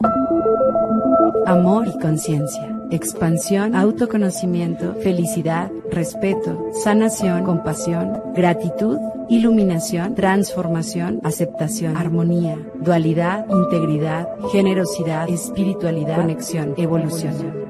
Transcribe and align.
Amor 0.00 1.88
y 1.88 1.98
conciencia. 1.98 2.78
Expansión, 2.90 3.74
autoconocimiento, 3.74 4.94
felicidad, 4.94 5.72
respeto, 5.90 6.70
sanación, 6.72 7.44
compasión, 7.44 8.22
gratitud, 8.34 8.98
iluminación, 9.28 10.14
transformación, 10.14 11.20
aceptación, 11.24 11.96
armonía, 11.96 12.56
dualidad, 12.76 13.46
integridad, 13.50 14.28
generosidad, 14.52 15.28
espiritualidad, 15.28 16.16
conexión, 16.16 16.74
evolución. 16.76 17.66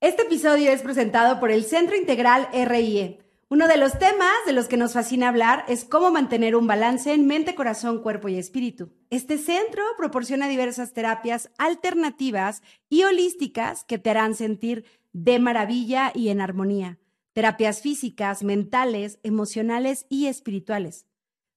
Este 0.00 0.22
episodio 0.22 0.72
es 0.72 0.82
presentado 0.82 1.38
por 1.38 1.50
el 1.50 1.64
Centro 1.64 1.96
Integral 1.96 2.48
RIE. 2.52 3.27
Uno 3.50 3.66
de 3.66 3.78
los 3.78 3.98
temas 3.98 4.34
de 4.44 4.52
los 4.52 4.68
que 4.68 4.76
nos 4.76 4.92
fascina 4.92 5.28
hablar 5.28 5.64
es 5.68 5.86
cómo 5.86 6.10
mantener 6.10 6.54
un 6.54 6.66
balance 6.66 7.14
en 7.14 7.26
mente, 7.26 7.54
corazón, 7.54 8.02
cuerpo 8.02 8.28
y 8.28 8.36
espíritu. 8.36 8.92
Este 9.08 9.38
centro 9.38 9.82
proporciona 9.96 10.48
diversas 10.48 10.92
terapias 10.92 11.50
alternativas 11.56 12.62
y 12.90 13.04
holísticas 13.04 13.84
que 13.84 13.96
te 13.96 14.10
harán 14.10 14.34
sentir 14.34 14.84
de 15.14 15.38
maravilla 15.38 16.12
y 16.14 16.28
en 16.28 16.42
armonía. 16.42 16.98
Terapias 17.32 17.80
físicas, 17.80 18.42
mentales, 18.42 19.18
emocionales 19.22 20.04
y 20.10 20.26
espirituales. 20.26 21.06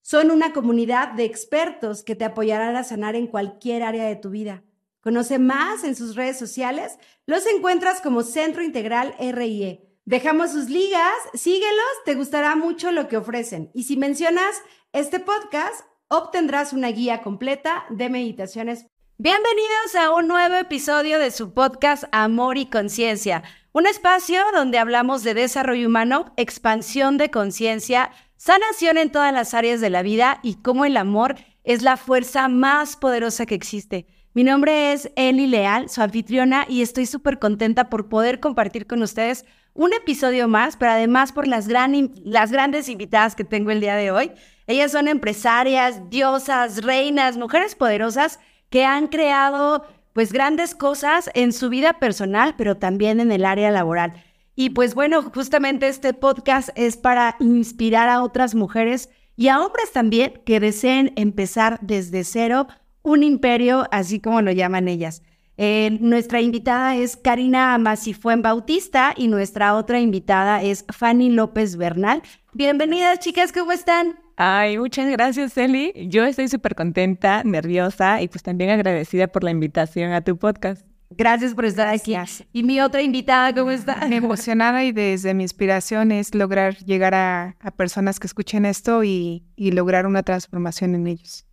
Son 0.02 0.32
una 0.32 0.54
comunidad 0.54 1.12
de 1.12 1.26
expertos 1.26 2.04
que 2.04 2.16
te 2.16 2.24
apoyarán 2.24 2.78
a 2.78 2.86
sanar 2.86 3.18
en 3.18 3.28
cualquier 3.28 3.84
área 3.84 4.06
de 4.06 4.16
tu 4.16 4.30
vida. 4.30 4.64
Conoce 5.02 5.40
más 5.40 5.84
en 5.84 5.98
sus 5.98 6.16
redes 6.16 6.40
sociales. 6.40 6.98
Los 7.26 7.46
encuentras 7.48 8.00
como 8.00 8.24
Centro 8.24 8.64
Integral 8.64 9.14
RIE. 9.20 9.91
Dejamos 10.12 10.52
sus 10.52 10.70
ligas, 10.70 11.14
síguelos, 11.34 11.86
te 12.04 12.16
gustará 12.16 12.58
mucho 12.58 12.92
lo 12.92 13.08
que 13.08 13.16
ofrecen. 13.16 13.72
Y 13.74 13.84
si 13.84 13.96
mencionas 13.96 14.62
este 14.92 15.22
podcast, 15.22 15.86
obtendrás 16.10 16.74
una 16.74 16.90
guía 16.90 17.22
completa 17.22 17.86
de 17.90 18.10
meditaciones. 18.10 18.88
Bienvenidos 19.18 19.96
a 19.98 20.14
un 20.14 20.28
nuevo 20.28 20.56
episodio 20.56 21.18
de 21.18 21.32
su 21.32 21.54
podcast 21.54 22.04
Amor 22.12 22.58
y 22.58 22.66
Conciencia, 22.66 23.44
un 23.72 23.88
espacio 23.88 24.42
donde 24.54 24.80
hablamos 24.80 25.24
de 25.24 25.34
desarrollo 25.34 25.88
humano, 25.88 26.34
expansión 26.36 27.18
de 27.18 27.32
conciencia, 27.32 28.12
sanación 28.36 28.98
en 28.98 29.14
todas 29.14 29.32
las 29.32 29.54
áreas 29.54 29.80
de 29.80 29.92
la 29.92 30.02
vida 30.02 30.42
y 30.44 30.56
cómo 30.56 30.84
el 30.84 30.98
amor 30.98 31.36
es 31.64 31.84
la 31.84 31.96
fuerza 31.96 32.50
más 32.50 32.98
poderosa 32.98 33.46
que 33.46 33.56
existe. 33.56 34.08
Mi 34.34 34.44
nombre 34.44 34.92
es 34.92 35.10
Eli 35.16 35.48
Leal, 35.48 35.90
su 35.90 36.02
anfitriona, 36.02 36.66
y 36.68 36.82
estoy 36.82 37.06
súper 37.06 37.40
contenta 37.40 37.90
por 37.90 38.10
poder 38.10 38.42
compartir 38.42 38.88
con 38.88 39.04
ustedes 39.04 39.46
un 39.74 39.94
episodio 39.94 40.48
más, 40.48 40.78
pero 40.78 40.92
además 40.92 41.32
por 41.32 41.48
las, 41.48 41.68
grandes 41.68 42.90
invitadas 42.90 43.36
que 43.36 43.44
tengo 43.44 43.72
el 43.72 43.80
día 43.80 43.96
de 43.96 44.12
hoy. 44.12 44.32
Ellas 44.68 44.92
son 44.92 45.08
empresarias, 45.08 46.10
diosas, 46.10 46.84
reinas, 46.84 47.38
mujeres 47.38 47.76
poderosas 47.76 48.40
que 48.70 48.86
han 48.86 49.08
creado 49.08 49.86
pues 50.14 50.34
grandes 50.34 50.76
cosas 50.76 51.30
en 51.34 51.54
su 51.54 51.70
vida 51.70 51.94
personal, 52.00 52.56
pero 52.58 52.78
también 52.78 53.20
en 53.20 53.32
el 53.32 53.46
área 53.46 53.72
laboral. 53.72 54.14
Y 54.56 54.72
pues 54.72 54.94
bueno, 54.94 55.24
justamente 55.24 55.88
este 55.88 56.14
podcast 56.14 56.70
es 56.76 56.98
para 56.98 57.38
inspirar 57.40 58.10
a 58.10 58.22
otras 58.22 58.54
mujeres 58.54 59.10
y 59.38 59.48
a 59.48 59.62
hombres 59.62 59.92
también 59.92 60.42
que 60.46 60.60
deseen 60.60 61.14
empezar 61.16 61.80
desde 61.82 62.24
cero 62.24 62.68
un 63.02 63.24
imperio, 63.24 63.88
así 63.92 64.20
como 64.20 64.42
lo 64.42 64.52
llaman 64.52 64.88
ellas. 64.88 65.24
Eh, 65.58 65.98
nuestra 66.00 66.42
invitada 66.42 66.96
es 66.96 67.18
Karina 67.18 67.78
Macifuen 67.78 68.42
Bautista 68.42 69.14
y 69.16 69.28
nuestra 69.28 69.76
otra 69.76 70.00
invitada 70.00 70.62
es 70.64 70.86
Fanny 70.90 71.30
López 71.30 71.76
Bernal. 71.76 72.22
Bienvenidas, 72.54 73.20
chicas, 73.20 73.52
¿cómo 73.52 73.72
están? 73.72 74.18
Ay, 74.38 74.78
muchas 74.78 75.10
gracias, 75.12 75.56
Eli. 75.58 75.94
Yo 76.08 76.24
estoy 76.24 76.48
súper 76.48 76.74
contenta, 76.74 77.44
nerviosa 77.44 78.22
y 78.22 78.28
pues 78.28 78.42
también 78.42 78.72
agradecida 78.72 79.28
por 79.28 79.44
la 79.44 79.52
invitación 79.52 80.14
a 80.14 80.22
tu 80.22 80.38
podcast. 80.38 80.86
Gracias 81.12 81.54
por 81.54 81.66
estar 81.66 81.90
aquí. 81.90 82.16
Y 82.54 82.64
mi 82.64 82.80
otra 82.80 83.02
invitada, 83.02 83.54
¿cómo 83.54 83.70
está? 83.70 84.08
Emocionada 84.10 84.84
y 84.86 84.94
desde 84.94 85.34
mi 85.34 85.44
inspiración 85.44 86.12
es 86.12 86.34
lograr 86.34 86.78
llegar 86.78 87.14
a, 87.14 87.56
personas 87.76 88.20
que 88.20 88.28
escuchen 88.28 88.66
esto 88.66 89.04
y 89.04 89.44
lograr 89.58 90.08
una 90.08 90.24
transformación 90.24 90.96
en 90.96 91.08
ellos. 91.08 91.46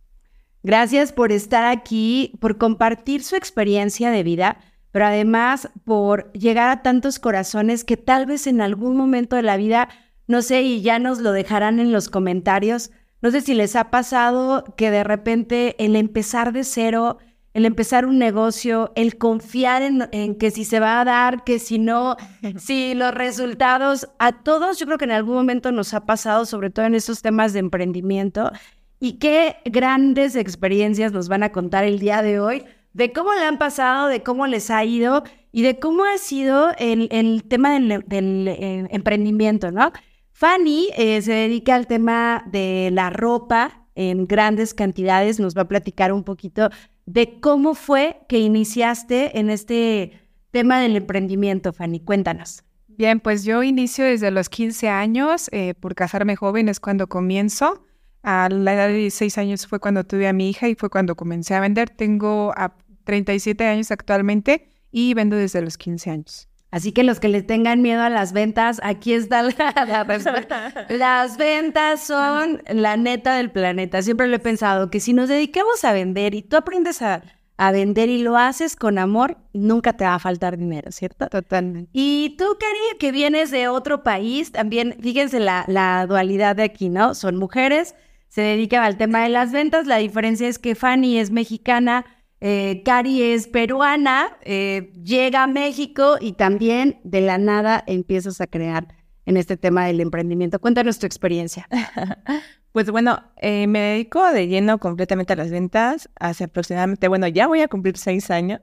Gracias 0.61 1.13
por 1.13 1.31
estar 1.31 1.65
aquí, 1.65 2.33
por 2.39 2.57
compartir 2.57 3.23
su 3.23 3.35
experiencia 3.35 4.11
de 4.11 4.23
vida, 4.23 4.57
pero 4.91 5.05
además 5.05 5.69
por 5.85 6.31
llegar 6.33 6.69
a 6.69 6.81
tantos 6.81 7.19
corazones 7.19 7.83
que 7.85 7.95
tal 7.95 8.25
vez 8.25 8.45
en 8.47 8.59
algún 8.59 8.97
momento 8.97 9.35
de 9.35 9.43
la 9.43 9.57
vida, 9.57 9.89
no 10.27 10.41
sé, 10.41 10.61
y 10.63 10.81
ya 10.81 10.99
nos 10.99 11.19
lo 11.19 11.31
dejarán 11.31 11.79
en 11.79 11.91
los 11.91 12.09
comentarios, 12.09 12.91
no 13.21 13.31
sé 13.31 13.41
si 13.41 13.53
les 13.53 13.75
ha 13.75 13.89
pasado 13.89 14.63
que 14.77 14.91
de 14.91 15.03
repente 15.03 15.75
el 15.83 15.95
empezar 15.95 16.53
de 16.53 16.63
cero, 16.63 17.17
el 17.53 17.65
empezar 17.65 18.05
un 18.05 18.17
negocio, 18.17 18.91
el 18.95 19.17
confiar 19.17 19.81
en, 19.81 20.07
en, 20.11 20.35
que 20.35 20.51
si 20.51 20.63
se 20.63 20.79
va 20.79 21.01
a 21.01 21.05
dar, 21.05 21.43
que 21.43 21.59
si 21.59 21.79
no, 21.79 22.15
si 22.57 22.93
los 22.93 23.13
resultados, 23.13 24.09
a 24.19 24.43
todos 24.43 24.77
yo 24.77 24.85
creo 24.85 24.97
que 24.97 25.05
en 25.05 25.11
algún 25.11 25.35
momento 25.35 25.71
nos 25.71 25.93
ha 25.93 26.05
pasado, 26.05 26.45
sobre 26.45 26.69
todo 26.69 26.85
en 26.85 26.95
esos 26.95 27.21
temas 27.21 27.53
de 27.53 27.59
emprendimiento, 27.59 28.51
y 28.99 29.13
qué 29.13 29.57
grandes 29.65 30.35
experiencias 30.35 31.11
nos 31.11 31.27
van 31.29 31.43
a 31.43 31.51
contar 31.51 31.83
el 31.83 31.99
día 31.99 32.21
de 32.21 32.39
hoy, 32.39 32.65
de 32.93 33.13
cómo 33.13 33.33
le 33.33 33.41
han 33.41 33.57
pasado, 33.57 34.07
de 34.07 34.23
cómo 34.23 34.47
les 34.47 34.69
ha 34.69 34.83
ido 34.83 35.23
y 35.51 35.61
de 35.61 35.79
cómo 35.79 36.03
ha 36.03 36.17
sido 36.17 36.71
el, 36.77 37.43
tema 37.47 37.73
del, 37.73 38.47
eh, 38.47 38.87
emprendimiento, 38.89 39.71
¿no? 39.71 39.91
Fanny 40.31 40.89
eh, 40.97 41.21
se 41.21 41.33
dedica 41.33 41.75
al 41.75 41.87
tema 41.87 42.43
de 42.51 42.89
la 42.93 43.09
ropa 43.09 43.87
en 43.95 44.25
grandes 44.25 44.73
cantidades, 44.73 45.39
nos 45.39 45.57
va 45.57 45.63
a 45.63 45.67
platicar 45.67 46.13
un 46.13 46.23
poquito 46.23 46.69
de 47.05 47.39
cómo 47.39 47.73
fue 47.73 48.21
que 48.29 48.39
iniciaste 48.39 49.39
en 49.39 49.49
este 49.49 50.13
tema 50.51 50.79
del 50.79 50.95
emprendimiento, 50.95 51.73
Fanny. 51.73 51.99
Cuéntanos. 51.99 52.63
Bien, 52.87 53.19
pues 53.19 53.43
yo 53.43 53.63
inicio 53.63 54.05
desde 54.05 54.31
los 54.31 54.49
15 54.49 54.89
años, 54.89 55.49
eh, 55.51 55.73
por 55.73 55.95
casarme 55.95 56.35
joven 56.35 56.69
es 56.69 56.79
cuando 56.79 57.07
comienzo. 57.07 57.83
A 58.23 58.49
la 58.49 58.73
edad 58.73 58.87
de 58.87 58.95
16 58.95 59.37
años 59.37 59.67
fue 59.67 59.79
cuando 59.79 60.03
tuve 60.03 60.27
a 60.27 60.33
mi 60.33 60.49
hija 60.49 60.67
y 60.67 60.75
fue 60.75 60.89
cuando 60.89 61.15
comencé 61.15 61.55
a 61.55 61.61
vender. 61.61 61.89
Tengo 61.89 62.53
a 62.55 62.75
37 63.05 63.65
años 63.65 63.91
actualmente 63.91 64.69
y 64.91 65.13
vendo 65.13 65.35
desde 65.35 65.61
los 65.61 65.77
15 65.77 66.11
años. 66.11 66.49
Así 66.71 66.91
que 66.91 67.03
los 67.03 67.19
que 67.19 67.29
le 67.29 67.41
tengan 67.41 67.81
miedo 67.81 68.03
a 68.03 68.09
las 68.09 68.31
ventas, 68.31 68.79
aquí 68.83 69.13
está 69.13 69.41
la, 69.87 70.03
respuesta. 70.03 70.85
Las 70.89 71.37
ventas 71.37 72.05
son 72.05 72.61
la 72.69 72.95
neta 72.95 73.35
del 73.35 73.51
planeta. 73.51 74.01
Siempre 74.01 74.27
lo 74.27 74.35
he 74.35 74.39
pensado 74.39 74.91
que 74.91 74.99
si 74.99 75.13
nos 75.13 75.29
dedicamos 75.29 75.83
a 75.83 75.93
vender 75.93 76.35
y 76.35 76.43
tú 76.43 76.57
aprendes 76.57 77.01
a, 77.01 77.23
vender 77.71 78.09
y 78.09 78.19
lo 78.19 78.37
haces 78.37 78.75
con 78.75 78.99
amor, 78.99 79.37
nunca 79.51 79.93
te 79.93 80.05
va 80.05 80.15
a 80.15 80.19
faltar 80.19 80.57
dinero, 80.57 80.91
¿cierto? 80.91 81.27
Totalmente. 81.27 81.89
Y 81.91 82.35
tú, 82.37 82.45
Cari, 82.59 82.99
que 82.99 83.11
vienes 83.11 83.49
de 83.51 83.67
otro 83.67 84.03
país, 84.03 84.51
también, 84.51 84.95
fíjense 85.01 85.39
la, 85.39 85.65
la 85.67 86.05
dualidad 86.05 86.55
de 86.55 86.63
aquí, 86.63 86.89
¿no? 86.89 87.15
Son 87.15 87.35
mujeres 87.35 87.95
se 88.29 88.41
dedica 88.41 88.85
al 88.85 88.97
tema 88.97 89.23
de 89.23 89.29
las 89.29 89.51
ventas. 89.51 89.87
La 89.87 89.97
diferencia 89.97 90.47
es 90.47 90.59
que 90.59 90.75
Fanny 90.75 91.17
es 91.17 91.31
mexicana, 91.31 92.05
eh, 92.39 92.81
Cari 92.85 93.21
es 93.21 93.47
peruana, 93.47 94.37
eh, 94.43 94.93
llega 95.03 95.43
a 95.43 95.47
México 95.47 96.17
y 96.21 96.33
también 96.33 97.01
de 97.03 97.21
la 97.21 97.37
nada 97.37 97.83
empiezas 97.85 98.39
a 98.39 98.47
crear 98.47 98.87
en 99.25 99.35
este 99.35 99.57
tema 99.57 99.85
del 99.85 99.99
emprendimiento. 99.99 100.59
Cuéntanos 100.59 100.99
tu 100.99 101.05
experiencia. 101.05 101.67
Pues 102.71 102.91
bueno, 102.91 103.23
eh, 103.37 103.65
me 103.65 103.79
dedico 103.79 104.23
de 104.31 104.47
lleno 104.47 104.77
completamente 104.77 105.33
a 105.33 105.35
las 105.35 105.49
ventas 105.49 106.07
hace 106.19 106.43
aproximadamente, 106.43 107.07
bueno, 107.07 107.27
ya 107.27 107.47
voy 107.47 107.61
a 107.61 107.67
cumplir 107.67 107.97
seis 107.97 108.29
años 108.29 108.61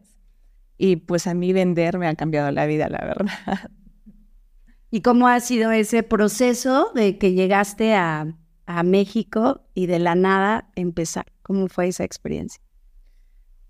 y 0.78 0.94
pues 0.94 1.26
a 1.26 1.34
mí 1.34 1.52
vender 1.52 1.98
me 1.98 2.06
ha 2.06 2.14
cambiado 2.14 2.52
la 2.52 2.66
vida, 2.66 2.88
la 2.88 3.04
verdad. 3.04 3.26
¿Y 4.92 5.00
cómo 5.00 5.26
ha 5.26 5.40
sido 5.40 5.72
ese 5.72 6.04
proceso 6.04 6.92
de 6.94 7.18
que 7.18 7.32
llegaste 7.32 7.96
a, 7.96 8.36
a 8.66 8.82
México 8.82 9.66
y 9.74 9.86
de 9.86 9.98
la 9.98 10.14
nada 10.14 10.70
empezar? 10.74 11.26
¿Cómo 11.42 11.68
fue 11.68 11.88
esa 11.88 12.04
experiencia? 12.04 12.62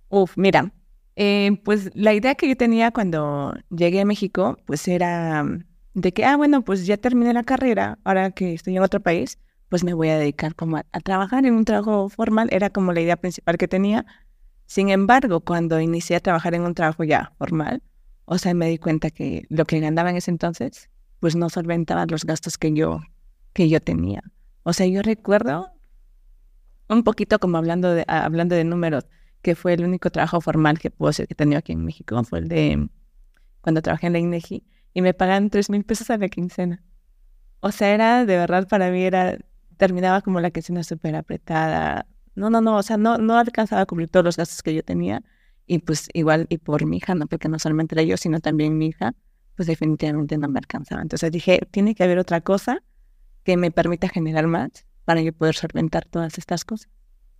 Uf, 0.09 0.37
mira, 0.37 0.73
eh, 1.17 1.61
pues 1.65 1.91
la 1.95 2.13
idea 2.13 2.35
que 2.35 2.49
yo 2.49 2.57
tenía 2.57 2.91
cuando 2.91 3.55
llegué 3.71 4.03
a 4.03 4.05
México, 4.05 4.59
pues 4.67 4.87
era 4.87 5.43
mm, 5.43 5.65
de 5.95 6.13
que, 6.13 6.25
ah, 6.25 6.37
bueno, 6.37 6.63
pues 6.63 6.87
ya 6.87 6.97
terminé 6.99 7.33
la 7.33 7.43
carrera, 7.43 7.99
ahora 8.05 8.31
que 8.31 8.55
estoy 8.55 8.77
en 8.77 8.83
otro 8.83 9.01
país, 9.01 9.39
pues 9.69 9.83
me 9.83 9.95
voy 9.95 10.09
a 10.09 10.19
dedicar 10.19 10.55
como 10.55 10.77
a, 10.77 10.85
trabajar 11.03 11.47
en 11.47 11.55
un 11.55 11.65
trabajo 11.65 12.09
formal, 12.09 12.49
era 12.53 12.71
como 12.71 12.93
la 12.93 13.01
idea 13.01 13.17
principal 13.17 13.57
que 13.57 13.69
tenía. 13.69 14.07
Sin 14.67 14.91
embargo, 14.91 15.41
cuando 15.41 15.81
inicié 15.81 16.17
a 16.17 16.21
trabajar 16.21 16.55
en 16.55 16.63
un 16.63 16.75
trabajo 16.75 17.05
ya 17.05 17.33
formal, 17.39 17.83
o 18.27 18.39
sea, 18.39 18.55
me 18.55 18.69
di 18.69 18.79
cuenta 18.79 19.11
que 19.11 19.47
lo 19.49 19.65
que 19.65 19.81
ganaba 19.81 20.11
en 20.11 20.17
ese 20.17 20.31
entonces, 20.31 20.91
pues 21.21 21.37
no 21.37 21.49
solventaba 21.49 22.07
los 22.07 22.25
gastos 22.25 22.59
que 22.59 22.73
yo, 22.73 23.01
que 23.53 23.69
yo 23.69 23.81
tenía. 23.81 24.23
O 24.69 24.73
sea, 24.73 24.85
yo 24.89 25.01
recuerdo 25.01 25.71
un 26.89 27.05
poquito 27.05 27.39
como 27.39 27.57
hablando 27.57 27.95
de, 27.95 28.05
ah, 28.09 28.25
hablando 28.25 28.57
de 28.57 28.65
números, 28.65 29.07
que 29.41 29.55
fue 29.55 29.75
el 29.75 29.85
único 29.85 30.11
trabajo 30.11 30.41
formal 30.41 30.81
que 30.81 30.91
puedo 30.91 31.11
hacer 31.11 31.29
que 31.29 31.35
he 31.35 31.37
tenido 31.37 31.61
aquí 31.61 31.71
en 31.71 31.85
México, 31.85 32.21
fue 32.25 32.41
el 32.41 32.49
de 32.49 32.89
cuando 33.61 33.81
trabajé 33.81 34.09
en 34.09 34.15
la 34.15 34.19
INEGI 34.19 34.65
y 34.93 35.03
me 35.03 35.15
pagan 35.15 35.51
tres 35.51 35.71
mil 35.71 35.85
pesos 35.85 36.11
a 36.11 36.19
la 36.19 36.29
quincena. 36.29 36.83
O 37.61 37.71
sea, 37.71 37.95
era 37.95 38.27
de 38.27 38.37
verdad 38.37 38.67
para 38.67 38.91
mí 38.91 39.05
era, 39.05 39.39
terminaba 39.77 40.21
como 40.21 40.41
la 40.41 40.51
quincena 40.51 40.83
súper 40.83 41.15
apretada, 41.15 42.09
no, 42.35 42.51
no, 42.51 42.61
no, 42.61 42.77
o 42.77 42.83
sea, 42.83 42.97
no, 42.97 43.19
no 43.19 43.39
alcanzaba 43.39 43.83
a 43.83 43.87
cubrir 43.87 44.09
todos 44.09 44.25
los 44.25 44.37
gastos 44.37 44.65
que 44.65 44.75
yo 44.75 44.83
tenía. 44.83 45.23
Y 45.69 45.79
pues 45.79 46.09
igual, 46.13 46.47
y 46.49 46.59
por 46.59 46.85
mi 46.87 46.97
hija, 46.97 47.15
no, 47.15 47.29
porque 47.29 47.49
no 47.49 47.61
solamente 47.61 47.95
era 47.95 48.03
yo, 48.03 48.17
sino 48.17 48.41
también 48.41 48.77
mi 48.77 48.89
hija, 48.89 49.15
pues 49.55 49.69
definitivamente 49.69 50.37
no 50.39 50.49
me 50.49 50.59
alcanzaba. 50.59 51.03
Entonces 51.03 51.31
dije, 51.31 51.61
tiene 51.71 51.95
que 51.95 52.03
haber 52.03 52.19
otra 52.19 52.41
cosa 52.41 52.83
que 53.47 53.57
me 53.57 53.71
permita 53.71 54.09
generar 54.09 54.49
más 54.49 54.85
para 55.05 55.23
yo 55.23 55.33
poder 55.33 55.55
solventar 55.55 56.05
todas 56.05 56.37
estas 56.37 56.65
cosas. 56.65 56.91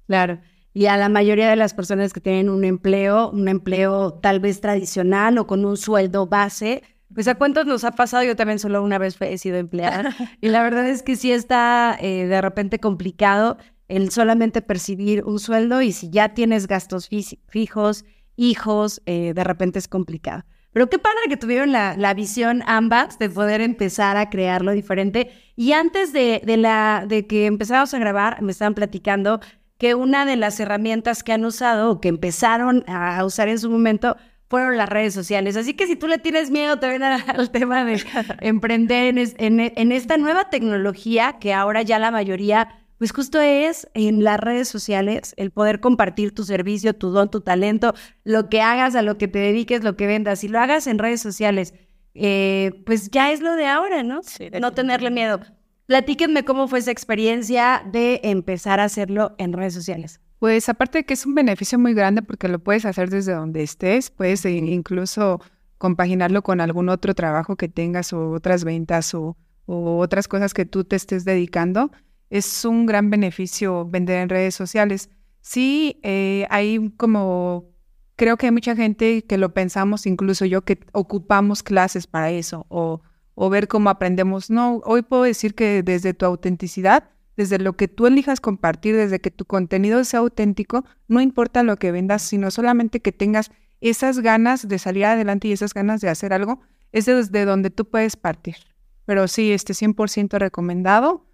Claro. 0.07 0.41
Y 0.73 0.87
a 0.87 0.97
la 0.97 1.09
mayoría 1.09 1.51
de 1.51 1.57
las 1.57 1.75
personas 1.75 2.13
que 2.13 2.21
tienen 2.21 2.49
un 2.49 2.65
empleo, 2.65 3.31
un 3.31 3.49
empleo 3.49 4.15
tal 4.15 4.39
vez 4.39 4.61
tradicional 4.61 5.37
o 5.39 5.47
con 5.49 5.65
un 5.65 5.77
sueldo 5.77 6.29
base, 6.29 6.85
pues 7.13 7.27
a 7.27 7.35
cuántos 7.35 7.67
nos 7.67 7.83
ha 7.83 7.93
pasado, 7.93 8.23
yo 8.23 8.37
también 8.37 8.61
solo 8.61 8.83
una 8.85 8.99
vez 8.99 9.17
he 9.21 9.37
sido 9.37 9.57
empleada 9.57 10.15
y 10.41 10.49
la 10.49 10.63
verdad 10.63 10.89
es 10.89 11.03
que 11.03 11.17
sí 11.17 11.33
está 11.33 11.97
eh, 12.01 12.27
de 12.27 12.41
repente 12.41 12.79
complicado 12.79 13.59
el 13.89 14.11
solamente 14.11 14.63
percibir 14.63 15.25
un 15.25 15.41
sueldo 15.41 15.83
y 15.83 15.93
si 15.93 16.11
ya 16.11 16.35
tienes 16.35 16.69
gastos 16.69 17.09
fijos, 17.49 18.05
hijos, 18.37 19.03
eh, 19.07 19.33
de 19.35 19.45
repente 19.45 19.79
es 19.79 19.89
complicado. 19.89 20.45
Pero 20.77 20.91
qué 20.91 20.99
padre 20.99 21.21
que 21.31 21.39
tuvieron 21.39 21.73
la, 21.73 21.97
la, 21.97 22.13
visión 22.13 22.63
ambas 22.67 23.19
de 23.19 23.31
poder 23.31 23.63
empezar 23.63 24.19
a 24.19 24.29
crearlo 24.29 24.73
diferente. 24.73 25.31
Y 25.57 25.73
antes 25.73 26.13
de, 26.13 26.43
de, 26.45 26.59
la, 26.59 27.07
de 27.09 27.27
que 27.27 27.47
empezáramos 27.47 27.95
a 27.95 27.99
grabar, 27.99 28.43
me 28.43 28.53
estaban 28.53 28.75
platicando 28.75 29.41
que 29.79 29.95
una 29.95 30.27
de 30.27 30.37
las 30.37 30.61
herramientas 30.61 31.23
que 31.23 31.33
han 31.33 31.47
usado 31.47 31.93
o 31.93 32.01
que 32.03 32.09
empezaron 32.09 32.85
a 32.89 33.25
usar 33.25 33.49
en 33.49 33.59
su 33.59 33.71
momento 33.71 34.19
fueron 34.51 34.77
las 34.77 34.91
redes 34.91 35.15
sociales. 35.15 35.57
Así 35.57 35.73
que 35.73 35.87
si 35.87 35.97
tú 35.97 36.09
le 36.09 36.19
tienes 36.19 36.51
miedo 36.51 36.79
también 36.79 37.03
al 37.27 37.51
tema 37.51 37.83
de 37.83 38.05
emprender 38.43 39.17
en, 39.17 39.61
en, 39.61 39.93
esta 39.93 40.19
nueva 40.19 40.51
tecnología 40.51 41.39
que 41.41 41.55
ahora 41.55 41.81
ya 41.81 41.99
la 41.99 42.11
mayoría, 42.11 42.86
pues 42.99 43.13
justo 43.13 43.41
es 43.41 43.89
en 43.95 44.25
las 44.25 44.41
redes 44.41 44.69
sociales 44.69 45.35
el 45.37 45.51
poder 45.51 45.81
compartir 45.81 46.35
tu 46.35 46.45
servicio, 46.45 46.95
tu 46.95 47.11
don, 47.11 47.31
tu 47.31 47.41
talento, 47.41 47.95
lo 48.25 48.49
que 48.49 48.61
hagas, 48.61 48.95
a 48.95 49.03
lo 49.03 49.19
que 49.19 49.29
te 49.29 49.39
dediques, 49.39 49.85
lo 49.85 49.97
que 49.97 50.07
vendas. 50.07 50.41
Si 50.41 50.49
lo 50.49 50.59
hagas 50.59 50.87
en 50.87 50.99
redes 50.99 51.21
sociales, 51.21 51.75
eh, 52.15 52.83
pues 52.87 53.11
ya 53.11 53.33
es 53.33 53.41
lo 53.41 53.55
de 53.55 53.67
ahora, 53.67 54.03
¿no? 54.03 54.21
no 54.61 54.73
tenerle 54.73 55.11
miedo. 55.11 55.41
Platíquenme 55.87 56.45
cómo 56.45 56.67
fue 56.67 56.81
esa 56.81 56.91
experiencia 56.91 57.83
de 57.93 58.21
empezar 58.25 58.81
a 58.81 58.85
hacerlo 58.85 59.35
en 59.39 59.53
redes 59.53 59.75
sociales. 59.75 60.21
Pues 60.39 60.69
aparte 60.69 60.99
de 60.99 61.05
que 61.05 61.15
es 61.15 61.25
un 61.25 61.35
beneficio 61.35 61.79
muy 61.79 61.95
grande 61.95 62.23
porque 62.23 62.49
lo 62.49 62.59
puedes 62.59 62.85
hacer 62.85 63.09
desde 63.09 63.33
donde 63.33 63.63
estés, 63.63 64.11
puedes 64.11 64.45
incluso 64.45 65.41
compaginarlo 65.79 66.43
con 66.43 66.61
algún 66.61 66.89
otro 66.89 67.15
trabajo 67.15 67.57
que 67.57 67.69
tengas 67.69 68.13
o 68.13 68.33
otras 68.33 68.65
ventas 68.65 69.15
o, 69.15 69.37
otras 69.67 70.29
cosas 70.29 70.55
que 70.55 70.65
tú 70.65 70.85
te 70.85 70.97
estés 70.97 71.25
dedicando. 71.25 71.91
Es 72.31 72.65
un 72.65 72.87
gran 72.87 73.11
beneficio 73.11 73.87
vender 73.87 74.21
en 74.21 74.29
redes 74.29 74.55
sociales. 74.55 75.11
Sí, 75.41 76.01
eh, 76.03 76.47
hay 76.51 76.91
como, 76.97 77.71
creo 78.17 78.37
que 78.37 78.47
hay 78.47 78.53
mucha 78.53 78.75
gente 78.75 79.23
que 79.23 79.39
lo 79.39 79.55
pensamos, 79.55 80.07
incluso 80.07 80.45
yo, 80.45 80.63
que 80.63 80.81
ocupamos 80.93 81.63
clases 81.63 82.07
para 82.07 82.31
eso 82.31 82.67
o, 82.69 83.03
o 83.35 83.51
ver 83.51 83.69
cómo 83.69 83.91
aprendemos. 83.91 84.51
No, 84.51 84.81
hoy 84.85 85.03
puedo 85.03 85.23
decir 85.23 85.55
que 85.55 85.83
desde 85.83 86.15
tu 86.15 86.27
autenticidad 86.27 87.11
desde 87.37 87.59
lo 87.59 87.75
que 87.75 87.89
tú 87.89 88.07
elijas 88.07 88.41
compartir, 88.41 88.97
desde 88.97 89.21
que 89.21 89.31
tu 89.31 89.45
contenido 89.45 90.03
sea 90.05 90.21
auténtico, 90.21 90.85
no 91.07 91.21
importa 91.21 91.63
lo 91.63 91.77
que 91.77 91.93
vendas, 91.93 92.23
sino 92.23 92.51
solamente 92.51 93.01
que 93.01 93.13
tengas 93.13 93.51
esas 93.81 94.21
ganas 94.21 94.67
de 94.67 94.79
salir 94.79 95.05
adelante 95.05 95.49
y 95.49 95.53
esas 95.53 95.75
ganas 95.75 96.01
de 96.01 96.09
hacer 96.09 96.33
algo, 96.33 96.61
es 96.93 97.05
desde 97.05 97.45
donde 97.45 97.71
tú 97.71 97.89
puedes 97.89 98.17
partir. 98.17 98.57
Pero 99.05 99.29
sí, 99.29 99.53
este 99.53 99.75
100% 99.75 100.39
recomendado 100.39 101.26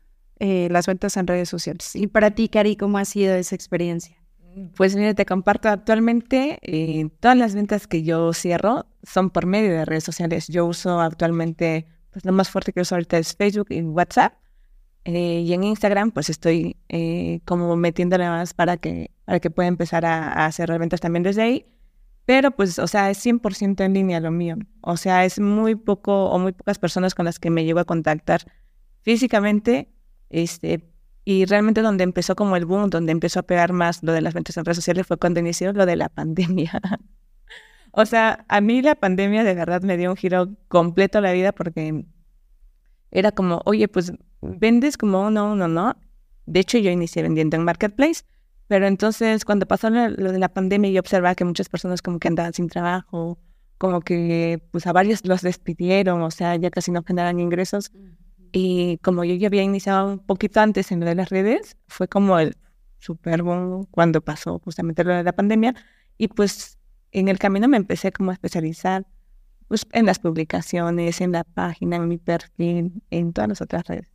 eh, 0.43 0.67
las 0.73 0.89
ventas 0.89 1.17
en 1.17 1.29
redes 1.29 1.49
sociales. 1.49 1.94
Y 1.94 2.09
para 2.09 2.33
ti, 2.33 2.49
Cari, 2.49 2.75
¿cómo 2.75 2.99
ha 2.99 3.05
sido 3.05 3.37
esa 3.37 3.55
experiencia? 3.55 4.17
Pues 4.75 4.97
mira, 4.97 5.15
te 5.15 5.25
comparto 5.25 5.69
actualmente 5.69 6.59
eh, 6.62 7.09
todas 7.21 7.37
las 7.37 7.55
ventas 7.55 7.87
que 7.87 8.03
yo 8.03 8.33
cierro 8.33 8.87
son 9.05 9.31
por 9.31 9.47
medio 9.47 9.71
de 9.71 9.85
redes 9.85 10.03
sociales. 10.03 10.49
Yo 10.49 10.67
uso 10.67 11.00
actualmente, 11.00 11.87
pues 12.11 12.25
lo 12.25 12.33
más 12.33 12.50
fuerte 12.50 12.73
que 12.73 12.81
uso 12.81 12.97
ahorita 12.97 13.19
es 13.19 13.37
Facebook 13.37 13.69
y 13.71 13.83
WhatsApp. 13.83 14.35
Eh, 15.05 15.44
y 15.47 15.53
en 15.53 15.62
Instagram, 15.62 16.11
pues 16.11 16.29
estoy 16.29 16.77
eh, 16.88 17.41
como 17.45 17.77
metiéndole 17.77 18.29
más 18.29 18.53
para 18.53 18.79
que, 18.79 19.12
para 19.25 19.38
que 19.38 19.50
pueda 19.50 19.69
empezar 19.69 20.05
a, 20.05 20.45
hacer 20.45 20.77
ventas 20.77 21.00
también 21.00 21.23
desde 21.23 21.43
ahí. 21.43 21.67
Pero 22.27 22.50
pues, 22.50 22.81
o 22.81 22.88
sea, 22.88 23.11
es 23.11 23.25
100% 23.25 23.85
en 23.85 23.95
línea 23.95 24.19
lo 24.19 24.33
mío. 24.33 24.56
O 24.81 24.97
sea, 24.97 25.25
es 25.25 25.38
muy 25.38 25.77
poco 25.77 26.31
o 26.31 26.38
muy 26.41 26.50
pocas 26.50 26.81
personas 26.81 27.15
con 27.15 27.27
las 27.27 27.38
que 27.38 27.50
me 27.50 27.65
llego 27.65 27.79
a 27.79 27.85
contactar 27.85 28.43
físicamente. 29.03 29.88
Este, 30.32 30.90
y 31.25 31.44
realmente 31.44 31.82
donde 31.82 32.05
empezó 32.05 32.34
como 32.34 32.56
el 32.56 32.64
boom, 32.64 32.90
donde 32.90 33.12
empezó 33.12 33.40
a 33.40 33.43
pegar 33.44 33.73
más 33.73 34.02
lo 34.02 34.12
de 34.12 34.23
las 34.23 34.34
ventas 34.34 34.56
en 34.56 34.64
redes 34.64 34.79
sociales 34.79 35.06
fue 35.06 35.19
cuando 35.19 35.40
inició 35.40 35.73
lo 35.73 35.87
de 35.87 35.94
la 35.96 36.08
pandemia. 36.08 36.81
o 37.93 38.05
sea, 38.06 38.44
a 38.49 38.61
mí 38.61 38.82
la 38.82 38.96
pandemia 38.96 39.44
de 39.44 39.55
verdad 39.55 39.82
me 39.82 39.96
dio 39.96 40.11
un 40.11 40.17
giro 40.17 40.49
completo 40.69 41.19
a 41.19 41.20
la 41.20 41.32
vida 41.32 41.52
porque 41.52 42.06
era 43.12 43.31
como, 43.31 43.61
oye, 43.67 43.87
pues 43.87 44.12
vendes 44.40 44.96
como 44.96 45.26
uno, 45.26 45.52
uno, 45.52 45.69
¿no? 45.69 45.96
De 46.46 46.61
hecho, 46.61 46.78
yo 46.78 46.90
inicié 46.90 47.23
vendiendo 47.23 47.56
en 47.56 47.64
Marketplace, 47.64 48.25
pero 48.67 48.87
entonces 48.87 49.44
cuando 49.44 49.67
pasó 49.67 49.90
lo, 49.90 50.11
de 50.11 50.38
la 50.38 50.49
pandemia 50.49 50.90
yo 50.90 51.00
observaba 51.00 51.35
que 51.35 51.44
muchas 51.44 51.69
personas 51.69 52.02
como 52.02 52.19
que 52.19 52.28
andaban 52.28 52.55
sin 52.55 52.69
trabajo, 52.69 53.38
como 53.78 54.00
que 54.00 54.67
pues 54.73 54.87
a 54.87 54.93
varios 54.93 55.26
los 55.26 55.43
despidieron, 55.43 56.23
o 56.23 56.31
sea, 56.31 56.56
ya 56.56 56.70
casi 56.70 56.90
no 56.90 57.02
generaban 57.02 57.38
ingresos. 57.38 57.93
Y 58.52 58.99
como 58.99 59.25
yo 59.25 59.34
ya 59.34 59.49
había 59.49 59.62
iniciado 59.62 60.06
un 60.06 60.19
poquito 60.19 60.60
antes 60.60 60.93
en 60.93 61.00
lo 61.00 61.06
de 61.06 61.14
las 61.14 61.31
redes, 61.31 61.76
fue 61.88 62.06
como 62.06 62.38
el 62.38 62.56
super 62.99 63.43
boom 63.43 63.87
cuando 63.90 64.20
pasó 64.20 64.58
justamente 64.58 65.04
lo 65.04 65.14
de 65.14 65.22
la 65.22 65.32
pandemia. 65.32 65.75
Y 66.19 66.28
pues 66.28 66.78
en 67.10 67.28
el 67.28 67.38
camino 67.38 67.66
me 67.66 67.78
empecé 67.78 68.12
como 68.12 68.31
a 68.31 68.34
especializar 68.34 69.06
pues, 69.69 69.87
en 69.93 70.06
las 70.06 70.19
publicaciones, 70.19 71.20
en 71.20 71.32
la 71.32 71.44
página, 71.44 71.96
en 71.96 72.08
mi 72.08 72.19
perfil, 72.19 73.02
en 73.10 73.32
todas 73.32 73.49
las 73.49 73.60
otras 73.62 73.87
redes. 73.87 74.06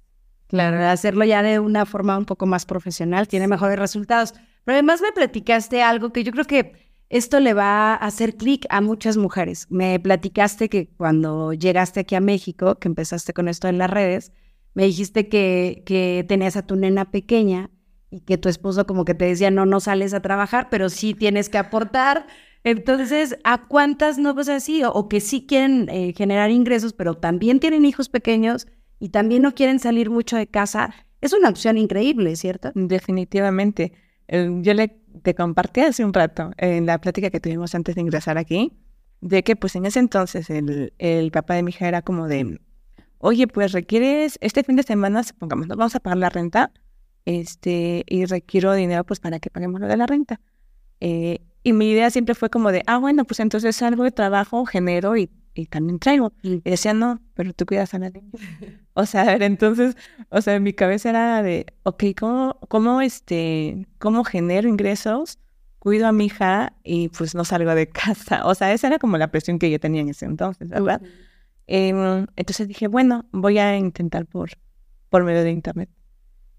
Claro, 0.47 0.85
hacerlo 0.87 1.25
ya 1.25 1.43
de 1.43 1.59
una 1.59 1.85
forma 1.85 2.17
un 2.17 2.25
poco 2.25 2.45
más 2.45 2.65
profesional 2.65 3.27
tiene 3.27 3.47
mejores 3.47 3.77
resultados. 3.77 4.33
Pero 4.63 4.75
además 4.75 5.01
me 5.01 5.11
platicaste 5.11 5.81
algo 5.81 6.13
que 6.13 6.23
yo 6.23 6.31
creo 6.31 6.45
que 6.45 6.86
esto 7.09 7.39
le 7.39 7.53
va 7.53 7.93
a 7.93 7.95
hacer 7.95 8.35
clic 8.35 8.65
a 8.69 8.81
muchas 8.81 9.17
mujeres. 9.17 9.67
Me 9.69 9.99
platicaste 9.99 10.69
que 10.69 10.89
cuando 10.89 11.53
llegaste 11.53 12.01
aquí 12.01 12.15
a 12.15 12.19
México, 12.19 12.75
que 12.75 12.87
empezaste 12.87 13.33
con 13.33 13.47
esto 13.47 13.67
en 13.67 13.77
las 13.77 13.89
redes, 13.89 14.31
me 14.73 14.83
dijiste 14.83 15.29
que, 15.29 15.83
que 15.85 16.25
tenías 16.27 16.57
a 16.57 16.65
tu 16.65 16.75
nena 16.75 17.11
pequeña 17.11 17.71
y 18.09 18.21
que 18.21 18.37
tu 18.37 18.49
esposo 18.49 18.85
como 18.85 19.05
que 19.05 19.15
te 19.15 19.25
decía, 19.25 19.51
no, 19.51 19.65
no 19.65 19.79
sales 19.79 20.13
a 20.13 20.21
trabajar, 20.21 20.67
pero 20.69 20.89
sí 20.89 21.13
tienes 21.13 21.49
que 21.49 21.57
aportar. 21.57 22.27
Entonces, 22.63 23.37
¿a 23.43 23.67
cuántas 23.67 24.17
no 24.17 24.35
pues 24.35 24.49
así? 24.49 24.83
O, 24.83 25.07
que 25.07 25.21
sí 25.21 25.45
quieren 25.47 25.87
eh, 25.89 26.13
generar 26.15 26.51
ingresos, 26.51 26.93
pero 26.93 27.15
también 27.15 27.59
tienen 27.59 27.85
hijos 27.85 28.09
pequeños 28.09 28.67
y 28.99 29.09
también 29.09 29.41
no 29.41 29.55
quieren 29.55 29.79
salir 29.79 30.09
mucho 30.09 30.37
de 30.37 30.47
casa, 30.47 30.93
es 31.21 31.33
una 31.33 31.49
opción 31.49 31.77
increíble, 31.77 32.35
¿cierto? 32.35 32.71
Definitivamente. 32.75 33.93
yo 34.27 34.73
le 34.73 35.01
te 35.17 35.35
compartí 35.35 35.81
hace 35.81 36.05
un 36.05 36.13
rato 36.13 36.51
en 36.57 36.85
la 36.85 36.99
plática 36.99 37.29
que 37.29 37.39
tuvimos 37.39 37.75
antes 37.75 37.95
de 37.95 38.01
ingresar 38.01 38.37
aquí, 38.37 38.73
de 39.21 39.43
que 39.43 39.55
pues 39.55 39.75
en 39.75 39.85
ese 39.85 39.99
entonces 39.99 40.49
el, 40.49 40.93
el 40.97 41.31
papá 41.31 41.55
de 41.55 41.63
mi 41.63 41.69
hija 41.69 41.87
era 41.87 42.01
como 42.01 42.27
de, 42.27 42.59
oye, 43.17 43.47
pues 43.47 43.71
requieres, 43.71 44.37
este 44.41 44.63
fin 44.63 44.75
de 44.75 44.83
semana, 44.83 45.23
supongamos, 45.23 45.67
vamos 45.67 45.95
a 45.95 45.99
pagar 45.99 46.17
la 46.17 46.29
renta, 46.29 46.71
este, 47.25 48.03
y 48.07 48.25
requiero 48.25 48.73
dinero 48.73 49.03
pues 49.03 49.19
para 49.19 49.39
que 49.39 49.49
paguemos 49.49 49.81
lo 49.81 49.87
de 49.87 49.97
la 49.97 50.05
renta. 50.05 50.39
Eh, 50.99 51.39
y 51.63 51.73
mi 51.73 51.91
idea 51.91 52.09
siempre 52.09 52.35
fue 52.35 52.49
como 52.49 52.71
de, 52.71 52.83
ah, 52.87 52.97
bueno, 52.97 53.25
pues 53.25 53.41
entonces 53.41 53.75
salgo 53.75 54.03
de 54.03 54.11
trabajo, 54.11 54.65
genero 54.65 55.17
y 55.17 55.29
y 55.57 55.65
también 55.65 55.99
traigo. 55.99 56.33
Y 56.41 56.61
decía, 56.61 56.93
no, 56.93 57.21
pero 57.33 57.53
tú 57.53 57.65
cuidas 57.65 57.93
a 57.93 57.99
la 57.99 58.09
niña. 58.09 58.31
O 58.99 59.05
sea, 59.05 59.21
a 59.21 59.25
ver, 59.25 59.43
entonces, 59.43 59.95
o 60.29 60.41
sea, 60.41 60.55
en 60.55 60.63
mi 60.63 60.73
cabeza 60.73 61.11
era 61.11 61.43
de, 61.43 61.67
ok, 61.83 62.03
¿cómo, 62.19 62.57
cómo, 62.67 63.01
este, 63.01 63.85
cómo 63.99 64.23
genero 64.23 64.67
ingresos? 64.67 65.37
Cuido 65.77 66.07
a 66.07 66.11
mi 66.11 66.25
hija 66.25 66.73
y 66.83 67.09
pues 67.09 67.35
no 67.35 67.45
salgo 67.45 67.75
de 67.75 67.87
casa. 67.89 68.43
O 68.47 68.55
sea, 68.55 68.73
esa 68.73 68.87
era 68.87 68.97
como 68.97 69.19
la 69.19 69.29
presión 69.29 69.59
que 69.59 69.69
yo 69.69 69.79
tenía 69.79 70.01
en 70.01 70.09
ese 70.09 70.25
entonces, 70.25 70.69
¿verdad? 70.69 70.99
Em, 71.67 72.25
entonces 72.35 72.67
dije, 72.67 72.87
bueno, 72.87 73.25
voy 73.31 73.59
a 73.59 73.77
intentar 73.77 74.25
por, 74.25 74.49
por 75.09 75.23
medio 75.23 75.43
de 75.43 75.51
internet. 75.51 75.89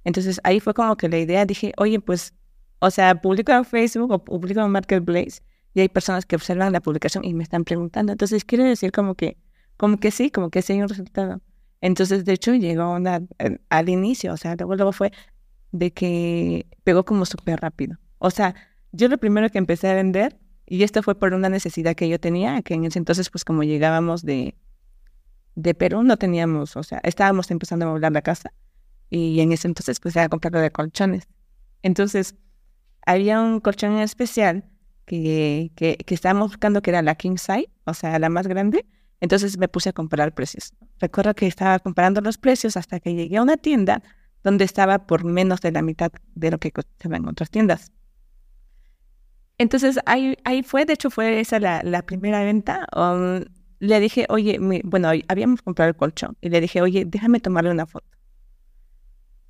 Entonces 0.04 0.40
ahí 0.44 0.60
fue 0.60 0.74
como 0.74 0.96
que 0.96 1.08
la 1.08 1.18
idea, 1.18 1.44
dije, 1.44 1.72
oye, 1.76 1.98
pues, 1.98 2.34
o 2.78 2.90
sea, 2.92 3.20
publico 3.20 3.50
en 3.50 3.64
Facebook 3.64 4.12
o 4.12 4.24
publico 4.24 4.60
en 4.60 4.70
Marketplace 4.70 5.42
y 5.78 5.82
hay 5.82 5.88
personas 5.88 6.26
que 6.26 6.34
observan 6.34 6.72
la 6.72 6.80
publicación 6.80 7.24
y 7.24 7.34
me 7.34 7.44
están 7.44 7.62
preguntando. 7.62 8.10
Entonces, 8.10 8.44
quiere 8.44 8.64
decir 8.64 8.90
como 8.90 9.14
que, 9.14 9.36
como 9.76 9.98
que 9.98 10.10
sí, 10.10 10.28
como 10.28 10.50
que 10.50 10.60
sí 10.60 10.72
hay 10.72 10.82
un 10.82 10.88
resultado. 10.88 11.40
Entonces, 11.80 12.24
de 12.24 12.32
hecho, 12.32 12.52
llegó 12.52 12.92
una, 12.92 13.22
eh, 13.38 13.58
al 13.68 13.88
inicio, 13.88 14.32
o 14.32 14.36
sea, 14.36 14.56
luego, 14.56 14.74
luego 14.74 14.90
fue 14.90 15.12
de 15.70 15.92
que 15.92 16.66
pegó 16.82 17.04
como 17.04 17.24
súper 17.26 17.60
rápido. 17.60 17.96
O 18.18 18.30
sea, 18.30 18.56
yo 18.90 19.06
lo 19.06 19.18
primero 19.18 19.50
que 19.50 19.58
empecé 19.58 19.88
a 19.88 19.94
vender, 19.94 20.36
y 20.66 20.82
esto 20.82 21.00
fue 21.04 21.14
por 21.16 21.32
una 21.32 21.48
necesidad 21.48 21.94
que 21.94 22.08
yo 22.08 22.18
tenía, 22.18 22.60
que 22.62 22.74
en 22.74 22.84
ese 22.84 22.98
entonces, 22.98 23.30
pues 23.30 23.44
como 23.44 23.62
llegábamos 23.62 24.24
de, 24.24 24.56
de 25.54 25.74
Perú, 25.74 26.02
no 26.02 26.16
teníamos, 26.16 26.76
o 26.76 26.82
sea, 26.82 26.98
estábamos 27.04 27.52
empezando 27.52 27.86
a 27.86 27.90
moblar 27.90 28.10
la 28.10 28.22
casa, 28.22 28.52
y 29.10 29.38
en 29.38 29.52
ese 29.52 29.68
entonces, 29.68 30.00
pues 30.00 30.16
era 30.16 30.28
comprarlo 30.28 30.58
de 30.58 30.72
colchones. 30.72 31.28
Entonces, 31.84 32.34
había 33.06 33.40
un 33.40 33.60
colchón 33.60 33.96
especial 33.98 34.64
que, 35.08 35.72
que, 35.74 36.14
estábamos 36.14 36.50
buscando 36.50 36.82
que 36.82 36.90
era 36.90 37.02
la 37.02 37.14
king 37.14 37.36
size, 37.38 37.70
o 37.84 37.94
sea, 37.94 38.18
la 38.18 38.28
más 38.28 38.46
grande. 38.46 38.86
Entonces 39.20 39.58
me 39.58 39.66
puse 39.66 39.88
a 39.88 39.92
comparar 39.92 40.32
precios. 40.34 40.74
Recuerdo 41.00 41.34
que 41.34 41.46
estaba 41.46 41.78
comparando 41.80 42.20
los 42.20 42.38
precios 42.38 42.76
hasta 42.76 43.00
que 43.00 43.14
llegué 43.14 43.38
a 43.38 43.42
una 43.42 43.56
tienda 43.56 44.02
donde 44.44 44.64
estaba 44.64 45.06
por 45.06 45.24
menos 45.24 45.60
de 45.60 45.72
la 45.72 45.82
mitad 45.82 46.12
de 46.34 46.50
lo 46.50 46.58
que 46.58 46.70
costaba 46.70 47.16
en 47.16 47.26
otras 47.26 47.50
tiendas. 47.50 47.90
Entonces 49.56 49.98
ahí, 50.06 50.36
ahí 50.44 50.62
fue, 50.62 50.84
de 50.84 50.92
hecho 50.92 51.10
fue 51.10 51.40
esa 51.40 51.58
la, 51.58 52.02
primera 52.02 52.44
venta. 52.44 52.86
Um, 52.94 53.44
le 53.80 53.98
dije, 54.00 54.26
oye, 54.28 54.58
bueno, 54.84 55.10
habíamos 55.26 55.62
comprado 55.62 55.88
el 55.88 55.96
colchón 55.96 56.36
y 56.40 56.50
le 56.50 56.60
dije, 56.60 56.80
oye, 56.82 57.04
déjame 57.06 57.40
tomarle 57.40 57.70
una 57.70 57.86
foto. 57.86 58.06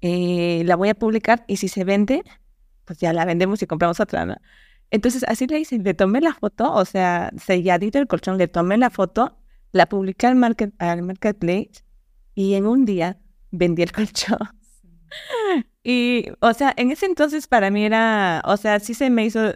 Eh, 0.00 0.62
la 0.64 0.76
voy 0.76 0.88
a 0.88 0.94
publicar 0.94 1.44
y 1.48 1.56
si 1.56 1.68
se 1.68 1.84
vende, 1.84 2.22
pues 2.84 2.98
ya 3.00 3.12
la 3.12 3.24
vendemos 3.24 3.60
y 3.62 3.66
compramos 3.66 4.00
otra, 4.00 4.24
¿no? 4.24 4.36
Entonces 4.90 5.24
así 5.28 5.46
le 5.46 5.60
hice, 5.60 5.78
le 5.78 5.94
tomé 5.94 6.20
la 6.20 6.32
foto, 6.32 6.72
o 6.72 6.84
sea, 6.84 7.30
selladito 7.36 7.98
el 7.98 8.06
colchón, 8.06 8.38
le 8.38 8.48
tomé 8.48 8.78
la 8.78 8.90
foto, 8.90 9.36
la 9.72 9.88
publiqué 9.88 10.26
al, 10.26 10.36
market, 10.36 10.74
al 10.78 11.02
marketplace 11.02 11.84
y 12.34 12.54
en 12.54 12.66
un 12.66 12.84
día 12.84 13.18
vendí 13.50 13.82
el 13.82 13.92
colchón. 13.92 14.38
Y, 15.82 16.26
o 16.40 16.52
sea, 16.52 16.74
en 16.76 16.90
ese 16.90 17.06
entonces 17.06 17.46
para 17.46 17.70
mí 17.70 17.84
era, 17.84 18.42
o 18.44 18.56
sea, 18.56 18.80
sí 18.80 18.94
se 18.94 19.10
me 19.10 19.24
hizo 19.24 19.54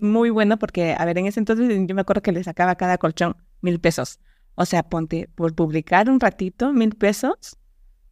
muy 0.00 0.30
bueno 0.30 0.58
porque, 0.58 0.94
a 0.96 1.04
ver, 1.04 1.18
en 1.18 1.26
ese 1.26 1.40
entonces 1.40 1.68
yo 1.86 1.94
me 1.94 2.00
acuerdo 2.02 2.22
que 2.22 2.32
le 2.32 2.44
sacaba 2.44 2.76
cada 2.76 2.98
colchón 2.98 3.36
mil 3.60 3.80
pesos. 3.80 4.20
O 4.56 4.66
sea, 4.66 4.84
ponte 4.84 5.28
por 5.34 5.54
publicar 5.54 6.08
un 6.08 6.20
ratito, 6.20 6.72
mil 6.72 6.94
pesos. 6.94 7.58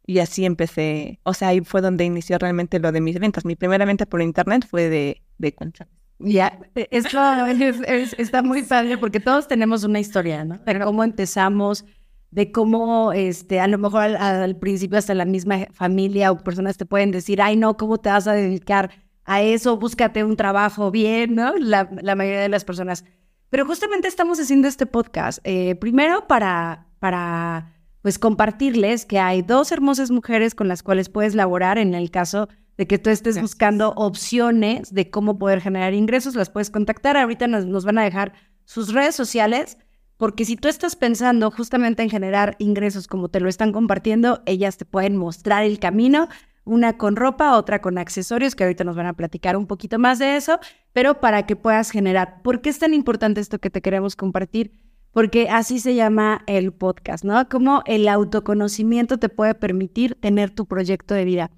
Y 0.05 0.19
así 0.19 0.43
empecé, 0.43 1.21
o 1.23 1.33
sea, 1.33 1.49
ahí 1.49 1.61
fue 1.61 1.79
donde 1.79 2.03
inició 2.03 2.37
realmente 2.37 2.79
lo 2.79 2.91
de 2.91 2.99
mis 2.99 3.19
ventas. 3.19 3.45
Mi 3.45 3.55
primera 3.55 3.85
venta 3.85 4.05
por 4.05 4.21
internet 4.21 4.67
fue 4.69 4.89
de, 4.89 5.23
de 5.37 5.53
colchones. 5.53 6.02
Ya, 6.25 6.57
esto 6.75 7.19
es, 7.47 8.15
está 8.17 8.41
muy 8.41 8.63
padre 8.63 8.97
porque 8.97 9.19
todos 9.19 9.47
tenemos 9.47 9.83
una 9.83 9.99
historia, 9.99 10.45
¿no? 10.45 10.57
De 10.59 10.79
cómo 10.79 11.03
empezamos, 11.03 11.85
de 12.31 12.51
cómo, 12.51 13.11
este, 13.11 13.59
a 13.59 13.67
lo 13.67 13.77
mejor 13.77 14.03
al, 14.03 14.15
al, 14.15 14.55
principio 14.55 14.97
hasta 14.97 15.13
la 15.13 15.25
misma 15.25 15.67
familia 15.73 16.31
o 16.31 16.37
personas 16.37 16.77
te 16.77 16.85
pueden 16.85 17.11
decir, 17.11 17.41
ay, 17.41 17.57
no, 17.57 17.75
¿cómo 17.75 17.97
te 17.97 18.09
vas 18.09 18.27
a 18.27 18.33
dedicar 18.33 18.91
a 19.25 19.41
eso? 19.41 19.77
Búscate 19.77 20.23
un 20.23 20.37
trabajo 20.37 20.91
bien, 20.91 21.35
¿no? 21.35 21.55
La, 21.57 21.89
la 22.01 22.15
mayoría 22.15 22.41
de 22.41 22.49
las 22.49 22.63
personas. 22.63 23.03
Pero 23.49 23.65
justamente 23.65 24.07
estamos 24.07 24.39
haciendo 24.39 24.69
este 24.69 24.85
podcast, 24.85 25.39
eh, 25.43 25.75
primero 25.75 26.25
para, 26.27 26.87
para, 26.99 27.73
pues, 28.01 28.17
compartirles 28.17 29.05
que 29.05 29.19
hay 29.19 29.41
dos 29.41 29.71
hermosas 29.73 30.09
mujeres 30.09 30.55
con 30.55 30.69
las 30.69 30.83
cuales 30.83 31.09
puedes 31.09 31.35
laborar 31.35 31.77
en 31.77 31.93
el 31.93 32.11
caso 32.11 32.47
de 32.77 32.87
que 32.87 32.97
tú 32.97 33.09
estés 33.09 33.39
buscando 33.39 33.93
opciones 33.95 34.93
de 34.93 35.09
cómo 35.09 35.37
poder 35.37 35.61
generar 35.61 35.93
ingresos, 35.93 36.35
las 36.35 36.49
puedes 36.49 36.69
contactar. 36.69 37.17
Ahorita 37.17 37.47
nos, 37.47 37.65
nos 37.65 37.85
van 37.85 37.97
a 37.97 38.03
dejar 38.03 38.33
sus 38.65 38.93
redes 38.93 39.15
sociales, 39.15 39.77
porque 40.17 40.45
si 40.45 40.55
tú 40.55 40.67
estás 40.67 40.95
pensando 40.95 41.51
justamente 41.51 42.01
en 42.03 42.09
generar 42.09 42.55
ingresos 42.59 43.07
como 43.07 43.29
te 43.29 43.39
lo 43.39 43.49
están 43.49 43.71
compartiendo, 43.71 44.41
ellas 44.45 44.77
te 44.77 44.85
pueden 44.85 45.17
mostrar 45.17 45.63
el 45.63 45.79
camino 45.79 46.29
una 46.65 46.97
con 46.97 47.15
ropa, 47.15 47.57
otra 47.57 47.81
con 47.81 47.97
accesorios, 47.97 48.55
que 48.55 48.63
ahorita 48.63 48.83
nos 48.83 48.95
van 48.95 49.07
a 49.07 49.13
platicar 49.13 49.57
un 49.57 49.67
poquito 49.67 49.99
más 49.99 50.19
de 50.19 50.35
eso, 50.35 50.59
pero 50.93 51.19
para 51.19 51.45
que 51.45 51.55
puedas 51.55 51.91
generar. 51.91 52.41
¿Por 52.41 52.61
qué 52.61 52.69
es 52.69 52.79
tan 52.79 52.93
importante 52.93 53.41
esto 53.41 53.59
que 53.59 53.69
te 53.69 53.81
queremos 53.81 54.15
compartir? 54.15 54.71
Porque 55.11 55.49
así 55.49 55.79
se 55.79 55.93
llama 55.93 56.43
el 56.47 56.73
podcast, 56.73 57.23
¿no? 57.23 57.47
Como 57.49 57.83
el 57.85 58.07
autoconocimiento 58.07 59.19
te 59.19 59.29
puede 59.29 59.53
permitir 59.53 60.15
tener 60.15 60.49
tu 60.49 60.65
proyecto 60.65 61.13
de 61.13 61.25
vida. 61.25 61.51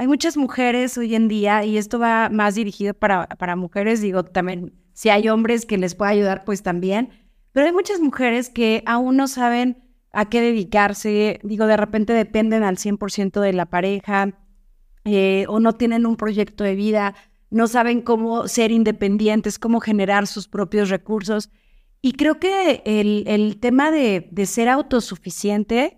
Hay 0.00 0.06
muchas 0.06 0.36
mujeres 0.36 0.96
hoy 0.96 1.16
en 1.16 1.26
día, 1.26 1.64
y 1.64 1.76
esto 1.76 1.98
va 1.98 2.28
más 2.28 2.54
dirigido 2.54 2.94
para, 2.94 3.26
para 3.26 3.56
mujeres, 3.56 4.00
digo, 4.00 4.22
también, 4.24 4.72
si 4.92 5.08
hay 5.08 5.28
hombres 5.28 5.66
que 5.66 5.76
les 5.76 5.96
pueda 5.96 6.12
ayudar, 6.12 6.44
pues 6.44 6.62
también, 6.62 7.10
pero 7.50 7.66
hay 7.66 7.72
muchas 7.72 7.98
mujeres 7.98 8.48
que 8.48 8.84
aún 8.86 9.16
no 9.16 9.26
saben 9.26 9.82
a 10.12 10.28
qué 10.28 10.40
dedicarse, 10.40 11.40
digo, 11.42 11.66
de 11.66 11.76
repente 11.76 12.12
dependen 12.12 12.62
al 12.62 12.76
100% 12.76 13.40
de 13.40 13.52
la 13.52 13.66
pareja, 13.66 14.38
eh, 15.04 15.46
o 15.48 15.58
no 15.58 15.72
tienen 15.72 16.06
un 16.06 16.14
proyecto 16.14 16.62
de 16.62 16.76
vida, 16.76 17.16
no 17.50 17.66
saben 17.66 18.00
cómo 18.00 18.46
ser 18.46 18.70
independientes, 18.70 19.58
cómo 19.58 19.80
generar 19.80 20.28
sus 20.28 20.46
propios 20.46 20.90
recursos. 20.90 21.50
Y 22.02 22.12
creo 22.12 22.38
que 22.38 22.82
el, 22.84 23.24
el 23.26 23.58
tema 23.58 23.90
de, 23.90 24.28
de, 24.30 24.46
ser 24.46 24.68
autosuficiente, 24.68 25.97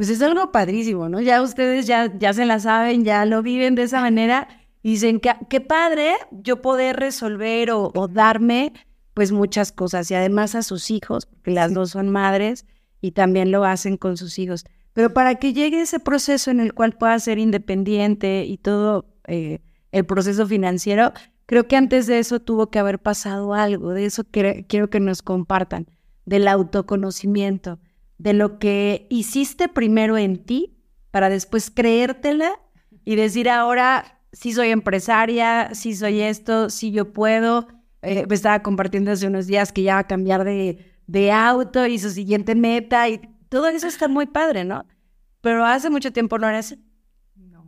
pues 0.00 0.08
es 0.08 0.22
algo 0.22 0.50
padrísimo, 0.50 1.10
¿no? 1.10 1.20
Ya 1.20 1.42
ustedes 1.42 1.86
ya, 1.86 2.10
ya 2.18 2.32
se 2.32 2.46
la 2.46 2.58
saben, 2.58 3.04
ya 3.04 3.26
lo 3.26 3.42
viven 3.42 3.74
de 3.74 3.82
esa 3.82 4.00
manera 4.00 4.48
y 4.82 4.92
dicen, 4.92 5.20
que 5.20 5.34
qué 5.50 5.60
padre 5.60 6.14
yo 6.30 6.62
poder 6.62 6.96
resolver 6.96 7.70
o, 7.72 7.92
o, 7.94 8.08
darme 8.08 8.72
pues 9.12 9.30
muchas 9.30 9.72
cosas 9.72 10.10
y 10.10 10.14
además 10.14 10.54
a 10.54 10.62
sus 10.62 10.90
hijos, 10.90 11.26
porque 11.26 11.50
las 11.50 11.74
dos 11.74 11.90
son 11.90 12.08
madres 12.08 12.64
y 13.02 13.10
también 13.10 13.50
lo 13.50 13.62
hacen 13.66 13.98
con 13.98 14.16
sus 14.16 14.38
hijos. 14.38 14.64
Pero 14.94 15.12
para 15.12 15.34
que 15.34 15.52
llegue 15.52 15.82
ese 15.82 16.00
proceso 16.00 16.50
en 16.50 16.60
el 16.60 16.72
cual 16.72 16.92
pueda 16.94 17.18
ser 17.18 17.38
independiente 17.38 18.46
y 18.46 18.56
todo 18.56 19.04
eh, 19.26 19.58
el 19.92 20.06
proceso 20.06 20.46
financiero, 20.46 21.12
creo 21.44 21.68
que 21.68 21.76
antes 21.76 22.06
de 22.06 22.20
eso 22.20 22.40
tuvo 22.40 22.70
que 22.70 22.78
haber 22.78 23.00
pasado 23.00 23.52
algo. 23.52 23.90
De 23.90 24.06
eso 24.06 24.24
quiero 24.24 24.88
que 24.88 25.00
nos 25.00 25.20
compartan, 25.20 25.88
del 26.24 26.48
autoconocimiento, 26.48 27.78
de 28.20 28.34
lo 28.34 28.58
que 28.58 29.06
hiciste 29.08 29.68
primero 29.68 30.18
en 30.18 30.44
ti 30.44 30.76
para 31.10 31.30
después 31.30 31.70
creértela 31.70 32.60
y 33.02 33.16
decir 33.16 33.48
ahora 33.48 34.20
sí 34.32 34.52
soy 34.52 34.68
empresaria, 34.68 35.70
sí 35.72 35.96
soy 35.96 36.20
esto, 36.20 36.68
sí 36.68 36.92
yo 36.92 37.14
puedo. 37.14 37.66
Eh, 38.02 38.26
me 38.28 38.34
estaba 38.34 38.62
compartiendo 38.62 39.10
hace 39.10 39.26
unos 39.26 39.46
días 39.46 39.72
que 39.72 39.82
ya 39.82 39.94
va 39.94 40.00
a 40.00 40.06
cambiar 40.06 40.44
de, 40.44 40.84
de 41.06 41.32
auto 41.32 41.86
y 41.86 41.98
su 41.98 42.10
siguiente 42.10 42.54
meta 42.54 43.08
y 43.08 43.22
todo 43.48 43.68
eso 43.68 43.86
está 43.86 44.06
muy 44.06 44.26
padre, 44.26 44.64
¿no? 44.64 44.84
Pero 45.40 45.64
hace 45.64 45.88
mucho 45.88 46.12
tiempo 46.12 46.38
no 46.38 46.46
era 46.46 46.58
así. 46.58 46.78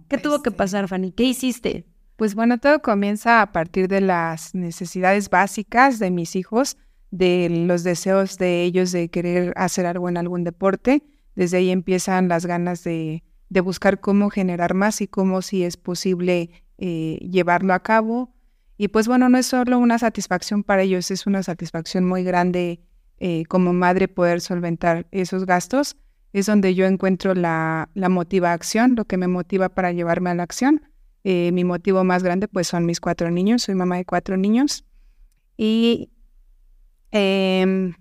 ¿Qué 0.09 0.19
tuvo 0.19 0.43
que 0.43 0.51
este 0.51 0.59
pasar, 0.59 0.87
Fanny? 0.87 1.13
¿Qué 1.13 1.23
hiciste? 1.25 1.87
Pues 2.17 2.35
bueno, 2.35 2.59
todo 2.59 2.83
comienza 2.83 3.41
a 3.41 3.53
partir 3.53 3.89
de 3.89 4.03
las 4.03 4.55
necesidades 4.55 5.31
básicas 5.31 5.99
de 5.99 6.11
mis 6.11 6.37
hijos, 6.37 6.77
de 7.13 7.49
los 7.51 7.85
deseos 7.85 8.39
de 8.39 8.65
ellos 8.65 8.91
de 8.91 9.09
querer 9.09 9.53
hacer 9.55 9.87
algo 9.87 10.09
en 10.09 10.17
algún 10.17 10.43
deporte. 10.43 11.05
Desde 11.37 11.59
ahí 11.59 11.71
empiezan 11.71 12.27
las 12.29 12.47
ganas 12.47 12.83
de, 12.83 13.23
de 13.51 13.61
buscar 13.61 14.01
cómo 14.01 14.31
generar 14.31 14.75
más 14.75 15.01
y 15.03 15.07
cómo 15.07 15.43
si 15.43 15.63
es 15.63 15.77
posible 15.77 16.51
eh, 16.79 17.19
llevarlo 17.31 17.75
a 17.75 17.83
cabo. 17.83 18.35
Y 18.79 18.89
pues 18.89 19.07
bueno, 19.07 19.29
no 19.29 19.39
es 19.39 19.47
solo 19.47 19.79
una 19.79 19.99
satisfacción 19.99 20.65
para 20.65 20.83
ellos, 20.83 21.11
es 21.11 21.27
una 21.27 21.43
satisfacción 21.43 22.05
muy 22.05 22.25
grande 22.25 22.81
eh, 23.19 23.45
como 23.45 23.73
madre 23.73 24.09
poder 24.09 24.41
solventar 24.41 25.07
esos 25.13 25.47
gastos, 25.47 25.97
es 26.33 26.47
donde 26.47 26.75
yo 26.75 26.87
encuentro 26.87 27.35
la, 27.35 27.91
la 27.95 28.09
motivación, 28.09 28.97
lo 28.97 29.05
que 29.05 29.19
me 29.19 29.29
motiva 29.29 29.69
para 29.69 29.93
llevarme 29.93 30.31
a 30.31 30.35
la 30.35 30.43
acción. 30.43 30.83
Eh, 31.23 31.53
mi 31.53 31.63
motivo 31.63 32.03
más 32.03 32.23
grande 32.25 32.49
pues 32.49 32.67
son 32.67 32.85
mis 32.85 33.01
cuatro 33.01 33.31
niños, 33.31 33.63
soy 33.63 33.77
mamá 33.77 33.97
de 33.99 34.05
cuatro 34.05 34.37
niños 34.37 34.85
y 35.57 36.11
eh, 37.13 37.93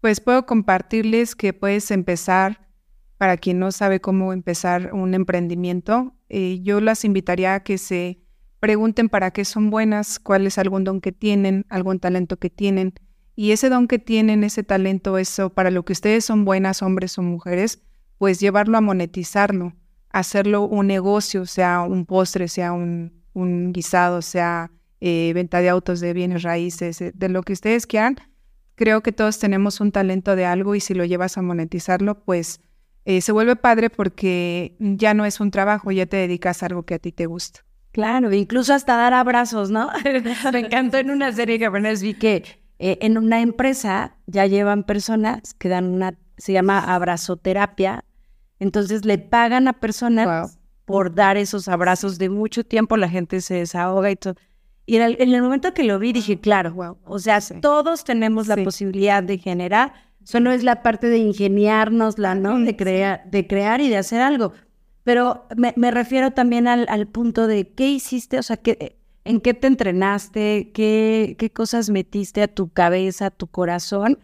pues 0.00 0.20
puedo 0.20 0.44
compartirles 0.46 1.34
que 1.34 1.52
puedes 1.52 1.90
empezar, 1.90 2.68
para 3.16 3.36
quien 3.36 3.60
no 3.60 3.70
sabe 3.70 4.00
cómo 4.00 4.32
empezar 4.32 4.92
un 4.92 5.14
emprendimiento, 5.14 6.14
eh, 6.28 6.60
yo 6.62 6.80
las 6.80 7.04
invitaría 7.04 7.54
a 7.54 7.62
que 7.62 7.78
se 7.78 8.20
pregunten 8.58 9.08
para 9.08 9.30
qué 9.30 9.44
son 9.44 9.70
buenas, 9.70 10.18
cuál 10.18 10.46
es 10.46 10.58
algún 10.58 10.84
don 10.84 11.00
que 11.00 11.12
tienen, 11.12 11.64
algún 11.68 12.00
talento 12.00 12.36
que 12.38 12.50
tienen 12.50 12.94
y 13.34 13.52
ese 13.52 13.68
don 13.68 13.88
que 13.88 13.98
tienen, 13.98 14.44
ese 14.44 14.62
talento, 14.62 15.18
eso, 15.18 15.50
para 15.50 15.70
lo 15.70 15.84
que 15.84 15.92
ustedes 15.92 16.24
son 16.24 16.44
buenas, 16.44 16.82
hombres 16.82 17.16
o 17.18 17.22
mujeres, 17.22 17.82
pues 18.18 18.40
llevarlo 18.40 18.76
a 18.76 18.80
monetizarlo, 18.80 19.72
hacerlo 20.10 20.62
un 20.62 20.86
negocio, 20.86 21.46
sea 21.46 21.82
un 21.82 22.04
postre, 22.04 22.48
sea 22.48 22.72
un, 22.72 23.12
guisado, 23.72 24.20
sea 24.20 24.70
eh, 25.00 25.32
venta 25.34 25.60
de 25.60 25.70
autos, 25.70 26.00
de 26.00 26.12
bienes 26.12 26.42
raíces, 26.42 27.00
eh, 27.00 27.12
de 27.14 27.28
lo 27.28 27.42
que 27.42 27.54
ustedes 27.54 27.86
quieran. 27.86 28.16
Creo 28.74 29.02
que 29.02 29.12
todos 29.12 29.38
tenemos 29.38 29.80
un 29.80 29.92
talento 29.92 30.36
de 30.36 30.46
algo 30.46 30.74
y 30.74 30.80
si 30.80 30.94
lo 30.94 31.04
llevas 31.04 31.38
a 31.38 31.42
monetizarlo, 31.42 32.24
pues 32.24 32.60
eh, 33.04 33.20
se 33.20 33.32
vuelve 33.32 33.56
padre 33.56 33.90
porque 33.90 34.76
ya 34.78 35.14
no 35.14 35.24
es 35.24 35.40
un 35.40 35.50
trabajo, 35.50 35.90
ya 35.90 36.06
te 36.06 36.16
dedicas 36.16 36.62
a 36.62 36.66
algo 36.66 36.84
que 36.84 36.94
a 36.94 36.98
ti 36.98 37.12
te 37.12 37.26
gusta. 37.26 37.60
Claro, 37.92 38.32
incluso 38.32 38.72
hasta 38.72 38.96
dar 38.96 39.12
abrazos, 39.12 39.70
¿no? 39.70 39.90
Me 40.52 40.60
encantó 40.60 40.98
en 40.98 41.10
una 41.10 41.32
serie 41.32 41.58
que 41.58 41.66
apenas 41.66 42.00
vi 42.00 42.14
que 42.14 42.44
eh, 42.78 42.98
en 43.02 43.18
una 43.18 43.42
empresa 43.42 44.16
ya 44.26 44.46
llevan 44.46 44.84
personas 44.84 45.54
que 45.54 45.68
dan 45.68 45.86
una, 45.86 46.14
se 46.38 46.52
llama 46.52 46.94
abrazoterapia, 46.94 48.04
entonces 48.58 49.04
le 49.04 49.18
pagan 49.18 49.68
a 49.68 49.74
personas 49.74 50.58
por 50.84 51.14
dar 51.14 51.36
esos 51.36 51.68
abrazos 51.68 52.18
de 52.18 52.28
mucho 52.28 52.64
tiempo, 52.64 52.96
la 52.96 53.08
gente 53.08 53.40
se 53.40 53.54
desahoga 53.54 54.10
y 54.10 54.16
todo. 54.16 54.34
Y 54.84 54.96
en 54.96 55.32
el, 55.32 55.42
momento 55.42 55.74
que 55.74 55.84
lo 55.84 55.98
vi 55.98 56.12
dije, 56.12 56.40
claro, 56.40 56.72
wow. 56.72 56.98
o 57.04 57.18
sea, 57.18 57.40
todos 57.60 58.04
tenemos 58.04 58.48
la 58.48 58.56
posibilidad 58.56 59.22
de 59.22 59.38
generar, 59.38 59.92
solo 60.24 60.50
es 60.50 60.64
la 60.64 60.82
parte 60.82 61.06
de 61.06 61.18
ingeniárnosla, 61.18 62.34
¿no? 62.34 62.58
De 62.58 62.76
crear, 62.76 63.30
de 63.30 63.46
crear 63.46 63.80
y 63.80 63.88
de 63.88 63.96
hacer 63.96 64.20
algo. 64.20 64.52
Pero 65.04 65.46
me, 65.56 65.90
refiero 65.90 66.32
también 66.32 66.66
al, 66.66 66.86
al, 66.88 67.06
punto 67.06 67.46
de 67.46 67.68
qué 67.68 67.88
hiciste, 67.90 68.38
o 68.38 68.42
sea, 68.42 68.56
que 68.56 68.98
¿En 69.24 69.40
qué 69.40 69.54
te 69.54 69.68
entrenaste? 69.68 70.72
¿Qué, 70.74 71.36
qué 71.38 71.50
cosas 71.50 71.90
metiste 71.90 72.42
a 72.42 72.48
tu 72.48 72.70
cabeza, 72.70 73.26
a 73.26 73.30
tu 73.30 73.46
corazón 73.46 74.18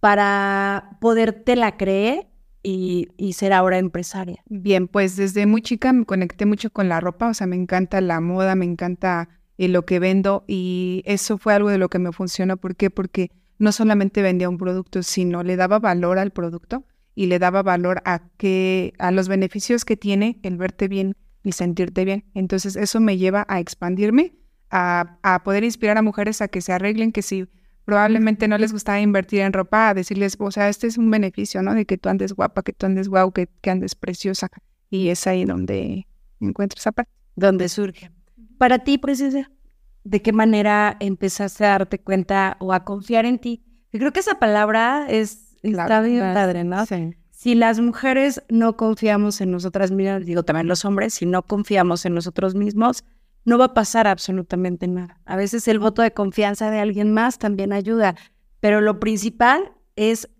para 0.00 0.98
podértela 1.00 1.78
creer 1.78 2.26
y, 2.62 3.08
y, 3.16 3.32
ser 3.32 3.54
ahora 3.54 3.78
empresaria? 3.78 4.42
Bien, 4.46 4.86
pues 4.86 5.16
desde 5.16 5.46
muy 5.46 5.62
chica 5.62 5.92
me 5.94 6.04
conecté 6.04 6.44
mucho 6.44 6.70
con 6.70 6.90
la 6.90 7.00
ropa, 7.00 7.28
o 7.28 7.34
sea, 7.34 7.46
me 7.46 7.56
encanta 7.56 8.02
la 8.02 8.20
moda, 8.20 8.54
me 8.54 8.66
encanta 8.66 9.30
eh, 9.58 9.68
lo 9.68 9.84
que 9.84 9.98
vendo 9.98 10.44
y 10.46 11.02
eso 11.06 11.38
fue 11.38 11.54
algo 11.54 11.70
de 11.70 11.78
lo 11.78 11.88
que 11.88 11.98
me 11.98 12.12
funcionó. 12.12 12.56
¿Por 12.56 12.76
qué? 12.76 12.90
Porque 12.90 13.30
no 13.58 13.72
solamente 13.72 14.22
vendía 14.22 14.48
un 14.48 14.58
producto, 14.58 15.02
sino 15.02 15.42
le 15.42 15.56
daba 15.56 15.78
valor 15.78 16.18
al 16.18 16.30
producto 16.30 16.84
y 17.14 17.26
le 17.26 17.38
daba 17.38 17.62
valor 17.62 18.02
a 18.04 18.28
que 18.36 18.92
a 18.98 19.10
los 19.10 19.28
beneficios 19.28 19.84
que 19.84 19.96
tiene 19.96 20.38
el 20.42 20.56
verte 20.56 20.88
bien 20.88 21.16
y 21.42 21.52
sentirte 21.52 22.04
bien. 22.04 22.24
Entonces 22.34 22.76
eso 22.76 23.00
me 23.00 23.16
lleva 23.16 23.46
a 23.48 23.60
expandirme, 23.60 24.34
a, 24.70 25.18
a 25.22 25.44
poder 25.44 25.62
inspirar 25.64 25.98
a 25.98 26.02
mujeres 26.02 26.40
a 26.40 26.48
que 26.48 26.60
se 26.60 26.72
arreglen, 26.72 27.12
que 27.12 27.22
si 27.22 27.46
probablemente 27.84 28.48
no 28.48 28.58
les 28.58 28.72
gustaba 28.72 29.00
invertir 29.00 29.40
en 29.40 29.52
ropa, 29.52 29.90
a 29.90 29.94
decirles, 29.94 30.36
o 30.38 30.50
sea, 30.50 30.68
este 30.68 30.86
es 30.86 30.98
un 30.98 31.10
beneficio, 31.10 31.62
¿no? 31.62 31.74
De 31.74 31.86
que 31.86 31.98
tú 31.98 32.08
andes 32.08 32.32
guapa, 32.32 32.62
que 32.62 32.72
tú 32.72 32.86
andes 32.86 33.08
guau, 33.08 33.32
que, 33.32 33.48
que 33.60 33.70
andes 33.70 33.94
preciosa. 33.94 34.48
Y 34.90 35.08
es 35.08 35.26
ahí 35.26 35.44
donde 35.44 36.06
encuentro 36.40 36.78
esa 36.78 36.92
parte. 36.92 37.12
Donde 37.36 37.68
surge. 37.68 38.10
Para 38.64 38.78
ti, 38.78 38.96
preciosa, 38.96 39.50
¿de 40.04 40.22
qué 40.22 40.32
manera 40.32 40.96
empezaste 40.98 41.66
a 41.66 41.72
darte 41.72 42.00
cuenta 42.00 42.56
o 42.60 42.72
a 42.72 42.82
confiar 42.82 43.26
en 43.26 43.38
ti? 43.38 43.62
Yo 43.92 43.98
creo 43.98 44.10
que 44.10 44.20
esa 44.20 44.38
palabra 44.38 45.04
es, 45.06 45.54
está 45.62 46.00
bien 46.00 46.32
padre, 46.32 46.64
¿no? 46.64 46.86
Sí. 46.86 47.14
Si 47.28 47.54
las 47.54 47.78
mujeres 47.78 48.42
no 48.48 48.78
confiamos 48.78 49.42
en 49.42 49.50
nosotras 49.50 49.90
mismas, 49.90 50.24
digo 50.24 50.44
también 50.44 50.66
los 50.66 50.86
hombres, 50.86 51.12
si 51.12 51.26
no 51.26 51.42
confiamos 51.42 52.06
en 52.06 52.14
nosotros 52.14 52.54
mismos, 52.54 53.04
no 53.44 53.58
va 53.58 53.66
a 53.66 53.74
pasar 53.74 54.06
absolutamente 54.06 54.88
nada. 54.88 55.20
A 55.26 55.36
veces 55.36 55.68
el 55.68 55.78
voto 55.78 56.00
de 56.00 56.14
confianza 56.14 56.70
de 56.70 56.80
alguien 56.80 57.12
más 57.12 57.38
también 57.38 57.70
ayuda, 57.70 58.14
pero 58.60 58.80
lo 58.80 58.98
principal 58.98 59.74
es 59.94 60.30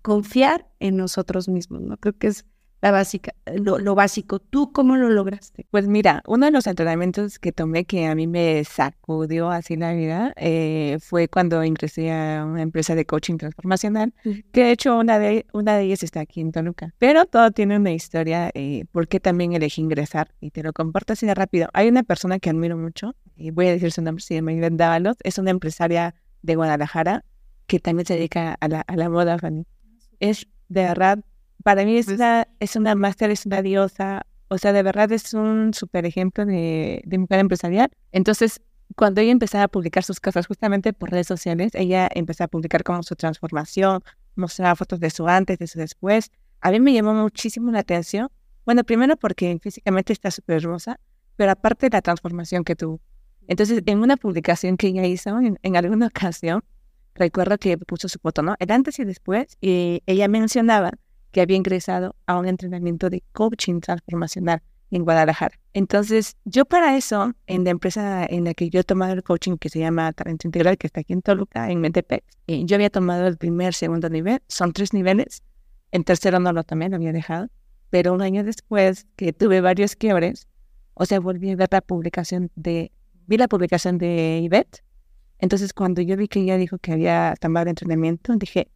confiar 0.00 0.66
en 0.80 0.96
nosotros 0.96 1.46
mismos, 1.46 1.82
¿no? 1.82 1.98
Creo 1.98 2.16
que 2.16 2.28
es 2.28 2.46
la 2.82 2.90
básica, 2.90 3.34
lo, 3.46 3.78
lo, 3.78 3.94
básico. 3.94 4.38
¿Tú 4.38 4.72
cómo 4.72 4.96
lo 4.96 5.08
lograste? 5.08 5.66
Pues 5.70 5.88
mira, 5.88 6.22
uno 6.26 6.46
de 6.46 6.52
los 6.52 6.66
entrenamientos 6.66 7.38
que 7.38 7.52
tomé 7.52 7.84
que 7.84 8.06
a 8.06 8.14
mí 8.14 8.26
me 8.26 8.62
sacudió 8.64 9.50
así 9.50 9.76
la 9.76 9.92
vida 9.92 10.32
eh, 10.36 10.98
fue 11.00 11.28
cuando 11.28 11.64
ingresé 11.64 12.12
a 12.12 12.44
una 12.44 12.62
empresa 12.62 12.94
de 12.94 13.06
coaching 13.06 13.38
transformacional, 13.38 14.12
que 14.52 14.64
de 14.64 14.70
hecho 14.72 14.98
una 14.98 15.18
de, 15.18 15.46
una 15.52 15.76
de 15.76 15.84
ellas 15.84 16.02
está 16.02 16.20
aquí 16.20 16.40
en 16.40 16.52
Toluca. 16.52 16.92
Pero 16.98 17.24
todo 17.24 17.50
tiene 17.50 17.76
una 17.76 17.92
historia, 17.92 18.50
eh, 18.54 18.84
por 18.92 19.08
qué 19.08 19.20
también 19.20 19.52
elegí 19.52 19.80
ingresar 19.80 20.32
y 20.40 20.50
te 20.50 20.62
lo 20.62 20.72
comparto 20.72 21.14
así 21.14 21.26
de 21.26 21.34
rápido. 21.34 21.68
Hay 21.72 21.88
una 21.88 22.02
persona 22.02 22.38
que 22.38 22.50
admiro 22.50 22.76
mucho, 22.76 23.14
y 23.36 23.50
voy 23.50 23.68
a 23.68 23.72
decir 23.72 23.90
su 23.90 24.02
nombre, 24.02 24.22
se 24.22 24.34
llama 24.34 24.52
Ivette 24.52 24.76
Dávalos, 24.76 25.16
es 25.22 25.38
una 25.38 25.50
empresaria 25.50 26.14
de 26.42 26.56
Guadalajara 26.56 27.24
que 27.66 27.80
también 27.80 28.06
se 28.06 28.14
dedica 28.14 28.56
a 28.60 28.68
la, 28.68 28.80
a 28.82 28.96
la 28.96 29.08
moda, 29.08 29.38
Fanny. 29.38 29.66
Es 30.20 30.46
de 30.68 30.82
verdad 30.82 31.18
para 31.66 31.84
mí 31.84 31.96
es 31.96 32.06
una, 32.06 32.46
es 32.60 32.76
una 32.76 32.94
máster, 32.94 33.32
es 33.32 33.44
una 33.44 33.60
diosa, 33.60 34.24
o 34.46 34.56
sea, 34.56 34.72
de 34.72 34.84
verdad 34.84 35.10
es 35.10 35.34
un 35.34 35.74
súper 35.74 36.06
ejemplo 36.06 36.46
de, 36.46 37.02
de 37.04 37.18
mujer 37.18 37.40
empresarial. 37.40 37.90
Entonces, 38.12 38.60
cuando 38.94 39.20
ella 39.20 39.32
empezaba 39.32 39.64
a 39.64 39.68
publicar 39.68 40.04
sus 40.04 40.20
cosas 40.20 40.46
justamente 40.46 40.92
por 40.92 41.10
redes 41.10 41.26
sociales, 41.26 41.72
ella 41.74 42.08
empezó 42.14 42.44
a 42.44 42.46
publicar 42.46 42.84
como 42.84 43.02
su 43.02 43.16
transformación, 43.16 44.00
mostraba 44.36 44.76
fotos 44.76 45.00
de 45.00 45.10
su 45.10 45.26
antes, 45.26 45.58
de 45.58 45.66
su 45.66 45.80
después. 45.80 46.30
A 46.60 46.70
mí 46.70 46.78
me 46.78 46.92
llamó 46.92 47.14
muchísimo 47.14 47.72
la 47.72 47.80
atención. 47.80 48.28
Bueno, 48.64 48.84
primero 48.84 49.16
porque 49.16 49.58
físicamente 49.60 50.12
está 50.12 50.30
súper 50.30 50.58
hermosa, 50.58 51.00
pero 51.34 51.50
aparte 51.50 51.86
de 51.86 51.96
la 51.96 52.00
transformación 52.00 52.62
que 52.62 52.76
tuvo. 52.76 53.00
Entonces, 53.48 53.82
en 53.86 53.98
una 53.98 54.16
publicación 54.16 54.76
que 54.76 54.86
ella 54.86 55.04
hizo 55.04 55.36
en, 55.40 55.58
en 55.60 55.76
alguna 55.76 56.06
ocasión, 56.06 56.62
recuerdo 57.16 57.58
que 57.58 57.76
puso 57.76 58.08
su 58.08 58.20
foto, 58.20 58.42
¿no? 58.42 58.54
El 58.60 58.70
antes 58.70 59.00
y 59.00 59.04
después, 59.04 59.58
y 59.60 60.04
ella 60.06 60.28
mencionaba 60.28 60.92
que 61.36 61.42
había 61.42 61.58
ingresado 61.58 62.16
a 62.24 62.38
un 62.38 62.48
entrenamiento 62.48 63.10
de 63.10 63.22
coaching 63.34 63.80
transformacional 63.80 64.62
en 64.90 65.04
Guadalajara. 65.04 65.54
Entonces, 65.74 66.34
yo 66.46 66.64
para 66.64 66.96
eso, 66.96 67.34
en 67.46 67.64
la 67.64 67.68
empresa 67.72 68.24
en 68.24 68.44
la 68.44 68.54
que 68.54 68.70
yo 68.70 68.80
he 68.80 68.84
tomado 68.84 69.12
el 69.12 69.22
coaching, 69.22 69.58
que 69.58 69.68
se 69.68 69.80
llama 69.80 70.10
Talento 70.14 70.48
Integral, 70.48 70.78
que 70.78 70.86
está 70.86 71.00
aquí 71.00 71.12
en 71.12 71.20
Toluca, 71.20 71.70
en 71.70 71.82
Metepec, 71.82 72.24
eh, 72.46 72.62
yo 72.64 72.76
había 72.76 72.88
tomado 72.88 73.26
el 73.26 73.36
primer, 73.36 73.74
segundo 73.74 74.08
nivel, 74.08 74.40
son 74.48 74.72
tres 74.72 74.94
niveles, 74.94 75.42
el 75.90 76.06
tercero 76.06 76.40
no 76.40 76.54
lo 76.54 76.64
tomé, 76.64 76.88
lo 76.88 76.96
había 76.96 77.12
dejado, 77.12 77.48
pero 77.90 78.14
un 78.14 78.22
año 78.22 78.42
después 78.42 79.06
que 79.16 79.34
tuve 79.34 79.60
varios 79.60 79.94
quiebres, 79.94 80.48
o 80.94 81.04
sea, 81.04 81.20
volví 81.20 81.50
a 81.50 81.56
ver 81.56 81.68
la 81.70 81.82
publicación 81.82 82.50
de, 82.54 82.92
vi 83.26 83.36
la 83.36 83.48
publicación 83.48 83.98
de 83.98 84.40
Ivette, 84.42 84.82
entonces 85.38 85.74
cuando 85.74 86.00
yo 86.00 86.16
vi 86.16 86.28
que 86.28 86.40
ella 86.40 86.56
dijo 86.56 86.78
que 86.78 86.92
había 86.92 87.34
tomado 87.38 87.64
el 87.64 87.68
entrenamiento, 87.68 88.34
dije, 88.36 88.70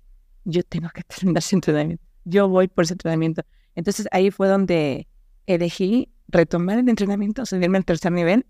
yo 0.45 0.63
tengo 0.63 0.91
que 0.91 1.03
terminar 1.09 1.39
ese 1.39 1.57
entrenamiento 1.57 2.10
yo 2.25 2.49
voy 2.49 2.69
por 2.69 2.85
ese 2.85 2.95
entrenamiento. 2.95 3.43
Entonces 3.75 4.07
ahí 4.13 4.31
fue 4.31 4.49
donde 4.49 5.09
elegí 5.47 6.13
retomar 6.29 6.79
el 6.79 6.89
entrenamiento, 6.89 7.45
subirme 7.47 7.79
al 7.79 7.85
tercer 7.85 8.13
nivel 8.13 8.47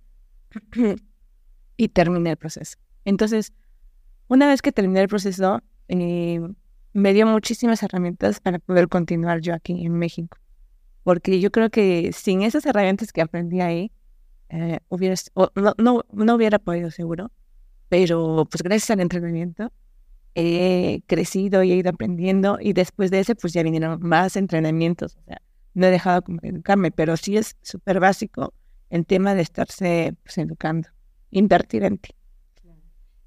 y 1.77 1.89
terminé 1.89 2.31
el 2.31 2.37
proceso. 2.37 2.77
Entonces, 3.05 3.53
una 4.29 4.47
vez 4.47 4.63
que 4.63 4.73
terminé 4.73 5.01
el 5.01 5.09
proceso, 5.09 5.63
eh, 5.89 6.41
me 6.93 7.13
dio 7.15 7.27
muchísimas 7.27 7.83
herramientas 7.83 8.41
para 8.41 8.59
poder 8.59 8.89
continuar 8.89 9.41
yo 9.41 9.55
aquí 9.55 9.85
en 9.85 9.93
México. 9.95 10.39
Porque 11.03 11.41
yo 11.41 11.51
creo 11.51 11.71
que 11.71 12.13
sin 12.13 12.43
esas 12.43 12.67
herramientas 12.67 13.13
que 13.13 13.23
aprendí 13.23 13.61
ahí, 13.61 13.93
eh, 14.51 14.81
hubiera, 14.89 15.15
no, 15.55 15.75
no, 15.79 16.05
no 16.13 16.35
hubiera 16.35 16.59
podido 16.59 16.91
seguro. 16.91 17.33
Pero 17.89 18.47
pues 18.51 18.63
gracias 18.63 18.91
al 18.91 19.01
entrenamiento, 19.01 19.73
he 20.35 21.03
crecido 21.07 21.63
y 21.63 21.73
he 21.73 21.77
ido 21.77 21.91
aprendiendo 21.91 22.59
y 22.61 22.73
después 22.73 23.11
de 23.11 23.21
ese 23.21 23.35
pues 23.35 23.53
ya 23.53 23.63
vinieron 23.63 24.01
más 24.03 24.37
entrenamientos. 24.37 25.17
O 25.17 25.25
sea, 25.25 25.41
no 25.75 25.87
he 25.87 25.91
dejado 25.91 26.23
de 26.27 26.49
educarme, 26.49 26.91
pero 26.91 27.17
sí 27.17 27.37
es 27.37 27.57
súper 27.63 28.01
básico 28.01 28.53
el 28.91 29.07
tema 29.07 29.35
de 29.35 29.43
estarse 29.43 30.15
pues, 30.23 30.39
educando, 30.39 30.89
invertir 31.31 31.85
en 31.85 31.99
ti. 31.99 32.15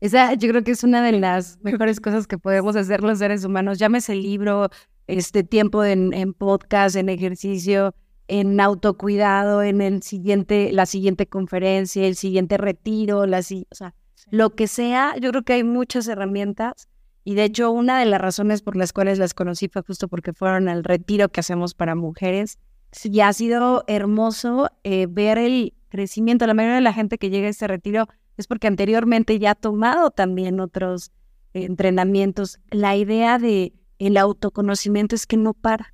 Esa 0.01 0.33
yo 0.33 0.49
creo 0.49 0.63
que 0.63 0.71
es 0.71 0.83
una 0.83 1.01
de 1.01 1.13
las 1.13 1.59
mejores 1.61 2.01
cosas 2.01 2.27
que 2.27 2.37
podemos 2.37 2.75
hacer 2.75 3.01
los 3.01 3.19
seres 3.19 3.45
humanos. 3.45 3.79
Llámese 3.79 4.15
libro, 4.15 4.69
este 5.07 5.43
tiempo 5.43 5.85
en, 5.85 6.13
en 6.13 6.33
podcast, 6.33 6.97
en 6.97 7.07
ejercicio, 7.07 7.95
en 8.27 8.59
autocuidado, 8.59 9.63
en 9.63 9.79
el 9.79 10.03
siguiente, 10.03 10.73
la 10.73 10.85
siguiente 10.85 11.27
conferencia, 11.27 12.05
el 12.05 12.15
siguiente 12.15 12.57
retiro, 12.57 13.25
la, 13.25 13.39
o 13.39 13.75
sea, 13.75 13.95
lo 14.29 14.49
que 14.55 14.67
sea. 14.67 15.15
Yo 15.21 15.29
creo 15.31 15.43
que 15.43 15.53
hay 15.53 15.63
muchas 15.63 16.07
herramientas 16.09 16.89
y 17.25 17.35
de 17.35 17.45
hecho, 17.45 17.71
una 17.71 17.99
de 17.99 18.05
las 18.05 18.19
razones 18.19 18.61
por 18.61 18.75
las 18.75 18.91
cuales 18.91 19.17
las 19.17 19.33
conocí 19.33 19.69
fue 19.69 19.81
justo 19.81 20.07
porque 20.07 20.33
fueron 20.33 20.67
al 20.67 20.83
retiro 20.83 21.29
que 21.29 21.39
hacemos 21.39 21.73
para 21.73 21.95
mujeres. 21.95 22.59
Y 23.03 23.21
ha 23.21 23.31
sido 23.33 23.83
hermoso 23.87 24.69
eh, 24.83 25.07
ver 25.09 25.37
el 25.37 25.73
crecimiento. 25.89 26.45
La 26.45 26.53
mayoría 26.53 26.75
de 26.75 26.81
la 26.81 26.93
gente 26.93 27.17
que 27.17 27.29
llega 27.29 27.47
a 27.47 27.49
este 27.49 27.67
retiro 27.67 28.07
es 28.37 28.47
porque 28.47 28.67
anteriormente 28.67 29.39
ya 29.39 29.51
ha 29.51 29.55
tomado 29.55 30.11
también 30.11 30.59
otros 30.59 31.11
entrenamientos. 31.53 32.59
La 32.71 32.95
idea 32.95 33.39
de 33.39 33.73
el 33.99 34.17
autoconocimiento 34.17 35.15
es 35.15 35.25
que 35.25 35.37
no 35.37 35.53
para. 35.53 35.93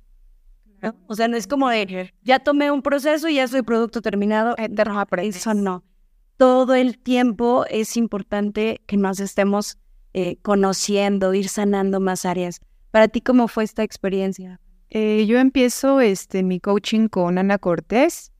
O 1.06 1.14
sea, 1.14 1.28
no 1.28 1.36
es 1.36 1.46
como 1.46 1.68
de, 1.68 2.12
ya 2.22 2.38
tomé 2.38 2.70
un 2.70 2.82
proceso 2.82 3.28
y 3.28 3.36
ya 3.36 3.46
soy 3.46 3.62
producto 3.62 4.00
terminado. 4.00 4.56
Eso 5.18 5.54
no. 5.54 5.84
Todo 6.38 6.74
el 6.74 6.98
tiempo 6.98 7.66
es 7.68 7.96
importante 7.98 8.80
que 8.86 8.96
nos 8.96 9.20
estemos 9.20 9.76
eh, 10.12 10.38
conociendo, 10.42 11.34
ir 11.34 11.48
sanando 11.48 12.00
más 12.00 12.24
áreas. 12.24 12.60
Para 12.90 13.06
ti, 13.06 13.20
¿cómo 13.20 13.46
fue 13.46 13.62
esta 13.62 13.84
experiencia? 13.84 14.60
Eh, 14.88 15.24
yo 15.26 15.38
empiezo 15.38 16.00
este, 16.00 16.42
mi 16.42 16.58
coaching 16.58 17.06
con 17.06 17.38
Ana 17.38 17.58
Cortés 17.58 18.32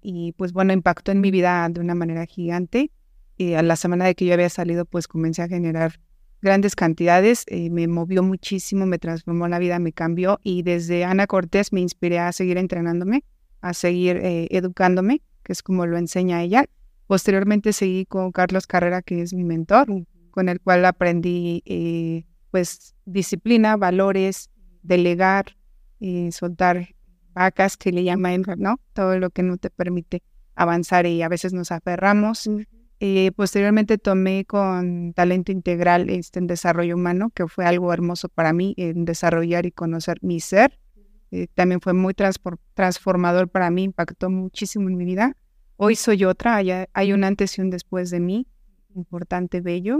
y 0.00 0.30
pues 0.32 0.52
bueno, 0.52 0.72
impactó 0.72 1.10
en 1.10 1.20
mi 1.20 1.32
vida 1.32 1.68
de 1.70 1.80
una 1.80 1.96
manera 1.96 2.24
gigante. 2.24 2.92
Y 3.36 3.54
a 3.54 3.62
la 3.62 3.74
semana 3.74 4.04
de 4.04 4.14
que 4.14 4.26
yo 4.26 4.34
había 4.34 4.48
salido, 4.48 4.84
pues 4.84 5.08
comencé 5.08 5.42
a 5.42 5.48
generar 5.48 5.98
grandes 6.40 6.76
cantidades, 6.76 7.44
eh, 7.48 7.68
me 7.70 7.88
movió 7.88 8.22
muchísimo, 8.22 8.86
me 8.86 9.00
transformó 9.00 9.48
la 9.48 9.58
vida, 9.58 9.80
me 9.80 9.92
cambió 9.92 10.38
y 10.44 10.62
desde 10.62 11.04
Ana 11.04 11.26
Cortés 11.26 11.72
me 11.72 11.80
inspiré 11.80 12.20
a 12.20 12.30
seguir 12.30 12.58
entrenándome, 12.58 13.24
a 13.60 13.74
seguir 13.74 14.20
educándome, 14.22 15.20
que 15.42 15.52
es 15.52 15.64
como 15.64 15.84
lo 15.84 15.98
enseña 15.98 16.42
ella. 16.42 16.64
Posteriormente 17.08 17.72
seguí 17.72 18.06
con 18.06 18.30
Carlos 18.30 18.68
Carrera, 18.68 19.02
que 19.02 19.22
es 19.22 19.34
mi 19.34 19.42
mentor, 19.42 19.88
con 20.38 20.48
el 20.48 20.60
cual 20.60 20.84
aprendí 20.84 21.64
eh, 21.66 22.24
pues 22.52 22.94
disciplina, 23.06 23.76
valores, 23.76 24.50
delegar, 24.84 25.56
y 25.98 26.30
soltar 26.30 26.94
vacas 27.34 27.76
que 27.76 27.90
le 27.90 28.04
llaman, 28.04 28.44
¿no? 28.56 28.78
Todo 28.92 29.18
lo 29.18 29.30
que 29.30 29.42
no 29.42 29.56
te 29.56 29.68
permite 29.68 30.22
avanzar 30.54 31.06
y 31.06 31.22
a 31.22 31.28
veces 31.28 31.52
nos 31.52 31.72
aferramos. 31.72 32.48
Eh, 33.00 33.32
posteriormente 33.34 33.98
tomé 33.98 34.44
con 34.44 35.12
talento 35.12 35.50
integral 35.50 36.08
este, 36.08 36.38
en 36.38 36.46
desarrollo 36.46 36.94
humano, 36.94 37.30
que 37.34 37.48
fue 37.48 37.64
algo 37.64 37.92
hermoso 37.92 38.28
para 38.28 38.52
mí, 38.52 38.74
en 38.76 39.06
desarrollar 39.06 39.66
y 39.66 39.72
conocer 39.72 40.18
mi 40.22 40.38
ser. 40.38 40.78
Eh, 41.32 41.48
también 41.52 41.80
fue 41.80 41.94
muy 41.94 42.14
transformador 42.74 43.48
para 43.48 43.72
mí, 43.72 43.82
impactó 43.82 44.30
muchísimo 44.30 44.88
en 44.88 44.96
mi 44.96 45.04
vida. 45.04 45.36
Hoy 45.74 45.96
soy 45.96 46.22
otra, 46.26 46.54
hay, 46.54 46.70
hay 46.92 47.12
un 47.12 47.24
antes 47.24 47.58
y 47.58 47.60
un 47.60 47.70
después 47.70 48.10
de 48.10 48.20
mí, 48.20 48.46
importante, 48.94 49.60
bello. 49.60 49.98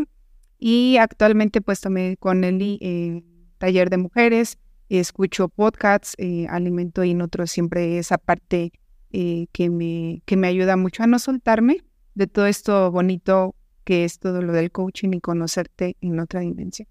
Y 0.58 0.96
actualmente 0.96 1.60
pues 1.60 1.80
tomé 1.80 2.16
con 2.18 2.44
Eli 2.44 2.78
eh, 2.80 3.22
taller 3.58 3.90
de 3.90 3.98
mujeres, 3.98 4.58
escucho 4.88 5.48
podcasts, 5.48 6.14
eh, 6.18 6.46
alimento 6.48 7.04
y 7.04 7.14
nutro 7.14 7.46
siempre 7.46 7.98
esa 7.98 8.18
parte 8.18 8.72
eh, 9.12 9.46
que, 9.52 9.70
me, 9.70 10.22
que 10.24 10.36
me 10.36 10.48
ayuda 10.48 10.76
mucho 10.76 11.02
a 11.02 11.06
no 11.06 11.18
soltarme 11.18 11.84
de 12.14 12.26
todo 12.26 12.46
esto 12.46 12.90
bonito 12.90 13.54
que 13.84 14.04
es 14.04 14.18
todo 14.18 14.42
lo 14.42 14.52
del 14.52 14.70
coaching 14.70 15.10
y 15.14 15.20
conocerte 15.20 15.96
en 16.00 16.20
otra 16.20 16.40
dimensión. 16.40 16.88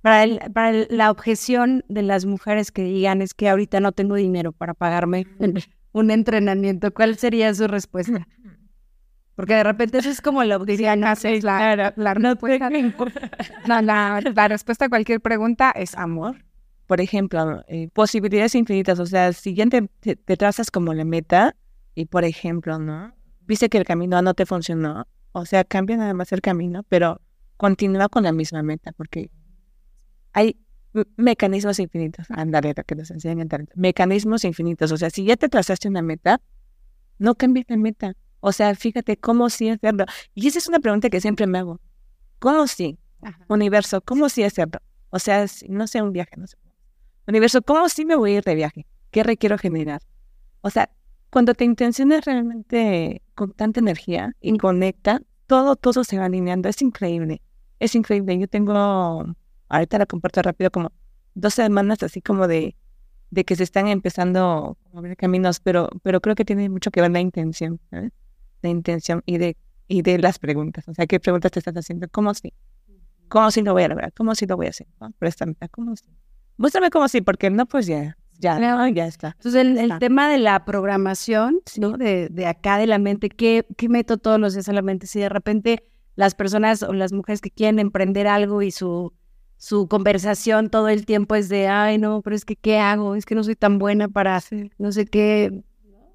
Para, 0.00 0.24
el, 0.24 0.40
para 0.52 0.72
la 0.90 1.10
objeción 1.12 1.84
de 1.88 2.02
las 2.02 2.24
mujeres 2.24 2.72
que 2.72 2.82
digan 2.82 3.22
es 3.22 3.34
que 3.34 3.48
ahorita 3.48 3.78
no 3.78 3.92
tengo 3.92 4.16
dinero 4.16 4.50
para 4.50 4.74
pagarme 4.74 5.26
un 5.92 6.10
entrenamiento, 6.10 6.92
¿cuál 6.92 7.16
sería 7.16 7.54
su 7.54 7.68
respuesta? 7.68 8.26
Porque 9.34 9.54
de 9.54 9.64
repente 9.64 9.98
eso 9.98 10.10
es 10.10 10.20
como 10.20 10.44
la 10.44 10.56
objeción. 10.56 11.00
la, 11.00 11.14
la, 11.76 11.94
la, 11.96 12.14
respuesta, 12.14 12.70
la, 13.70 14.48
respuesta 14.48 14.84
a 14.84 14.88
cualquier 14.88 15.20
pregunta 15.20 15.70
es 15.70 15.94
amor. 15.94 16.44
Por 16.86 17.00
ejemplo, 17.00 17.64
eh, 17.68 17.88
posibilidades 17.92 18.54
infinitas. 18.54 18.98
O 18.98 19.06
sea, 19.06 19.32
si 19.32 19.54
ya 19.54 19.66
te, 19.66 19.88
te, 20.00 20.36
trazas 20.36 20.70
como 20.70 20.92
la 20.92 21.04
meta 21.04 21.56
y, 21.94 22.06
por 22.06 22.24
ejemplo, 22.24 22.78
¿no? 22.78 23.14
Viste 23.40 23.68
que 23.68 23.78
el 23.78 23.84
camino 23.84 24.20
no 24.20 24.34
te 24.34 24.44
funcionó. 24.44 25.06
O 25.32 25.46
sea, 25.46 25.64
cambia 25.64 25.96
nada 25.96 26.12
más 26.12 26.30
el 26.32 26.42
camino, 26.42 26.82
pero 26.88 27.20
continúa 27.56 28.08
con 28.08 28.24
la 28.24 28.32
misma 28.32 28.62
meta 28.62 28.92
porque 28.92 29.30
hay 30.32 30.56
mecanismos 31.16 31.78
infinitos. 31.78 32.26
Andale, 32.30 32.74
que 32.74 32.94
nos 32.94 33.10
enseñan 33.10 33.48
Mecanismos 33.74 34.44
infinitos. 34.44 34.92
O 34.92 34.96
sea, 34.96 35.10
si 35.10 35.24
ya 35.24 35.36
te 35.36 35.48
trazaste 35.48 35.88
una 35.88 36.02
meta, 36.02 36.42
no 37.18 37.34
cambies 37.34 37.66
la 37.68 37.76
meta. 37.76 38.12
O 38.44 38.50
sea, 38.50 38.74
fíjate 38.74 39.16
cómo 39.16 39.48
sí 39.50 39.68
hacerlo. 39.68 40.04
Y 40.34 40.48
esa 40.48 40.58
es 40.58 40.66
una 40.66 40.80
pregunta 40.80 41.08
que 41.08 41.20
siempre 41.20 41.46
me 41.46 41.58
hago. 41.58 41.80
¿Cómo 42.40 42.66
sí? 42.66 42.98
Universo, 43.48 44.00
¿cómo 44.00 44.28
sí 44.28 44.42
hacerlo? 44.42 44.80
O 45.10 45.20
sea, 45.20 45.46
no 45.68 45.86
sé, 45.86 46.02
un 46.02 46.12
viaje, 46.12 46.32
no 46.36 46.48
sé. 46.48 46.56
Universo, 47.28 47.62
¿cómo 47.62 47.88
sí 47.88 48.04
me 48.04 48.16
voy 48.16 48.32
a 48.32 48.38
ir 48.38 48.44
de 48.44 48.56
viaje? 48.56 48.84
¿Qué 49.12 49.22
requiero 49.22 49.58
generar? 49.58 50.02
O 50.60 50.70
sea, 50.70 50.90
cuando 51.30 51.54
te 51.54 51.64
intencionas 51.64 52.24
realmente 52.24 53.22
con 53.36 53.52
tanta 53.52 53.78
energía 53.78 54.32
y 54.40 54.58
conecta, 54.58 55.22
todo, 55.46 55.76
todo 55.76 56.02
se 56.02 56.18
va 56.18 56.24
alineando. 56.24 56.68
Es 56.68 56.82
increíble. 56.82 57.42
Es 57.78 57.94
increíble. 57.94 58.36
Yo 58.40 58.48
tengo 58.48 59.24
ahorita 59.68 59.98
la 59.98 60.06
comparto 60.06 60.42
rápido, 60.42 60.72
como 60.72 60.90
dos 61.34 61.54
semanas 61.54 62.02
así 62.02 62.20
como 62.20 62.48
de, 62.48 62.74
de 63.30 63.44
que 63.44 63.54
se 63.54 63.62
están 63.62 63.86
empezando 63.86 64.76
a 64.92 64.98
abrir 64.98 65.16
caminos, 65.16 65.60
pero, 65.60 65.88
pero 66.02 66.20
creo 66.20 66.34
que 66.34 66.44
tiene 66.44 66.68
mucho 66.68 66.90
que 66.90 67.00
ver 67.00 67.12
la 67.12 67.20
intención, 67.20 67.78
La 68.62 68.70
intención 68.70 69.22
y 69.26 69.38
de, 69.38 69.56
y 69.88 70.02
de 70.02 70.18
las 70.18 70.38
preguntas. 70.38 70.88
O 70.88 70.94
sea, 70.94 71.06
¿qué 71.06 71.20
preguntas 71.20 71.52
te 71.52 71.58
estás 71.58 71.74
haciendo? 71.74 72.08
¿Cómo 72.10 72.32
sí? 72.34 72.52
¿Cómo 73.28 73.50
sí 73.50 73.62
lo 73.62 73.72
voy 73.72 73.84
a 73.84 73.88
lograr? 73.88 74.12
¿Cómo 74.12 74.34
sí 74.34 74.46
lo 74.46 74.56
voy 74.56 74.66
a 74.66 74.70
hacer? 74.70 74.86
Préstame, 75.18 75.54
¿cómo 75.70 75.96
sí? 75.96 76.06
Muéstrame 76.56 76.90
cómo 76.90 77.08
sí, 77.08 77.22
porque 77.22 77.50
no, 77.50 77.66
pues 77.66 77.86
ya, 77.86 78.16
ya, 78.38 78.88
ya 78.90 79.06
está. 79.06 79.34
Entonces, 79.38 79.78
el, 79.78 79.98
tema 79.98 80.28
de 80.28 80.38
la 80.38 80.64
programación, 80.64 81.60
¿no? 81.78 81.96
De, 81.96 82.28
de 82.28 82.46
acá 82.46 82.78
de 82.78 82.86
la 82.86 82.98
mente, 82.98 83.30
¿qué, 83.30 83.66
¿qué 83.76 83.88
meto 83.88 84.18
todos 84.18 84.38
los 84.38 84.54
días 84.54 84.68
a 84.68 84.72
la 84.72 84.82
mente? 84.82 85.06
Si 85.06 85.18
de 85.18 85.28
repente 85.28 85.84
las 86.14 86.34
personas 86.34 86.82
o 86.82 86.92
las 86.92 87.12
mujeres 87.12 87.40
que 87.40 87.50
quieren 87.50 87.78
emprender 87.78 88.26
algo 88.26 88.62
y 88.62 88.70
su 88.70 89.12
su 89.62 89.86
conversación 89.86 90.70
todo 90.70 90.88
el 90.88 91.06
tiempo 91.06 91.36
es 91.36 91.48
de, 91.48 91.68
ay, 91.68 91.96
no, 91.96 92.20
pero 92.20 92.34
es 92.34 92.44
que, 92.44 92.56
¿qué 92.56 92.80
hago? 92.80 93.14
Es 93.14 93.24
que 93.24 93.36
no 93.36 93.44
soy 93.44 93.54
tan 93.54 93.78
buena 93.78 94.08
para 94.08 94.40
no 94.76 94.90
sé 94.90 95.06
qué. 95.06 95.62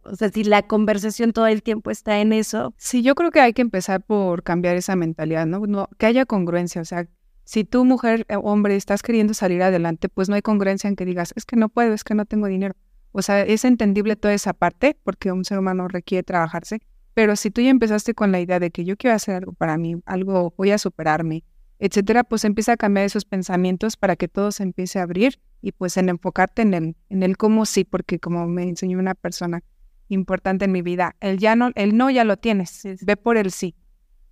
O 0.08 0.15
sea, 0.15 0.30
si 0.30 0.43
la 0.43 0.63
conversación 0.63 1.34
todo 1.34 1.48
el 1.48 1.63
tiempo 1.63 1.91
está 1.91 2.20
en 2.20 2.34
eso. 2.34 2.74
Sí, 2.78 3.02
yo 3.02 3.15
creo 3.15 3.32
que 3.32 3.41
hay 3.41 3.54
que 3.54 3.62
empezar 3.62 4.02
por 4.02 4.43
cambiar 4.43 4.76
esa 4.76 4.96
mentalidad, 4.96 5.46
¿no? 5.46 5.60
no 5.67 5.89
que 5.98 6.06
haya 6.06 6.26
congruencia, 6.26 6.82
o 6.82 6.86
sea, 6.86 7.08
si 7.43 7.63
tú, 7.63 7.86
mujer 7.86 8.26
o 8.30 8.39
hombre, 8.39 8.76
estás 8.76 9.02
queriendo 9.02 9.34
salir 9.34 9.63
adelante, 9.63 10.10
pues 10.10 10.28
no 10.28 10.36
hay 10.36 10.41
congruencia 10.41 10.89
en 10.89 10.98
que 10.98 11.06
digas, 11.06 11.34
es 11.38 11.46
que 11.46 11.56
no 11.56 11.70
puedo, 11.70 11.93
es 11.93 12.04
que 12.04 12.13
no 12.13 12.26
tengo 12.26 12.48
dinero. 12.48 12.76
O 13.13 13.22
sea, 13.22 13.41
es 13.41 13.63
entendible 13.63 14.17
toda 14.17 14.34
esa 14.34 14.52
parte 14.54 14.98
porque 15.02 15.32
un 15.32 15.46
ser 15.46 15.58
humano 15.58 15.88
requiere 15.88 16.24
trabajarse, 16.24 16.82
pero 17.13 17.38
si 17.38 17.50
tú 17.50 17.62
ya 17.62 17.70
empezaste 17.70 18.13
con 18.13 18.34
la 18.34 18.41
idea 18.41 18.60
de 18.60 18.70
que 18.70 18.84
yo 18.84 18.98
quiero 18.98 19.15
hacer 19.15 19.36
algo 19.36 19.54
para 19.54 19.78
mí, 19.78 19.96
algo, 20.06 20.54
voy 20.58 20.72
a 20.72 20.78
superarme, 20.78 21.46
etcétera, 21.80 22.24
pues 22.26 22.43
empieza 22.43 22.74
a 22.74 22.78
cambiar 22.78 23.06
esos 23.06 23.24
pensamientos 23.24 23.96
para 23.96 24.17
que 24.17 24.28
todo 24.28 24.52
se 24.52 24.63
empiece 24.63 25.00
a 25.00 25.04
abrir 25.04 25.39
y 25.62 25.72
pues 25.72 25.96
en 25.96 26.10
enfocarte 26.10 26.63
en 26.63 26.74
el, 26.74 26.96
en 27.10 27.24
el 27.24 27.38
cómo 27.38 27.65
sí, 27.65 27.86
porque 27.86 28.20
como 28.20 28.46
me 28.46 28.63
enseñó 28.63 29.00
una 29.00 29.15
persona 29.15 29.63
importante 30.10 30.65
en 30.65 30.72
mi 30.72 30.82
vida, 30.82 31.15
el 31.20 31.38
ya 31.38 31.56
no, 31.56 31.72
el 31.76 31.98
no 31.98 32.10
ya 32.10 32.24
lo 32.24 32.38
tienes, 32.38 32.84
ve 33.02 33.17
por 33.17 33.38
el 33.38 33.52
sí, 33.52 33.76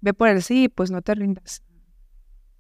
ve 0.01 0.13
por 0.13 0.29
el 0.29 0.41
sí 0.41 0.65
y 0.65 0.69
pues 0.69 0.91
no 0.91 1.01
te 1.01 1.15
rindas 1.15 1.63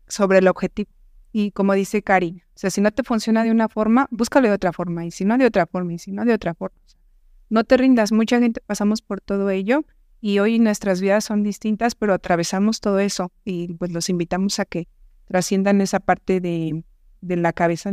sobre 0.07 0.39
el 0.39 0.47
objetivo. 0.47 0.89
Y 1.31 1.51
como 1.51 1.73
dice 1.73 2.01
Cari, 2.01 2.43
o 2.47 2.57
sea, 2.57 2.69
si 2.69 2.79
no 2.79 2.91
te 2.91 3.03
funciona 3.03 3.43
de 3.43 3.51
una 3.51 3.67
forma, 3.67 4.07
búscalo 4.09 4.47
de 4.47 4.53
otra 4.53 4.71
forma, 4.71 5.05
y 5.05 5.11
si 5.11 5.25
no 5.25 5.37
de 5.37 5.45
otra 5.45 5.65
forma, 5.65 5.93
y 5.93 5.99
si 5.99 6.11
no 6.11 6.23
de 6.23 6.33
otra 6.33 6.53
forma. 6.53 6.77
No 7.49 7.63
te 7.63 7.77
rindas, 7.77 8.11
mucha 8.11 8.39
gente 8.39 8.61
pasamos 8.65 9.01
por 9.01 9.21
todo 9.21 9.49
ello 9.49 9.85
y 10.21 10.39
hoy 10.39 10.59
nuestras 10.59 11.01
vidas 11.01 11.25
son 11.25 11.43
distintas, 11.43 11.93
pero 11.93 12.13
atravesamos 12.13 12.79
todo 12.79 12.99
eso 12.99 13.31
y 13.43 13.73
pues 13.75 13.91
los 13.91 14.09
invitamos 14.09 14.59
a 14.59 14.65
que 14.65 14.87
trasciendan 15.25 15.81
esa 15.81 15.99
parte 15.99 16.39
de, 16.39 16.83
de 17.21 17.35
la 17.35 17.53
cabeza 17.53 17.91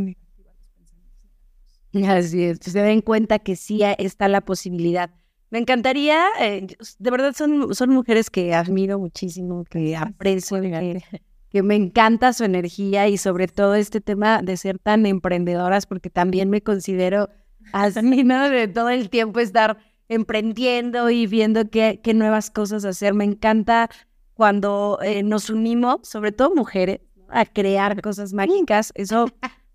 Así 2.09 2.45
es, 2.45 2.59
se 2.61 2.83
den 2.83 3.01
cuenta 3.01 3.39
que 3.39 3.57
sí 3.57 3.81
está 3.99 4.29
la 4.29 4.41
posibilidad. 4.41 5.11
Me 5.51 5.59
encantaría, 5.59 6.25
eh, 6.41 6.67
de 6.99 7.11
verdad 7.11 7.35
son, 7.35 7.75
son 7.75 7.91
mujeres 7.91 8.31
que 8.31 8.55
admiro 8.55 8.99
muchísimo, 8.99 9.65
que 9.65 9.95
aprecio, 9.95 10.63
que, 10.63 11.03
que, 11.51 11.63
me 11.63 11.75
encanta 11.75 12.33
su 12.33 12.45
energía 12.45 13.09
y 13.09 13.19
sobre 13.19 13.49
todo 13.49 13.75
este 13.75 14.01
tema 14.01 14.41
de 14.43 14.57
ser 14.57 14.79
tan 14.79 15.05
emprendedoras, 15.05 15.85
porque 15.85 16.09
también 16.09 16.49
me 16.49 16.63
considero 16.63 17.29
así, 17.73 18.01
¿no? 18.25 18.49
De 18.49 18.67
todo 18.69 18.89
el 18.89 19.11
tiempo 19.11 19.41
estar 19.41 19.77
emprendiendo 20.09 21.11
y 21.11 21.27
viendo 21.27 21.69
qué, 21.69 22.01
qué 22.03 22.15
nuevas 22.15 22.51
cosas 22.51 22.87
hacer. 22.87 23.13
Me 23.13 23.25
encanta 23.25 23.91
cuando 24.33 24.99
eh, 25.03 25.23
nos 25.23 25.51
unimos, 25.51 26.01
sobre 26.03 26.33
todo 26.33 26.55
mujeres, 26.55 27.01
a 27.29 27.45
crear 27.45 28.01
cosas 28.01 28.33
mágicas. 28.33 28.93
Eso 28.95 29.27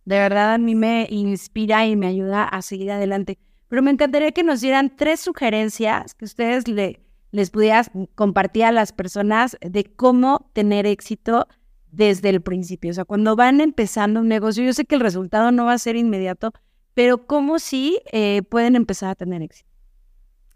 de 0.07 0.19
verdad 0.19 0.53
a 0.53 0.57
mí 0.57 0.73
me 0.73 1.05
inspira 1.09 1.85
y 1.85 1.97
me 1.97 2.07
ayuda 2.07 2.45
a 2.45 2.61
seguir 2.61 2.91
adelante. 2.91 3.37
Pero 3.67 3.81
me 3.81 3.91
encantaría 3.91 4.31
que 4.31 4.41
nos 4.41 4.61
dieran 4.61 4.95
tres 4.95 5.19
sugerencias 5.19 6.13
que 6.13 6.23
ustedes 6.23 6.69
le, 6.69 7.01
les 7.31 7.49
pudieran 7.49 7.83
compartir 8.15 8.63
a 8.63 8.71
las 8.71 8.93
personas 8.93 9.57
de 9.59 9.83
cómo 9.83 10.49
tener 10.53 10.85
éxito 10.85 11.49
desde 11.91 12.29
el 12.29 12.39
principio. 12.39 12.91
O 12.91 12.93
sea, 12.93 13.03
cuando 13.03 13.35
van 13.35 13.59
empezando 13.59 14.21
un 14.21 14.29
negocio, 14.29 14.63
yo 14.63 14.71
sé 14.71 14.85
que 14.85 14.95
el 14.95 15.01
resultado 15.01 15.51
no 15.51 15.65
va 15.65 15.73
a 15.73 15.77
ser 15.77 15.97
inmediato, 15.97 16.53
pero 16.93 17.27
cómo 17.27 17.59
sí 17.59 17.99
eh, 18.13 18.43
pueden 18.49 18.77
empezar 18.77 19.09
a 19.09 19.15
tener 19.15 19.41
éxito. 19.41 19.69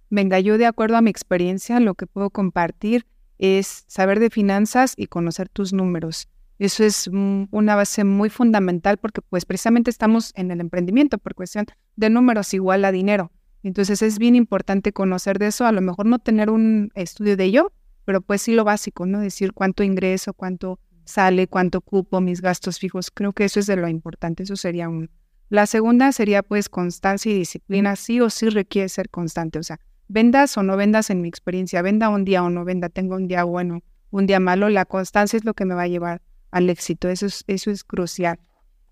Venga, 0.10 0.40
yo 0.40 0.58
de 0.58 0.66
acuerdo 0.66 0.96
a 0.96 1.02
mi 1.02 1.10
experiencia, 1.10 1.82
lo 1.82 1.96
que 1.96 2.08
puedo 2.08 2.30
compartir 2.30 3.06
es 3.38 3.84
saber 3.88 4.22
de 4.22 4.30
finanzas 4.30 4.94
y 4.96 5.08
conocer 5.08 5.50
tus 5.50 5.74
números. 5.74 6.30
Eso 6.62 6.84
es 6.84 7.08
una 7.08 7.76
base 7.76 8.04
muy 8.04 8.30
fundamental 8.30 9.00
porque 9.00 9.24
pues 9.24 9.46
precisamente 9.46 9.90
estamos 9.90 10.32
en 10.36 10.52
el 10.52 10.62
emprendimiento 10.62 11.18
por 11.18 11.34
cuestión 11.34 11.66
de 11.96 12.12
números 12.12 12.54
igual 12.54 12.86
a 12.86 12.92
dinero. 12.92 13.32
Entonces 13.64 14.04
es 14.04 14.20
bien 14.20 14.36
importante 14.36 14.94
conocer 14.94 15.40
de 15.40 15.48
eso, 15.48 15.66
a 15.66 15.72
lo 15.72 15.82
mejor 15.82 16.06
no 16.06 16.20
tener 16.20 16.52
un 16.52 16.92
estudio 16.94 17.36
de 17.36 17.46
ello, 17.46 17.74
pero 18.06 18.22
pues 18.22 18.44
sí 18.44 18.54
lo 18.54 18.64
básico, 18.64 19.08
¿no? 19.08 19.22
Decir 19.22 19.54
cuánto 19.54 19.82
ingreso, 19.82 20.36
cuánto 20.36 20.78
sale, 21.04 21.48
cuánto 21.48 21.82
cupo, 21.82 22.22
mis 22.22 22.42
gastos 22.42 22.78
fijos. 22.78 23.10
Creo 23.10 23.34
que 23.34 23.46
eso 23.46 23.60
es 23.60 23.66
de 23.66 23.78
lo 23.78 23.88
importante, 23.88 24.44
eso 24.44 24.56
sería 24.56 24.88
uno. 24.88 25.08
La 25.50 25.66
segunda 25.66 26.12
sería 26.12 26.44
pues 26.44 26.70
constancia 26.70 27.32
y 27.32 27.40
disciplina, 27.40 27.96
sí 27.96 28.22
o 28.22 28.30
sí 28.30 28.50
requiere 28.50 28.88
ser 28.88 29.10
constante, 29.10 29.58
o 29.58 29.64
sea, 29.64 29.80
vendas 30.08 30.56
o 30.58 30.62
no 30.62 30.78
vendas 30.78 31.10
en 31.10 31.22
mi 31.22 31.28
experiencia, 31.28 31.82
venda 31.82 32.10
un 32.10 32.24
día 32.24 32.44
o 32.44 32.52
no 32.52 32.66
venda, 32.66 32.90
tengo 32.90 33.16
un 33.16 33.28
día 33.28 33.46
bueno, 33.46 33.82
un 34.12 34.28
día 34.28 34.40
malo, 34.40 34.70
la 34.70 34.86
constancia 34.86 35.38
es 35.38 35.44
lo 35.44 35.56
que 35.56 35.66
me 35.66 35.74
va 35.74 35.82
a 35.82 35.88
llevar 35.88 36.22
al 36.52 36.70
éxito, 36.70 37.10
eso 37.10 37.26
es, 37.26 37.44
eso 37.48 37.72
es 37.72 37.84
crucial. 37.84 38.40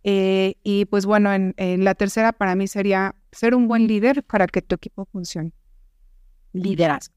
Eh, 0.04 0.56
y 0.64 0.86
pues 0.86 1.06
bueno, 1.06 1.34
en, 1.34 1.84
la 1.84 1.94
tercera 1.94 2.32
para 2.32 2.56
mí 2.56 2.68
sería 2.68 3.16
ser 3.32 3.54
un 3.54 3.68
buen 3.68 3.88
líder 3.88 4.24
para 4.24 4.48
que 4.48 4.62
tu 4.62 4.76
equipo 4.76 5.06
funcione. 5.06 5.52
Liderazgo. 6.54 7.14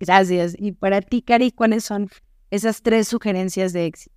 Gracias. 0.00 0.54
Y 0.58 0.72
para 0.72 1.00
ti, 1.00 1.22
Cari, 1.22 1.52
¿cuáles 1.52 1.84
son 1.84 2.08
esas 2.50 2.82
tres 2.82 3.08
sugerencias 3.08 3.72
de 3.72 3.86
éxito? 3.86 4.14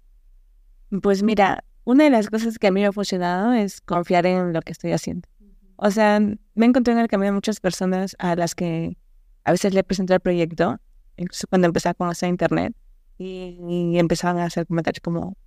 Pues 1.01 1.21
mira, 1.21 1.63
una 1.83 2.05
de 2.05 2.09
las 2.09 2.29
cosas 2.29 2.57
que 2.57 2.67
a 2.67 2.71
mí 2.71 2.81
me 2.81 2.87
ha 2.87 2.91
funcionado 2.91 3.53
es 3.53 3.79
confiar 3.81 4.25
en 4.25 4.53
lo 4.53 4.61
que 4.61 4.71
estoy 4.71 4.91
haciendo. 4.91 5.27
O 5.75 5.91
sea, 5.91 6.19
me 6.19 6.65
encontré 6.65 6.93
en 6.93 6.99
el 6.99 7.07
camino 7.07 7.31
muchas 7.31 7.59
personas 7.59 8.15
a 8.19 8.35
las 8.35 8.53
que 8.53 8.97
a 9.43 9.51
veces 9.51 9.73
le 9.73 9.83
presenté 9.83 10.13
el 10.13 10.19
proyecto, 10.19 10.77
incluso 11.15 11.47
cuando 11.47 11.67
empecé 11.67 11.89
a 11.89 11.93
conocer 11.93 12.29
Internet, 12.29 12.75
y, 13.17 13.97
empezaban 13.97 14.39
a 14.39 14.45
hacer 14.45 14.67
comentarios 14.67 15.01
como, 15.01 15.37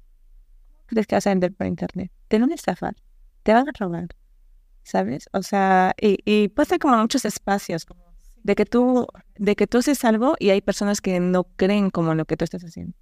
¿crees 0.92 1.06
que 1.06 1.16
vas 1.16 1.26
a 1.26 1.30
vender 1.30 1.52
por 1.54 1.66
Internet? 1.66 2.12
Te 2.28 2.38
van 2.38 2.52
a 2.52 2.54
estafar, 2.54 2.94
te 3.42 3.52
van 3.52 3.66
a 3.68 3.72
robar, 3.78 4.08
¿sabes? 4.82 5.28
O 5.32 5.42
sea, 5.42 5.94
y, 6.00 6.18
y 6.24 6.48
pasa 6.48 6.78
como 6.78 6.98
muchos 6.98 7.24
espacios, 7.24 7.86
como, 7.86 8.04
de 8.42 8.54
que 8.54 8.66
tú, 8.66 9.06
de 9.36 9.56
que 9.56 9.66
tú 9.66 9.78
haces 9.78 10.04
algo 10.04 10.34
y 10.38 10.50
hay 10.50 10.60
personas 10.60 11.00
que 11.00 11.18
no 11.18 11.44
creen 11.44 11.90
como 11.90 12.14
lo 12.14 12.26
que 12.26 12.36
tú 12.36 12.44
estás 12.44 12.62
haciendo. 12.62 12.94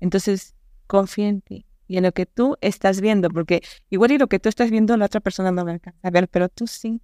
Entonces, 0.00 0.54
confía 0.86 1.28
en 1.28 1.40
ti 1.40 1.66
y 1.86 1.98
en 1.98 2.04
lo 2.04 2.12
que 2.12 2.26
tú 2.26 2.56
estás 2.60 3.00
viendo, 3.00 3.30
porque 3.30 3.62
igual 3.90 4.12
y 4.12 4.18
lo 4.18 4.28
que 4.28 4.38
tú 4.38 4.48
estás 4.48 4.70
viendo 4.70 4.96
la 4.96 5.06
otra 5.06 5.20
persona 5.20 5.52
no 5.52 5.64
va 5.64 5.78
a 6.02 6.10
ver, 6.10 6.28
pero 6.28 6.48
tú 6.48 6.66
sí, 6.66 7.00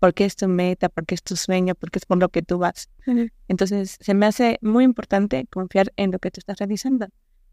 porque 0.00 0.24
es 0.24 0.36
tu 0.36 0.48
meta, 0.48 0.88
porque 0.88 1.14
es 1.14 1.22
tu 1.22 1.36
sueño, 1.36 1.74
porque 1.74 1.98
es 1.98 2.06
por 2.06 2.18
lo 2.18 2.28
que 2.28 2.42
tú 2.42 2.58
vas. 2.58 2.88
Entonces, 3.48 3.98
se 4.00 4.14
me 4.14 4.26
hace 4.26 4.58
muy 4.62 4.84
importante 4.84 5.46
confiar 5.50 5.92
en 5.96 6.10
lo 6.10 6.18
que 6.18 6.30
tú 6.30 6.40
estás 6.40 6.58
realizando. 6.58 7.06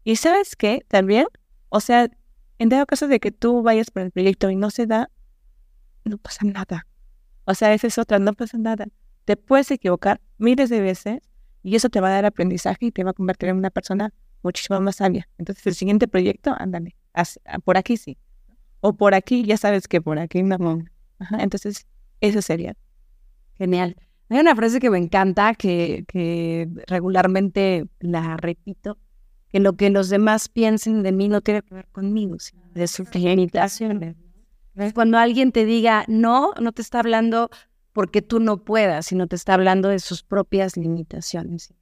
Y 0.04 0.16
sabes 0.16 0.56
qué, 0.56 0.84
también, 0.88 1.26
o 1.74 1.80
sea, 1.80 2.10
en 2.58 2.68
dado 2.68 2.84
caso 2.84 3.08
de 3.08 3.18
que 3.18 3.32
tú 3.32 3.62
vayas 3.62 3.90
por 3.90 4.02
el 4.02 4.10
proyecto 4.10 4.50
y 4.50 4.56
no 4.56 4.68
se 4.70 4.86
da, 4.86 5.10
no 6.04 6.18
pasa 6.18 6.44
nada. 6.44 6.86
O 7.46 7.54
sea, 7.54 7.72
esa 7.72 7.86
es 7.86 7.96
otra, 7.96 8.18
no 8.18 8.34
pasa 8.34 8.58
nada. 8.58 8.86
Te 9.24 9.38
puedes 9.38 9.70
equivocar 9.70 10.20
miles 10.36 10.68
de 10.68 10.82
veces 10.82 11.20
y 11.62 11.74
eso 11.74 11.88
te 11.88 12.02
va 12.02 12.08
a 12.08 12.12
dar 12.12 12.26
aprendizaje 12.26 12.86
y 12.86 12.92
te 12.92 13.04
va 13.04 13.12
a 13.12 13.14
convertir 13.14 13.48
en 13.48 13.56
una 13.56 13.70
persona 13.70 14.12
muchísimo 14.42 14.78
más 14.82 14.96
sabia. 14.96 15.30
Entonces, 15.38 15.66
el 15.66 15.74
siguiente 15.74 16.08
proyecto, 16.08 16.54
ándale, 16.58 16.94
ah, 17.14 17.24
por 17.64 17.78
aquí 17.78 17.96
sí. 17.96 18.18
O 18.80 18.92
por 18.92 19.14
aquí, 19.14 19.42
ya 19.44 19.56
sabes 19.56 19.88
que 19.88 20.02
por 20.02 20.18
aquí 20.18 20.42
no. 20.42 20.84
entonces, 21.38 21.86
eso 22.20 22.42
sería. 22.42 22.76
Genial. 23.56 23.96
Hay 24.28 24.40
una 24.40 24.54
frase 24.54 24.78
que 24.78 24.90
me 24.90 24.98
encanta, 24.98 25.54
que, 25.54 26.04
que 26.06 26.68
regularmente 26.86 27.86
la 27.98 28.36
repito, 28.36 28.98
que 29.52 29.60
lo 29.60 29.74
que 29.74 29.90
los 29.90 30.08
demás 30.08 30.48
piensen 30.48 31.02
de 31.02 31.12
mí 31.12 31.28
no 31.28 31.42
tiene 31.42 31.62
que 31.62 31.74
ver 31.74 31.86
conmigo, 31.92 32.38
sino 32.38 32.62
de 32.72 32.88
sus 32.88 33.14
limitaciones. 33.14 34.16
Cuando 34.94 35.18
alguien 35.18 35.52
te 35.52 35.66
diga 35.66 36.04
no, 36.08 36.52
no 36.58 36.72
te 36.72 36.80
está 36.80 37.00
hablando 37.00 37.50
porque 37.92 38.22
tú 38.22 38.40
no 38.40 38.64
puedas, 38.64 39.04
sino 39.06 39.26
te 39.26 39.36
está 39.36 39.52
hablando 39.52 39.90
de 39.90 39.98
sus 39.98 40.22
propias 40.22 40.78
limitaciones. 40.78 41.74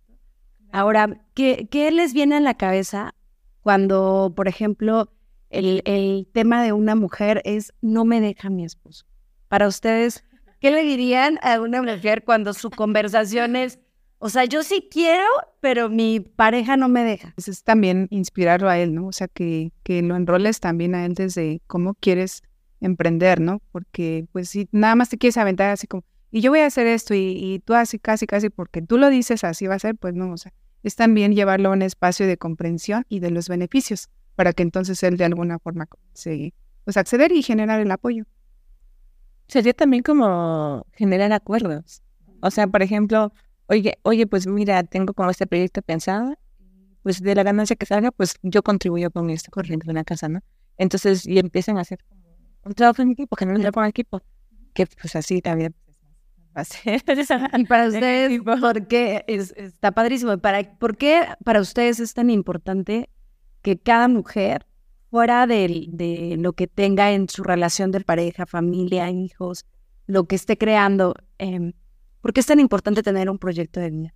Ahora, 0.72 1.24
¿qué, 1.34 1.68
qué 1.70 1.92
les 1.92 2.12
viene 2.12 2.36
a 2.36 2.40
la 2.40 2.54
cabeza 2.54 3.14
cuando, 3.60 4.32
por 4.34 4.48
ejemplo, 4.48 5.12
el, 5.50 5.82
el, 5.84 6.28
tema 6.32 6.64
de 6.64 6.72
una 6.72 6.96
mujer 6.96 7.40
es 7.44 7.72
no 7.80 8.04
me 8.04 8.20
deja 8.20 8.50
mi 8.50 8.64
esposo? 8.64 9.06
Para 9.46 9.68
ustedes, 9.68 10.24
¿qué 10.60 10.72
le 10.72 10.82
dirían 10.82 11.38
a 11.42 11.60
una 11.60 11.82
mujer 11.82 12.24
cuando 12.24 12.52
su 12.52 12.70
conversación 12.70 13.54
es 13.54 13.78
o 14.22 14.28
sea, 14.28 14.44
yo 14.44 14.62
sí 14.62 14.86
quiero, 14.90 15.24
pero 15.60 15.88
mi 15.88 16.20
pareja 16.20 16.76
no 16.76 16.90
me 16.90 17.02
deja. 17.02 17.32
Pues 17.34 17.48
es 17.48 17.64
también 17.64 18.06
inspirarlo 18.10 18.68
a 18.68 18.78
él, 18.78 18.94
¿no? 18.94 19.06
O 19.06 19.12
sea, 19.12 19.28
que, 19.28 19.72
que 19.82 20.02
lo 20.02 20.14
enroles 20.14 20.60
también 20.60 20.94
a 20.94 21.06
él 21.06 21.14
desde 21.14 21.62
cómo 21.66 21.94
quieres 21.94 22.42
emprender, 22.82 23.40
¿no? 23.40 23.62
Porque 23.72 24.26
pues 24.30 24.50
si 24.50 24.68
nada 24.72 24.94
más 24.94 25.08
te 25.08 25.16
quieres 25.16 25.38
aventar 25.38 25.70
así 25.70 25.86
como, 25.86 26.04
y 26.30 26.42
yo 26.42 26.50
voy 26.50 26.60
a 26.60 26.66
hacer 26.66 26.86
esto 26.86 27.14
y, 27.14 27.62
tú 27.64 27.72
así 27.72 27.98
casi 27.98 28.26
casi 28.26 28.50
porque 28.50 28.82
tú 28.82 28.98
lo 28.98 29.08
dices 29.08 29.42
así 29.42 29.66
va 29.66 29.76
a 29.76 29.78
ser, 29.78 29.96
pues 29.96 30.14
no, 30.14 30.32
o 30.32 30.36
sea, 30.36 30.52
es 30.82 30.96
también 30.96 31.32
llevarlo 31.32 31.70
a 31.70 31.72
un 31.72 31.82
espacio 31.82 32.26
de 32.26 32.36
comprensión 32.36 33.06
y 33.08 33.20
de 33.20 33.30
los 33.30 33.48
beneficios 33.48 34.10
para 34.36 34.52
que 34.52 34.62
entonces 34.62 35.02
él 35.02 35.16
de 35.16 35.24
alguna 35.24 35.58
forma 35.58 35.88
se, 36.12 36.52
pues 36.84 36.98
acceder 36.98 37.32
y 37.32 37.42
generar 37.42 37.80
el 37.80 37.90
apoyo. 37.90 38.24
Sería 39.48 39.72
también 39.72 40.02
como 40.02 40.86
generar 40.92 41.32
acuerdos. 41.32 42.02
O 42.42 42.50
sea, 42.50 42.66
por 42.68 42.82
ejemplo, 42.82 43.32
oye, 43.70 43.98
oye, 44.02 44.26
pues 44.26 44.46
mira, 44.46 44.82
tengo 44.82 45.14
como 45.14 45.30
este 45.30 45.46
proyecto 45.46 45.80
pensado, 45.80 46.34
pues 47.02 47.22
de 47.22 47.34
la 47.34 47.42
ganancia 47.42 47.76
que 47.76 47.86
salga, 47.86 48.10
pues 48.10 48.34
yo 48.42 48.62
contribuyo 48.62 49.10
con 49.10 49.30
esto 49.30 49.50
corriente 49.50 49.86
de 49.86 49.92
una 49.92 50.04
casa, 50.04 50.28
¿no? 50.28 50.40
Entonces, 50.76 51.26
y 51.26 51.38
empiezan 51.38 51.78
a 51.78 51.82
hacer 51.82 52.00
un 52.64 52.74
trabajo 52.74 53.02
en 53.02 53.12
equipo, 53.12 53.36
generar 53.36 53.56
un 53.56 53.62
trabajo 53.62 53.82
en 53.84 53.90
equipo, 53.90 54.20
que 54.74 54.86
pues 54.86 55.16
así 55.16 55.40
también 55.40 55.74
y 57.58 57.64
para 57.64 57.86
ustedes, 57.88 58.40
¿por 58.42 58.86
qué? 58.88 59.24
Es, 59.28 59.54
está 59.56 59.92
padrísimo. 59.92 60.36
Para, 60.38 60.76
¿Por 60.78 60.96
qué 60.96 61.22
para 61.44 61.60
ustedes 61.60 62.00
es 62.00 62.12
tan 62.12 62.28
importante 62.28 63.08
que 63.62 63.78
cada 63.78 64.08
mujer, 64.08 64.66
fuera 65.10 65.46
de, 65.46 65.86
de 65.88 66.36
lo 66.38 66.52
que 66.54 66.66
tenga 66.66 67.12
en 67.12 67.28
su 67.28 67.42
relación 67.42 67.92
de 67.92 68.00
pareja, 68.00 68.46
familia, 68.46 69.10
hijos, 69.10 69.64
lo 70.06 70.24
que 70.24 70.36
esté 70.36 70.58
creando, 70.58 71.14
eh, 71.38 71.72
¿Por 72.20 72.32
qué 72.32 72.40
es 72.40 72.46
tan 72.46 72.60
importante 72.60 73.02
tener 73.02 73.30
un 73.30 73.38
proyecto 73.38 73.80
de 73.80 73.90
vida? 73.90 74.14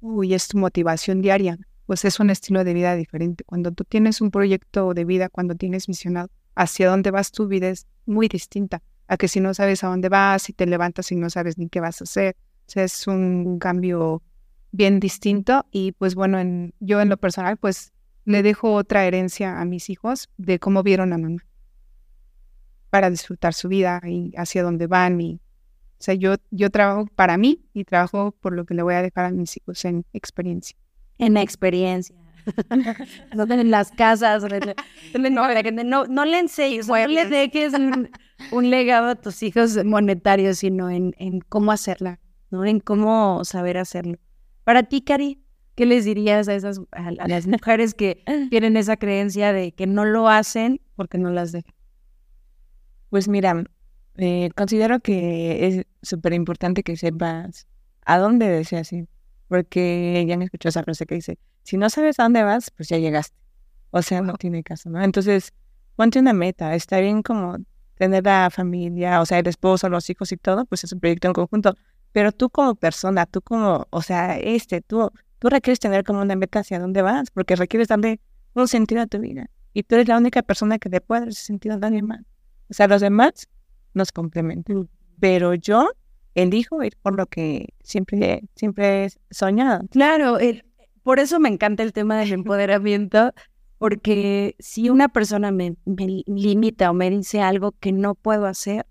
Uy, 0.00 0.34
es 0.34 0.48
tu 0.48 0.58
motivación 0.58 1.22
diaria, 1.22 1.58
pues 1.86 2.04
es 2.04 2.18
un 2.20 2.30
estilo 2.30 2.64
de 2.64 2.74
vida 2.74 2.94
diferente. 2.96 3.44
Cuando 3.44 3.70
tú 3.70 3.84
tienes 3.84 4.20
un 4.20 4.30
proyecto 4.30 4.92
de 4.92 5.04
vida, 5.04 5.28
cuando 5.28 5.54
tienes 5.54 5.86
visionado 5.86 6.28
hacia 6.54 6.90
dónde 6.90 7.10
vas 7.10 7.30
tu 7.30 7.46
vida 7.46 7.68
es 7.68 7.86
muy 8.06 8.28
distinta 8.28 8.82
a 9.08 9.16
que 9.16 9.28
si 9.28 9.40
no 9.40 9.54
sabes 9.54 9.84
a 9.84 9.88
dónde 9.88 10.08
vas 10.08 10.48
y 10.48 10.52
te 10.52 10.66
levantas 10.66 11.12
y 11.12 11.16
no 11.16 11.30
sabes 11.30 11.58
ni 11.58 11.68
qué 11.68 11.80
vas 11.80 12.00
a 12.00 12.04
hacer. 12.04 12.36
O 12.66 12.70
sea, 12.70 12.82
es 12.82 13.06
un 13.06 13.58
cambio 13.58 14.22
bien 14.72 14.98
distinto 14.98 15.64
y 15.70 15.92
pues 15.92 16.14
bueno, 16.14 16.40
en, 16.40 16.74
yo 16.80 17.00
en 17.00 17.08
lo 17.08 17.16
personal 17.16 17.56
pues 17.56 17.92
le 18.24 18.42
dejo 18.42 18.74
otra 18.74 19.06
herencia 19.06 19.60
a 19.60 19.64
mis 19.64 19.88
hijos 19.90 20.28
de 20.36 20.58
cómo 20.58 20.82
vieron 20.82 21.12
a 21.12 21.18
mamá 21.18 21.46
para 22.90 23.10
disfrutar 23.10 23.54
su 23.54 23.68
vida 23.68 24.00
y 24.04 24.32
hacia 24.36 24.62
dónde 24.62 24.86
van 24.88 25.20
y 25.20 25.40
o 25.98 26.02
sea, 26.02 26.14
yo, 26.14 26.34
yo 26.50 26.70
trabajo 26.70 27.06
para 27.14 27.38
mí 27.38 27.64
y 27.72 27.84
trabajo 27.84 28.32
por 28.40 28.52
lo 28.52 28.66
que 28.66 28.74
le 28.74 28.82
voy 28.82 28.94
a 28.94 29.02
dejar 29.02 29.24
a 29.24 29.30
mis 29.30 29.56
hijos 29.56 29.84
en 29.86 30.04
experiencia. 30.12 30.76
En 31.18 31.38
experiencia. 31.38 32.14
no 33.34 33.44
en 33.44 33.70
las 33.70 33.90
casas. 33.90 34.44
No, 35.14 36.06
no, 36.06 36.24
le 36.24 36.38
enseñes, 36.38 36.86
no 36.86 37.06
le 37.06 37.26
dejes 37.26 37.72
un, 37.72 38.10
un, 38.52 38.70
legado 38.70 39.08
a 39.08 39.14
tus 39.14 39.42
hijos 39.42 39.82
monetario, 39.84 40.54
sino 40.54 40.90
en, 40.90 41.14
en 41.18 41.40
cómo 41.40 41.72
hacerla, 41.72 42.20
¿no? 42.50 42.64
En 42.64 42.80
cómo 42.80 43.44
saber 43.44 43.78
hacerlo. 43.78 44.18
Para 44.64 44.82
ti, 44.82 45.00
Cari, 45.00 45.42
¿qué 45.76 45.86
les 45.86 46.04
dirías 46.04 46.46
a 46.48 46.54
esas 46.54 46.80
a, 46.92 47.10
las 47.26 47.46
mujeres 47.46 47.94
que 47.94 48.22
tienen 48.50 48.76
esa 48.76 48.96
creencia 48.96 49.52
de 49.52 49.72
que 49.72 49.86
no 49.86 50.04
lo 50.04 50.28
hacen 50.28 50.80
porque 50.94 51.18
no 51.18 51.30
las 51.30 51.52
dejan? 51.52 51.74
Pues 53.10 53.28
mira, 53.28 53.64
eh, 54.18 54.50
considero 54.54 55.00
que 55.00 55.66
es 55.66 55.86
súper 56.02 56.32
importante 56.32 56.82
que 56.82 56.96
sepas 56.96 57.66
a 58.04 58.18
dónde 58.18 58.48
deseas 58.48 58.92
ir, 58.92 59.08
porque 59.48 60.24
ya 60.26 60.36
me 60.36 60.44
escuchó 60.44 60.68
esa 60.68 60.82
frase 60.82 61.06
que 61.06 61.16
dice, 61.16 61.38
si 61.62 61.76
no 61.76 61.90
sabes 61.90 62.18
a 62.20 62.24
dónde 62.24 62.42
vas, 62.42 62.70
pues 62.70 62.88
ya 62.88 62.98
llegaste. 62.98 63.36
O 63.90 64.02
sea, 64.02 64.20
no 64.22 64.34
tiene 64.34 64.62
caso, 64.62 64.90
¿no? 64.90 65.02
Entonces, 65.02 65.52
ponte 65.96 66.18
una 66.18 66.32
meta, 66.32 66.74
está 66.74 67.00
bien 67.00 67.22
como 67.22 67.56
tener 67.96 68.24
la 68.24 68.50
familia, 68.50 69.20
o 69.20 69.26
sea, 69.26 69.38
el 69.38 69.46
esposo, 69.46 69.88
los 69.88 70.08
hijos 70.10 70.30
y 70.32 70.36
todo, 70.36 70.66
pues 70.66 70.84
es 70.84 70.92
un 70.92 71.00
proyecto 71.00 71.28
en 71.28 71.34
conjunto, 71.34 71.74
pero 72.12 72.32
tú 72.32 72.50
como 72.50 72.74
persona, 72.74 73.26
tú 73.26 73.40
como, 73.42 73.86
o 73.90 74.02
sea, 74.02 74.38
este, 74.38 74.80
tú, 74.80 75.10
tú 75.38 75.48
requieres 75.48 75.80
tener 75.80 76.04
como 76.04 76.20
una 76.20 76.36
meta 76.36 76.60
hacia 76.60 76.78
dónde 76.78 77.02
vas, 77.02 77.30
porque 77.30 77.56
requieres 77.56 77.88
darle 77.88 78.20
un 78.54 78.68
sentido 78.68 79.02
a 79.02 79.06
tu 79.06 79.18
vida. 79.18 79.48
Y 79.72 79.82
tú 79.82 79.96
eres 79.96 80.08
la 80.08 80.16
única 80.16 80.42
persona 80.42 80.78
que 80.78 80.88
le 80.88 81.00
puede 81.00 81.20
dar 81.20 81.28
ese 81.28 81.42
sentido 81.42 81.74
a 81.74 81.78
nadie 81.78 82.02
más. 82.02 82.20
O 82.70 82.74
sea, 82.74 82.88
los 82.88 83.00
demás 83.00 83.48
nos 83.96 84.12
complementan. 84.12 84.88
Pero 85.18 85.54
yo 85.54 85.90
elijo 86.34 86.82
ir 86.82 86.96
por 87.02 87.16
lo 87.16 87.26
que 87.26 87.74
siempre, 87.82 88.42
siempre 88.54 89.06
he 89.06 89.10
soñado. 89.30 89.86
Claro, 89.90 90.38
por 91.02 91.18
eso 91.18 91.40
me 91.40 91.48
encanta 91.48 91.82
el 91.82 91.92
tema 91.92 92.18
del 92.18 92.32
empoderamiento, 92.44 93.32
porque 93.78 94.54
si 94.58 94.90
una 94.90 95.08
persona 95.08 95.50
me, 95.50 95.76
limita 95.86 96.90
o 96.90 96.94
me 96.94 97.10
dice 97.10 97.40
algo 97.40 97.72
que 97.72 97.92
no 97.92 98.14
puedo 98.14 98.46
hacer, 98.46 98.86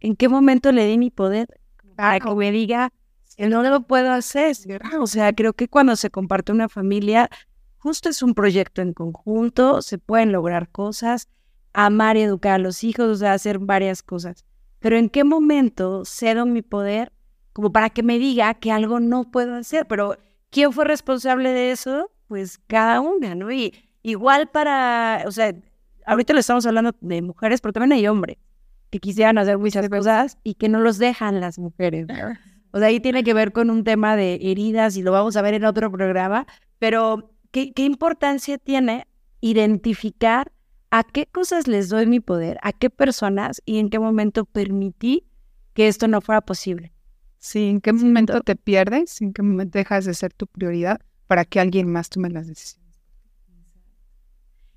¿en 0.00 0.16
qué 0.16 0.28
momento 0.28 0.72
le 0.72 0.86
di 0.86 0.98
mi 0.98 1.10
poder 1.10 1.48
para 1.96 2.18
que 2.20 2.34
me 2.34 2.50
diga 2.50 2.92
que 3.36 3.48
no 3.48 3.62
lo 3.62 3.82
puedo 3.82 4.10
hacer? 4.10 4.56
O 4.98 5.06
sea, 5.06 5.32
creo 5.32 5.52
que 5.52 5.68
cuando 5.68 5.96
se 5.96 6.10
comparte 6.10 6.52
una 6.52 6.68
familia, 6.68 7.28
justo 7.76 8.08
es 8.08 8.22
un 8.22 8.34
proyecto 8.34 8.80
en 8.80 8.94
conjunto, 8.94 9.82
se 9.82 9.98
pueden 9.98 10.32
lograr 10.32 10.70
cosas 10.70 11.28
amar 11.76 12.16
y 12.16 12.22
educar 12.22 12.52
a 12.54 12.58
los 12.58 12.82
hijos, 12.82 13.06
o 13.06 13.14
sea, 13.16 13.34
hacer 13.34 13.58
varias 13.58 14.02
cosas. 14.02 14.45
Pero 14.80 14.96
¿en 14.96 15.08
qué 15.08 15.24
momento 15.24 16.04
cedo 16.04 16.46
mi 16.46 16.62
poder 16.62 17.12
como 17.52 17.72
para 17.72 17.90
que 17.90 18.02
me 18.02 18.18
diga 18.18 18.54
que 18.54 18.70
algo 18.70 19.00
no 19.00 19.30
puedo 19.30 19.54
hacer? 19.54 19.86
Pero 19.86 20.16
¿quién 20.50 20.72
fue 20.72 20.84
responsable 20.84 21.50
de 21.50 21.70
eso? 21.70 22.10
Pues 22.28 22.58
cada 22.66 23.00
una, 23.00 23.34
¿no? 23.34 23.50
Y 23.50 23.72
igual 24.02 24.48
para, 24.48 25.24
o 25.26 25.30
sea, 25.30 25.54
ahorita 26.06 26.32
le 26.32 26.40
estamos 26.40 26.66
hablando 26.66 26.92
de 27.00 27.22
mujeres, 27.22 27.60
pero 27.60 27.72
también 27.72 27.92
hay 27.92 28.06
hombres 28.06 28.36
que 28.90 29.00
quisieran 29.00 29.38
hacer 29.38 29.58
muchas 29.58 29.88
cosas 29.88 30.38
y 30.44 30.54
que 30.54 30.68
no 30.68 30.80
los 30.80 30.98
dejan 30.98 31.40
las 31.40 31.58
mujeres. 31.58 32.06
O 32.70 32.78
sea, 32.78 32.88
ahí 32.88 33.00
tiene 33.00 33.24
que 33.24 33.34
ver 33.34 33.52
con 33.52 33.70
un 33.70 33.84
tema 33.84 34.16
de 34.16 34.38
heridas 34.42 34.96
y 34.96 35.02
lo 35.02 35.12
vamos 35.12 35.36
a 35.36 35.42
ver 35.42 35.54
en 35.54 35.64
otro 35.64 35.90
programa, 35.90 36.46
pero 36.78 37.32
¿qué, 37.50 37.72
qué 37.72 37.84
importancia 37.84 38.58
tiene 38.58 39.06
identificar 39.40 40.52
a 40.96 41.02
qué 41.02 41.26
cosas 41.26 41.68
les 41.68 41.90
doy 41.90 42.06
mi 42.06 42.20
poder, 42.20 42.58
a 42.62 42.72
qué 42.72 42.88
personas 42.88 43.60
y 43.66 43.80
en 43.80 43.90
qué 43.90 43.98
momento 43.98 44.46
permití 44.46 45.26
que 45.74 45.88
esto 45.88 46.08
no 46.08 46.22
fuera 46.22 46.40
posible. 46.40 46.94
Sí, 47.36 47.68
en 47.68 47.82
qué 47.82 47.92
momento 47.92 48.40
te 48.40 48.56
pierdes, 48.56 49.20
en 49.20 49.34
qué 49.34 49.42
momento 49.42 49.76
dejas 49.76 50.06
de 50.06 50.14
ser 50.14 50.32
tu 50.32 50.46
prioridad 50.46 50.98
para 51.26 51.44
que 51.44 51.60
alguien 51.60 51.92
más 51.92 52.08
tome 52.08 52.30
las 52.30 52.46
decisiones. 52.46 52.98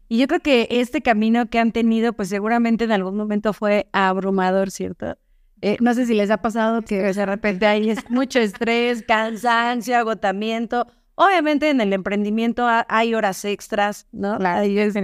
Y 0.10 0.18
yo 0.18 0.28
creo 0.28 0.42
que 0.42 0.68
este 0.70 1.02
camino 1.02 1.50
que 1.50 1.58
han 1.58 1.72
tenido, 1.72 2.12
pues 2.12 2.28
seguramente 2.28 2.84
en 2.84 2.92
algún 2.92 3.16
momento 3.16 3.54
fue 3.54 3.88
abrumador, 3.94 4.72
¿cierto? 4.72 5.18
Eh, 5.62 5.78
no 5.80 5.94
sé 5.94 6.06
si 6.06 6.16
les 6.16 6.30
ha 6.32 6.42
pasado 6.42 6.82
que 6.82 7.02
de 7.02 7.26
repente 7.26 7.66
hay 7.66 7.96
mucho 8.10 8.40
estrés, 8.40 9.04
cansancio, 9.08 9.96
agotamiento. 9.96 10.86
Obviamente 11.16 11.70
en 11.70 11.80
el 11.80 11.94
emprendimiento 11.94 12.68
hay 12.90 13.16
horas 13.16 13.46
extras, 13.46 14.06
¿no? 14.12 14.38
Ahí 14.42 14.78
es 14.80 14.96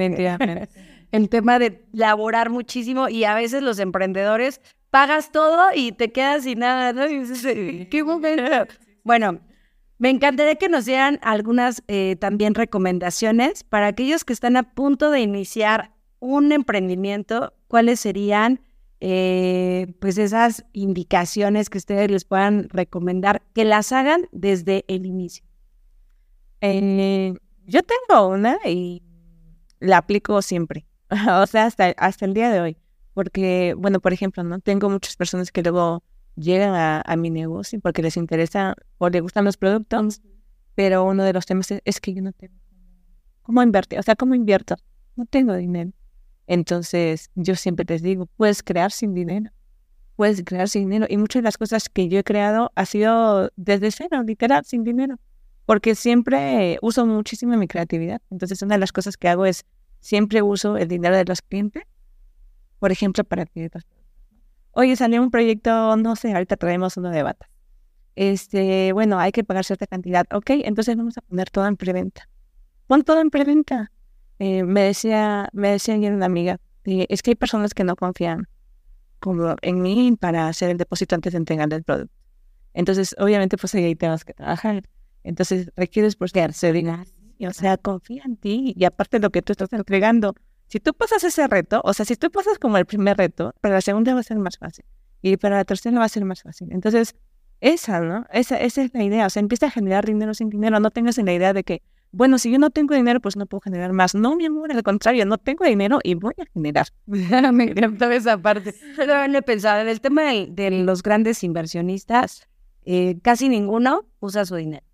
el 1.16 1.30
tema 1.30 1.60
de 1.60 1.86
laborar 1.92 2.50
muchísimo 2.50 3.10
y 3.10 3.24
a 3.24 3.36
veces 3.36 3.64
los 3.64 3.80
emprendedores 3.80 4.62
pagas 4.90 5.32
todo 5.32 5.68
y 5.74 5.92
te 5.92 6.12
quedas 6.12 6.44
sin 6.44 6.60
nada, 6.60 6.94
¿no? 6.94 7.06
¿Qué 7.08 8.04
momento? 8.06 8.74
Bueno, 9.04 9.40
me 9.98 10.10
encantaría 10.10 10.56
que 10.56 10.70
nos 10.70 10.86
dieran 10.86 11.20
algunas 11.22 11.84
eh, 11.88 12.18
también 12.20 12.54
recomendaciones 12.54 13.64
para 13.64 13.88
aquellos 13.88 14.26
que 14.26 14.34
están 14.34 14.58
a 14.58 14.64
punto 14.64 15.10
de 15.10 15.22
iniciar 15.22 15.92
un 16.20 16.52
emprendimiento, 16.52 17.54
cuáles 17.68 18.00
serían 18.00 18.62
eh, 19.00 19.94
pues 20.00 20.18
esas 20.18 20.66
indicaciones 20.74 21.70
que 21.70 21.78
ustedes 21.78 22.10
les 22.10 22.26
puedan 22.26 22.70
recomendar, 22.70 23.44
que 23.54 23.64
las 23.64 23.92
hagan 23.92 24.28
desde 24.32 24.84
el 24.88 25.06
inicio. 25.06 25.46
Eh, 26.62 27.34
yo 27.66 27.82
tengo 27.84 28.28
una 28.30 28.58
y 28.66 29.04
la 29.80 29.98
aplico 29.98 30.42
siempre, 30.42 30.86
o 31.42 31.48
sea, 31.48 31.66
hasta, 31.66 31.90
hasta 31.98 32.26
el 32.26 32.34
día 32.34 32.52
de 32.52 32.62
hoy, 32.62 32.78
porque, 33.14 33.74
bueno, 33.78 34.00
por 34.00 34.14
ejemplo, 34.14 34.44
no 34.44 34.60
tengo 34.60 34.90
muchas 34.90 35.16
personas 35.16 35.52
que 35.52 35.64
luego 35.64 36.04
llegan 36.36 36.74
a, 36.76 37.16
mi 37.16 37.30
negocio 37.30 37.80
porque 37.80 38.02
les 38.02 38.18
interesa 38.18 38.76
o 38.98 39.10
les 39.10 39.22
gustan 39.22 39.46
los 39.46 39.58
productos, 39.58 40.22
pero 40.76 41.06
uno 41.06 41.24
de 41.24 41.34
los 41.34 41.46
temas 41.46 41.70
es, 41.72 42.02
que 42.02 42.14
yo 42.14 42.22
no 42.22 42.34
tengo 42.34 42.56
cómo 43.42 43.62
invertir, 43.62 44.00
o 44.00 44.04
sea, 44.04 44.16
cómo 44.16 44.34
invierto, 44.36 44.76
no 45.16 45.26
tengo 45.26 45.56
dinero. 45.56 45.92
Entonces, 46.48 47.30
yo 47.36 47.56
siempre 47.56 47.86
les 47.88 48.02
digo, 48.02 48.28
puedes 48.38 48.64
crear 48.64 48.92
sin 48.92 49.14
dinero, 49.14 49.52
puedes 50.16 50.44
crear 50.44 50.68
sin 50.68 50.90
dinero. 50.90 51.06
Y 51.08 51.18
muchas 51.18 51.42
de 51.42 51.44
las 51.44 51.58
cosas 51.58 51.88
que 51.90 52.10
yo 52.10 52.20
he 52.20 52.24
creado 52.24 52.72
ha 52.76 52.86
sido 52.86 53.52
desde 53.56 53.92
cero, 53.92 54.24
literal, 54.24 54.66
sin 54.66 54.84
dinero, 54.84 55.20
porque 55.66 55.94
siempre 55.94 56.80
uso 56.82 57.06
muchísimo 57.06 57.56
mi 57.56 57.68
creatividad. 57.68 58.22
Entonces, 58.32 58.62
una 58.64 58.76
de 58.76 58.80
las 58.80 58.92
cosas 58.92 59.16
que 59.16 59.28
hago 59.30 59.46
es, 59.46 59.64
siempre 60.06 60.44
uso 60.44 60.78
el 60.78 60.88
dinero 60.88 61.18
de 61.18 61.26
los 61.26 61.42
clientes, 61.42 61.84
por 62.78 62.92
ejemplo, 62.92 63.24
para 63.24 63.48
que... 63.48 63.72
Oye, 64.72 64.96
salió 64.96 65.20
un 65.20 65.32
proyecto, 65.32 65.98
no 65.98 66.16
sé, 66.16 66.32
ahorita 66.32 66.58
traemos 66.58 66.96
uno 66.98 67.10
de 67.10 67.24
bata. 67.24 67.50
Este, 68.16 68.94
bueno, 68.94 69.18
hay 69.18 69.32
que 69.32 69.44
pagar 69.44 69.66
cierta 69.66 69.88
cantidad. 69.88 70.28
Ok, 70.32 70.52
entonces 70.52 70.96
vamos 70.96 71.18
a 71.18 71.22
poner 71.22 71.50
todo 71.50 71.66
en 71.66 71.76
preventa. 71.76 72.30
Pon 72.86 73.02
todo 73.02 73.20
en 73.20 73.32
preventa 73.32 73.92
eh, 74.38 74.64
me 74.64 74.82
decía, 74.82 75.50
me 75.54 75.70
decía 75.70 75.96
ayer 75.96 76.14
una 76.14 76.28
amiga, 76.28 76.60
eh, 76.84 77.08
es 77.10 77.24
que 77.24 77.32
hay 77.32 77.36
personas 77.36 77.74
que 77.74 77.84
no 77.84 77.96
confían 77.96 78.48
como 79.20 79.56
en 79.62 79.82
mí 79.82 80.16
para 80.20 80.48
hacer 80.48 80.70
el 80.70 80.78
depósito 80.78 81.16
antes 81.16 81.34
de 81.34 81.38
entregar 81.38 81.74
el 81.74 81.84
producto. 81.84 82.14
Entonces, 82.74 83.16
obviamente, 83.18 83.58
pues 83.58 83.74
ahí 83.74 83.96
tenemos 83.96 84.24
que 84.24 84.34
trabajar. 84.34 84.84
Entonces, 85.24 85.72
requieres 85.76 86.16
pues 86.16 86.32
sinceridad, 86.32 87.08
o 87.46 87.54
sea, 87.54 87.78
confía 87.78 88.24
en 88.26 88.38
ti 88.38 88.74
y 88.76 88.86
aparte 88.86 89.18
de 89.18 89.22
lo 89.22 89.30
que 89.30 89.42
tú 89.42 89.52
estás 89.52 89.72
entregando. 89.74 90.36
Si 90.68 90.80
tú 90.80 90.94
pasas 90.94 91.24
ese 91.24 91.48
reto, 91.48 91.82
o 91.84 91.94
sea, 91.94 92.06
si 92.06 92.16
tú 92.16 92.32
pasas 92.32 92.58
como 92.58 92.78
el 92.78 92.86
primer 92.86 93.18
reto, 93.18 93.54
para 93.62 93.76
la 93.76 93.82
segunda 93.82 94.14
va 94.14 94.20
a 94.22 94.24
ser 94.24 94.40
más 94.40 94.58
fácil 94.58 94.86
y 95.22 95.38
para 95.38 95.58
la 95.58 95.66
tercera 95.66 96.00
va 96.00 96.06
a 96.06 96.10
ser 96.10 96.26
más 96.26 96.42
fácil. 96.42 96.70
Entonces, 96.72 97.16
esa, 97.62 98.00
¿no? 98.00 98.26
Esa, 98.32 98.58
esa 98.58 98.84
es 98.84 98.94
la 98.94 99.04
idea. 99.04 99.26
O 99.26 99.30
sea, 99.30 99.40
empieza 99.40 99.68
a 99.68 99.72
generar 99.72 100.06
dinero 100.06 100.34
sin 100.34 100.50
dinero. 100.50 100.80
No 100.80 100.92
tengas 100.92 101.18
en 101.18 101.26
la 101.26 101.34
idea 101.34 101.54
de 101.54 101.64
que 101.64 101.82
bueno, 102.16 102.38
si 102.38 102.50
yo 102.50 102.58
no 102.60 102.70
tengo 102.70 102.96
dinero, 102.96 103.20
pues 103.20 103.36
no 103.36 103.46
puedo 103.46 103.60
generar 103.60 103.92
más. 103.92 104.16
No, 104.16 104.38
mi 104.38 104.46
amor, 104.46 104.72
al 104.72 104.84
contrario, 104.84 105.26
no 105.26 105.38
tengo 105.38 105.66
dinero 105.66 106.00
y 106.02 106.14
voy 106.14 106.34
a 106.40 106.46
generar. 106.46 106.88
Me 107.06 107.66
encantó 107.66 108.10
esa 108.10 108.38
parte. 108.38 108.74
Pero 108.96 109.28
le 109.28 109.42
pensaba, 109.42 109.82
en 109.82 109.90
el 109.90 110.00
tema 110.00 110.22
de, 110.24 110.72
los 110.86 111.04
grandes 111.04 111.44
inversionistas, 111.44 112.48
eh, 112.86 113.18
casi 113.22 113.50
ninguno 113.50 114.06
usa 114.22 114.46
su 114.46 114.56
dinero. 114.56 114.86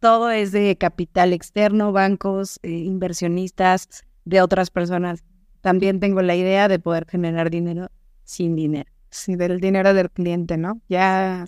Todo 0.00 0.30
es 0.30 0.52
de 0.52 0.76
capital 0.76 1.32
externo, 1.32 1.92
bancos, 1.92 2.60
eh, 2.62 2.70
inversionistas, 2.70 4.04
de 4.24 4.42
otras 4.42 4.70
personas. 4.70 5.24
También 5.60 6.00
tengo 6.00 6.22
la 6.22 6.36
idea 6.36 6.68
de 6.68 6.78
poder 6.78 7.06
generar 7.08 7.50
dinero 7.50 7.90
sin 8.24 8.54
dinero. 8.54 8.90
Sí, 9.10 9.36
del 9.36 9.58
dinero 9.58 9.94
del 9.94 10.10
cliente, 10.10 10.56
¿no? 10.56 10.80
Ya 10.88 11.46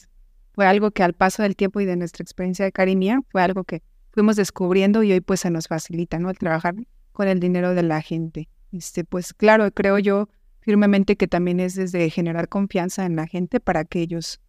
fue 0.54 0.66
algo 0.66 0.90
que 0.90 1.02
al 1.02 1.12
paso 1.12 1.42
del 1.42 1.56
tiempo 1.56 1.80
y 1.80 1.84
de 1.84 1.96
nuestra 1.96 2.22
experiencia 2.22 2.64
de 2.64 2.72
Carimia, 2.72 3.20
fue 3.28 3.42
algo 3.42 3.64
que 3.64 3.82
fuimos 4.12 4.36
descubriendo 4.36 5.02
y 5.02 5.12
hoy 5.12 5.20
pues 5.20 5.40
se 5.40 5.50
nos 5.50 5.68
facilita, 5.68 6.18
¿no? 6.18 6.30
El 6.30 6.38
trabajar 6.38 6.74
con 7.12 7.28
el 7.28 7.38
dinero 7.38 7.74
de 7.74 7.82
la 7.82 8.00
gente. 8.00 8.48
Este, 8.72 9.04
pues 9.04 9.34
claro, 9.34 9.70
creo 9.72 9.98
yo 9.98 10.28
firmemente 10.60 11.16
que 11.16 11.28
también 11.28 11.60
es 11.60 11.74
desde 11.74 12.08
generar 12.10 12.48
confianza 12.48 13.04
en 13.04 13.16
la 13.16 13.26
gente 13.26 13.60
para 13.60 13.84
que 13.84 14.00
ellos, 14.00 14.40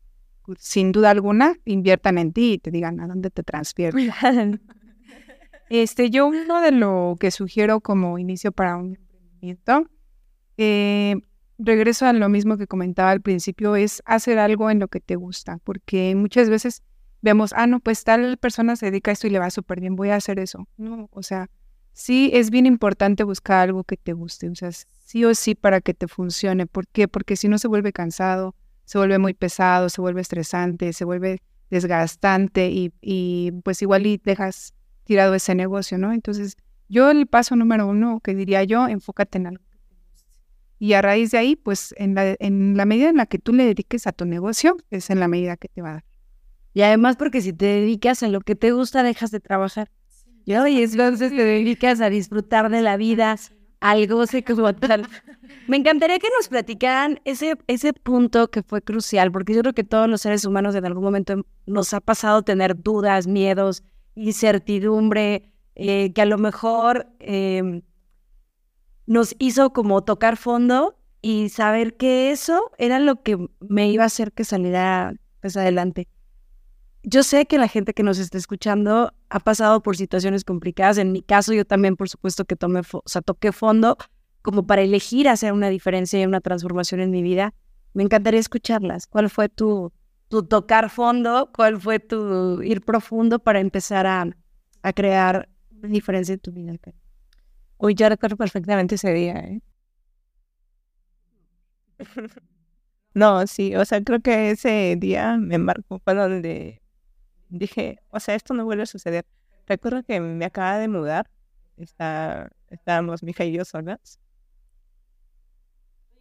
sin 0.58 0.91
duda 0.91 1.12
alguna, 1.12 1.56
inviertan 1.65 2.17
en 2.17 2.34
ti 2.34 2.54
y 2.54 2.58
te 2.60 2.71
digan 2.71 2.99
a 2.99 3.08
dónde 3.08 3.30
te 3.30 3.43
transfieren. 3.43 4.12
este, 5.69 6.10
yo 6.10 6.27
uno 6.27 6.62
de 6.62 6.71
lo 6.71 7.15
que 7.19 7.32
sugiero 7.32 7.80
como 7.82 8.17
inicio 8.17 8.51
para 8.51 8.77
un 8.77 8.95
emprendimiento, 8.95 9.86
eh, 10.58 11.15
regreso 11.58 12.06
a 12.06 12.13
lo 12.13 12.30
mismo 12.30 12.58
que 12.58 12.67
comentaba 12.67 13.12
al 13.12 13.21
principio, 13.21 13.75
es 13.75 14.01
hacer 14.06 14.39
algo 14.39 14.69
en 14.69 14.80
lo 14.80 14.88
que 14.88 14.99
te 14.99 15.15
gusta, 15.15 15.60
porque 15.63 16.15
muchas 16.15 16.49
veces 16.49 16.84
vemos, 17.21 17.54
ah, 17.56 17.67
no, 17.67 17.80
pues 17.80 18.04
tal 18.04 18.38
persona 18.38 18.75
se 18.75 18.88
dedica 18.88 19.12
a 19.12 19.13
esto 19.13 19.27
y 19.27 19.30
le 19.30 19.39
va 19.39 19.49
súper 19.49 19.80
bien, 19.80 19.95
voy 19.95 20.10
a 20.10 20.15
hacer 20.15 20.39
eso. 20.39 20.67
No, 20.77 21.08
o 21.12 21.23
sea, 21.23 21.49
sí 21.93 22.32
es 22.34 22.49
bien 22.49 22.65
importante 22.65 23.23
buscar 23.23 23.60
algo 23.60 23.84
que 23.84 23.97
te 23.97 24.13
guste, 24.13 24.49
o 24.49 24.56
sea, 24.56 24.71
sí 24.71 25.23
o 25.25 25.34
sí 25.36 25.56
para 25.56 25.82
que 25.82 25.93
te 25.93 26.08
funcione. 26.08 26.65
¿Por 26.65 26.88
qué? 26.88 27.08
Porque 27.08 27.36
si 27.36 27.47
no 27.47 27.58
se 27.58 27.67
vuelve 27.67 27.93
cansado, 27.93 28.56
se 28.86 28.98
vuelve 28.98 29.20
muy 29.20 29.34
pesado, 29.34 29.89
se 29.89 30.02
vuelve 30.02 30.22
estresante, 30.22 30.94
se 30.94 31.06
vuelve 31.06 31.41
desgastante 31.70 32.70
y, 32.70 32.94
y 33.02 33.52
pues 33.63 33.82
igual 33.82 34.06
y 34.06 34.17
dejas 34.24 34.74
tirado 35.04 35.34
ese 35.34 35.56
negocio, 35.56 35.98
¿no? 35.98 36.13
Entonces, 36.13 36.58
yo 36.89 37.10
el 37.10 37.28
paso 37.28 37.56
número 37.56 37.88
uno 37.88 38.20
que 38.22 38.36
diría 38.36 38.63
yo, 38.63 38.88
enfócate 38.88 39.38
en 39.38 39.48
algo. 39.48 39.63
Y 40.78 40.94
a 40.94 41.02
raíz 41.02 41.32
de 41.32 41.38
ahí, 41.38 41.56
pues 41.56 41.94
en 41.98 42.15
la, 42.15 42.36
en 42.39 42.76
la 42.76 42.86
medida 42.86 43.10
en 43.10 43.17
la 43.17 43.28
que 43.28 43.38
tú 43.38 43.54
le 43.54 43.65
dediques 43.65 44.08
a 44.08 44.12
tu 44.12 44.26
negocio, 44.26 44.78
es 44.89 45.10
en 45.10 45.20
la 45.20 45.28
medida 45.28 45.56
que 45.56 45.67
te 45.67 45.82
va 45.82 45.89
a 45.89 45.94
dar. 45.94 46.06
Y 46.74 46.82
además 46.82 47.17
porque 47.17 47.41
si 47.41 47.54
te 47.54 47.65
dedicas 47.65 48.24
a 48.24 48.28
lo 48.28 48.41
que 48.41 48.56
te 48.56 48.72
gusta, 48.72 49.04
dejas 49.04 49.32
de 49.32 49.39
trabajar. 49.39 49.91
Y 50.46 50.54
entonces 50.54 51.30
te 51.30 51.44
dedicas 51.44 52.02
a 52.02 52.10
disfrutar 52.10 52.70
de 52.70 52.82
la 52.82 52.98
vida, 52.98 53.38
algo 53.82 54.26
se 54.28 54.44
como 54.44 54.74
tal. 54.74 55.08
Me 55.67 55.78
encantaría 55.78 56.20
que 56.20 56.30
nos 56.38 56.48
platicaran 56.48 57.20
ese, 57.26 57.58
ese 57.67 57.94
punto 57.94 58.50
que 58.50 58.63
fue 58.63 58.82
crucial, 58.82 59.32
porque 59.32 59.54
yo 59.54 59.62
creo 59.62 59.74
que 59.74 59.84
todos 59.84 60.08
los 60.08 60.22
seres 60.22 60.46
humanos 60.46 60.76
en 60.76 60.86
algún 60.86 61.04
momento 61.04 61.46
nos 61.65 61.94
ha 61.94 62.00
pasado 62.00 62.44
tener 62.44 62.82
dudas, 62.82 63.28
miedos, 63.28 63.84
incertidumbre, 64.15 65.52
eh, 65.76 66.13
que 66.13 66.22
a 66.22 66.26
lo 66.26 66.38
mejor 66.38 67.08
em, 67.20 67.82
nos 69.06 69.36
hizo 69.39 69.74
como 69.74 70.04
tocar 70.04 70.38
fondo 70.38 70.96
y 71.22 71.50
saber 71.50 71.98
que 71.98 72.32
eso 72.32 72.72
era 72.78 73.00
lo 73.00 73.22
que 73.24 73.38
me 73.60 73.89
iba 73.89 74.04
a 74.04 74.08
hacer 74.08 74.32
que 74.32 74.44
saliera 74.44 75.13
pues 75.41 75.58
adelante 75.58 76.08
yo 77.04 77.24
sé 77.24 77.46
que 77.46 77.58
la 77.58 77.68
gente 77.68 77.94
que 77.94 78.04
nos 78.04 78.20
está 78.20 78.38
escuchando 78.38 79.14
ha 79.30 79.40
pasado 79.40 79.82
por 79.82 79.98
situaciones 79.98 80.44
complicadas. 80.44 80.98
En 80.98 81.12
mi 81.12 81.22
caso, 81.22 81.54
yo 81.54 81.66
también, 81.66 81.96
por 81.96 82.10
supuesto, 82.10 82.46
que 82.46 82.56
tomé, 82.56 82.82
o 82.92 83.04
sea, 83.06 83.22
toqué 83.22 83.52
fondo 83.52 83.98
como 84.42 84.66
para 84.66 84.82
elegir 84.82 85.28
hacer 85.30 85.54
una 85.54 85.70
diferencia 85.70 86.20
y 86.22 86.26
una 86.26 86.42
transformación 86.42 87.00
en 87.02 87.12
mi 87.12 87.22
vida. 87.22 87.54
Me 87.94 88.04
encantaría 88.04 88.40
escucharlas. 88.40 89.08
¿Cuál 89.08 89.30
fue 89.30 89.50
tu, 89.50 89.92
tu 90.30 90.44
tocar 90.44 90.90
fondo? 90.90 91.52
¿Cuál 91.54 91.80
fue 91.80 92.00
tu 92.00 92.62
ir 92.62 92.82
profundo 92.82 93.40
para 93.40 93.60
empezar 93.60 94.08
a, 94.08 94.26
a 94.82 94.94
crear 94.94 95.50
una 95.72 95.90
diferencia 95.90 96.34
en 96.34 96.40
tu 96.40 96.52
vida? 96.52 96.74
Uy, 97.78 97.96
yo 97.96 98.10
recuerdo 98.10 98.38
perfectamente 98.38 98.96
ese 98.96 99.14
día, 99.14 99.34
¿eh? 99.40 99.62
No, 103.14 103.46
sí, 103.46 103.76
o 103.76 103.84
sea, 103.84 104.02
creo 104.02 104.22
que 104.22 104.52
ese 104.52 104.96
día 104.98 105.36
me 105.38 105.58
marcó 105.58 106.00
fue 106.00 106.16
donde 106.16 106.81
dije, 107.52 107.99
o 108.10 108.19
sea, 108.19 108.35
esto 108.35 108.54
no 108.54 108.65
vuelve 108.65 108.83
a 108.83 108.87
suceder. 108.87 109.25
Recuerdo 109.67 110.04
que 110.04 110.19
me 110.19 110.45
acaba 110.45 110.77
de 110.79 110.87
mudar, 110.87 111.29
está, 111.77 112.49
estábamos 112.69 113.23
mi 113.23 113.31
hija 113.31 113.45
y 113.45 113.54
yo 113.54 113.65
solas. 113.65 114.19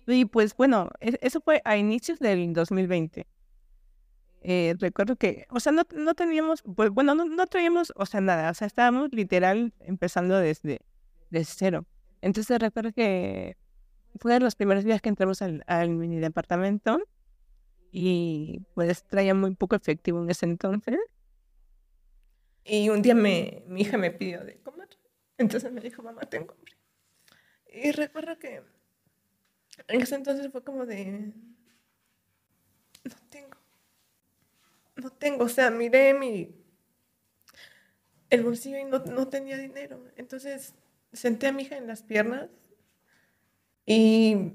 Y 0.06 0.24
pues 0.26 0.56
bueno, 0.56 0.90
e, 1.00 1.18
eso 1.22 1.40
fue 1.40 1.62
a 1.64 1.76
inicios 1.76 2.18
del 2.18 2.52
2020. 2.52 3.26
Eh, 4.42 4.74
recuerdo 4.78 5.16
que, 5.16 5.46
o 5.50 5.60
sea, 5.60 5.72
no, 5.72 5.82
no 5.94 6.14
teníamos, 6.14 6.62
pues 6.74 6.90
bueno, 6.90 7.14
no, 7.14 7.26
no 7.26 7.46
teníamos, 7.46 7.92
o 7.94 8.06
sea, 8.06 8.20
nada, 8.20 8.50
o 8.50 8.54
sea, 8.54 8.66
estábamos 8.66 9.10
literal 9.12 9.72
empezando 9.80 10.38
desde, 10.38 10.80
desde 11.30 11.52
cero. 11.56 11.86
Entonces 12.22 12.58
recuerdo 12.58 12.92
que 12.92 13.56
fue 14.18 14.32
de 14.34 14.40
los 14.40 14.56
primeros 14.56 14.84
días 14.84 15.00
que 15.00 15.10
entramos 15.10 15.42
al, 15.42 15.62
al 15.66 15.90
mini 15.90 16.18
departamento 16.18 17.00
y 17.92 18.62
pues 18.74 19.04
traía 19.04 19.34
muy 19.34 19.54
poco 19.54 19.76
efectivo 19.76 20.22
en 20.22 20.30
ese 20.30 20.46
entonces. 20.46 20.98
Y 22.64 22.88
un 22.88 23.02
día 23.02 23.14
mi 23.14 23.62
hija 23.76 23.96
me 23.96 24.10
pidió 24.10 24.44
de 24.44 24.58
comer. 24.60 24.88
Entonces 25.38 25.72
me 25.72 25.80
dijo, 25.80 26.02
mamá, 26.02 26.22
tengo 26.22 26.52
hambre. 26.52 26.74
Y 27.72 27.92
recuerdo 27.92 28.38
que 28.38 28.62
en 29.88 30.00
ese 30.00 30.14
entonces 30.14 30.50
fue 30.50 30.62
como 30.62 30.86
de, 30.86 31.32
no 34.96 35.10
tengo, 35.12 35.44
o 35.44 35.48
sea, 35.48 35.70
miré 35.70 36.14
mi, 36.14 36.54
el 38.28 38.42
bolsillo 38.44 38.78
y 38.78 38.84
no, 38.84 38.98
no 38.98 39.28
tenía 39.28 39.56
dinero. 39.56 40.04
Entonces 40.16 40.74
senté 41.12 41.46
a 41.46 41.52
mi 41.52 41.62
hija 41.62 41.76
en 41.76 41.86
las 41.86 42.02
piernas 42.02 42.48
y 43.86 44.52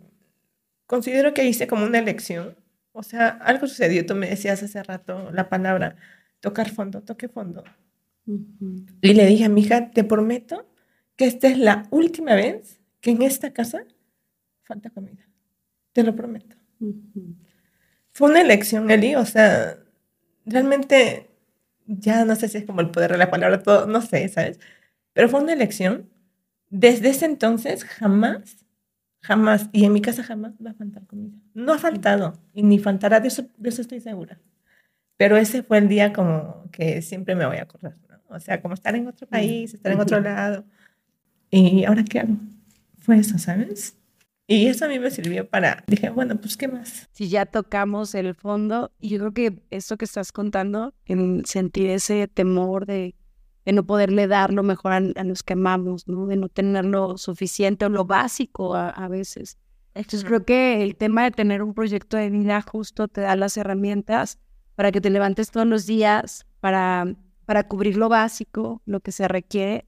considero 0.86 1.34
que 1.34 1.46
hice 1.46 1.68
como 1.68 1.86
una 1.86 2.00
elección. 2.00 2.56
O 2.92 3.04
sea, 3.04 3.30
algo 3.30 3.68
sucedió, 3.68 4.06
tú 4.06 4.16
me 4.16 4.30
decías 4.30 4.64
hace 4.64 4.82
rato 4.84 5.32
la 5.32 5.50
palabra 5.50 5.96
tocar 6.40 6.70
fondo, 6.70 7.02
toque 7.02 7.28
fondo. 7.28 7.64
Y 8.26 9.14
le 9.14 9.26
dije 9.26 9.46
a 9.46 9.50
mi 9.50 9.62
hija, 9.62 9.92
te 9.92 10.04
prometo 10.04 10.68
que 11.16 11.26
esta 11.26 11.48
es 11.48 11.58
la 11.58 11.88
última 11.92 12.36
vez 12.36 12.80
que 13.02 13.12
en 13.12 13.22
esta 13.22 13.54
casa 13.54 13.86
falta 14.64 14.90
comida. 14.90 15.28
Te 15.94 16.04
lo 16.04 16.16
prometo. 16.16 16.56
Fue 18.12 18.30
una 18.30 18.42
elección, 18.42 18.90
Eli, 18.90 19.16
o 19.16 19.26
sea, 19.26 19.78
realmente 20.46 21.30
ya 21.86 22.26
no 22.26 22.36
sé 22.36 22.48
si 22.48 22.58
es 22.58 22.66
como 22.66 22.82
el 22.82 22.92
poder 22.92 23.12
de 23.12 23.18
la 23.18 23.30
palabra, 23.30 23.62
todo, 23.62 23.88
no 23.88 24.02
sé, 24.02 24.28
¿sabes? 24.30 24.60
Pero 25.14 25.30
fue 25.30 25.42
una 25.42 25.54
elección. 25.54 26.10
Desde 26.70 27.10
ese 27.10 27.26
entonces 27.26 27.86
jamás, 27.86 28.66
jamás, 29.22 29.70
y 29.72 29.86
en 29.86 29.94
mi 29.94 30.02
casa 30.02 30.24
jamás 30.24 30.54
va 30.66 30.72
a 30.72 30.74
faltar 30.74 31.06
comida. 31.06 31.38
No 31.54 31.74
ha 31.74 31.78
faltado 31.78 32.34
y 32.54 32.64
ni 32.64 32.80
faltará, 32.80 33.20
de 33.20 33.28
eso, 33.28 33.48
de 33.58 33.70
eso 33.70 33.82
estoy 33.82 34.00
segura. 34.02 34.40
Pero 35.18 35.38
ese 35.38 35.64
fue 35.64 35.78
el 35.78 35.88
día 35.88 36.12
como 36.12 36.70
que 36.72 37.02
siempre 37.02 37.36
me 37.36 37.46
voy 37.46 37.58
a 37.58 37.64
acordar. 37.64 37.96
O 38.36 38.40
sea, 38.40 38.62
como 38.62 38.74
estar 38.74 38.96
en 38.96 39.08
otro 39.08 39.28
país, 39.28 39.74
estar 39.74 39.92
en 39.92 40.00
otro 40.00 40.20
lado. 40.20 40.66
¿Y 41.50 41.86
ahora 41.86 42.04
qué 42.04 42.20
hago? 42.20 42.36
Fue 42.98 43.18
eso, 43.18 43.38
¿sabes? 43.38 43.98
Y 44.48 44.68
eso 44.68 44.86
a 44.86 44.88
mí 44.88 45.00
me 45.00 45.10
sirvió 45.10 45.50
para, 45.50 45.84
dije, 45.88 46.10
bueno, 46.10 46.40
pues 46.40 46.56
¿qué 46.56 46.68
más? 46.68 47.08
Si 47.12 47.30
ya 47.30 47.48
tocamos 47.48 48.14
el 48.14 48.36
fondo, 48.36 48.92
y 49.00 49.10
yo 49.10 49.18
creo 49.18 49.34
que 49.34 49.64
esto 49.72 49.98
que 49.98 50.06
estás 50.06 50.32
contando, 50.32 50.94
en 51.06 51.46
sentir 51.46 51.90
ese 51.90 52.28
temor 52.28 52.86
de, 52.86 53.16
de 53.66 53.74
no 53.74 53.86
poderle 53.86 54.28
dar 54.28 54.54
lo 54.54 54.62
mejor 54.62 54.92
a, 54.92 55.00
los 55.00 55.42
que 55.42 55.54
amamos, 55.54 56.08
¿no? 56.08 56.28
de 56.28 56.36
no 56.36 56.50
tener 56.50 56.86
lo 56.86 57.18
suficiente 57.18 57.86
o 57.86 57.90
lo 57.90 58.06
básico 58.06 58.76
a, 58.76 58.90
a 58.90 59.08
veces. 59.08 59.58
Entonces 59.96 60.26
creo 60.26 60.46
que 60.46 60.84
el 60.84 60.96
tema 60.96 61.24
de 61.24 61.32
tener 61.32 61.64
un 61.64 61.74
proyecto 61.74 62.18
de 62.18 62.30
vida 62.30 62.62
justo 62.62 63.08
te 63.08 63.22
da 63.22 63.36
las 63.36 63.58
herramientas 63.58 64.40
para 64.76 64.92
que 64.92 65.02
te 65.02 65.10
levantes 65.10 65.50
todos 65.50 65.66
los 65.66 65.88
días, 65.88 66.46
para, 66.60 67.16
para 67.46 67.68
cubrir 67.68 67.98
lo 67.98 68.10
básico, 68.10 68.82
lo 68.86 69.00
que 69.00 69.12
se 69.12 69.28
requiere, 69.28 69.86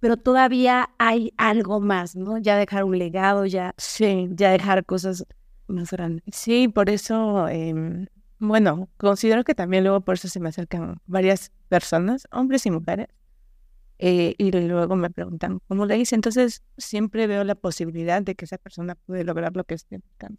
pero 0.00 0.16
todavía 0.16 0.90
hay 0.98 1.32
algo 1.36 1.80
más, 1.80 2.16
¿no? 2.16 2.38
Ya 2.38 2.56
dejar 2.56 2.84
un 2.84 2.98
legado, 2.98 3.46
ya, 3.46 3.74
sí. 3.76 4.28
ya 4.32 4.50
dejar 4.50 4.84
cosas 4.84 5.26
más 5.66 5.90
grandes. 5.90 6.24
Sí, 6.32 6.68
por 6.68 6.90
eso, 6.90 7.48
em, 7.48 8.06
bueno, 8.38 8.88
considero 8.96 9.44
que 9.44 9.54
también 9.54 9.84
luego 9.84 10.00
por 10.00 10.14
eso 10.14 10.28
se 10.28 10.40
me 10.40 10.48
acercan 10.48 11.00
varias 11.06 11.52
personas, 11.68 12.26
hombres 12.32 12.64
y 12.66 12.70
mujeres, 12.70 13.08
eh, 13.98 14.34
y 14.38 14.50
luego 14.50 14.96
me 14.96 15.10
preguntan, 15.10 15.60
¿cómo 15.68 15.84
le 15.84 15.98
hice? 15.98 16.14
Entonces 16.14 16.62
siempre 16.78 17.26
veo 17.26 17.44
la 17.44 17.54
posibilidad 17.54 18.22
de 18.22 18.34
que 18.34 18.46
esa 18.46 18.56
persona 18.56 18.94
puede 18.94 19.24
lograr 19.24 19.54
lo 19.54 19.64
que 19.64 19.74
esté 19.74 19.98
buscando. 19.98 20.38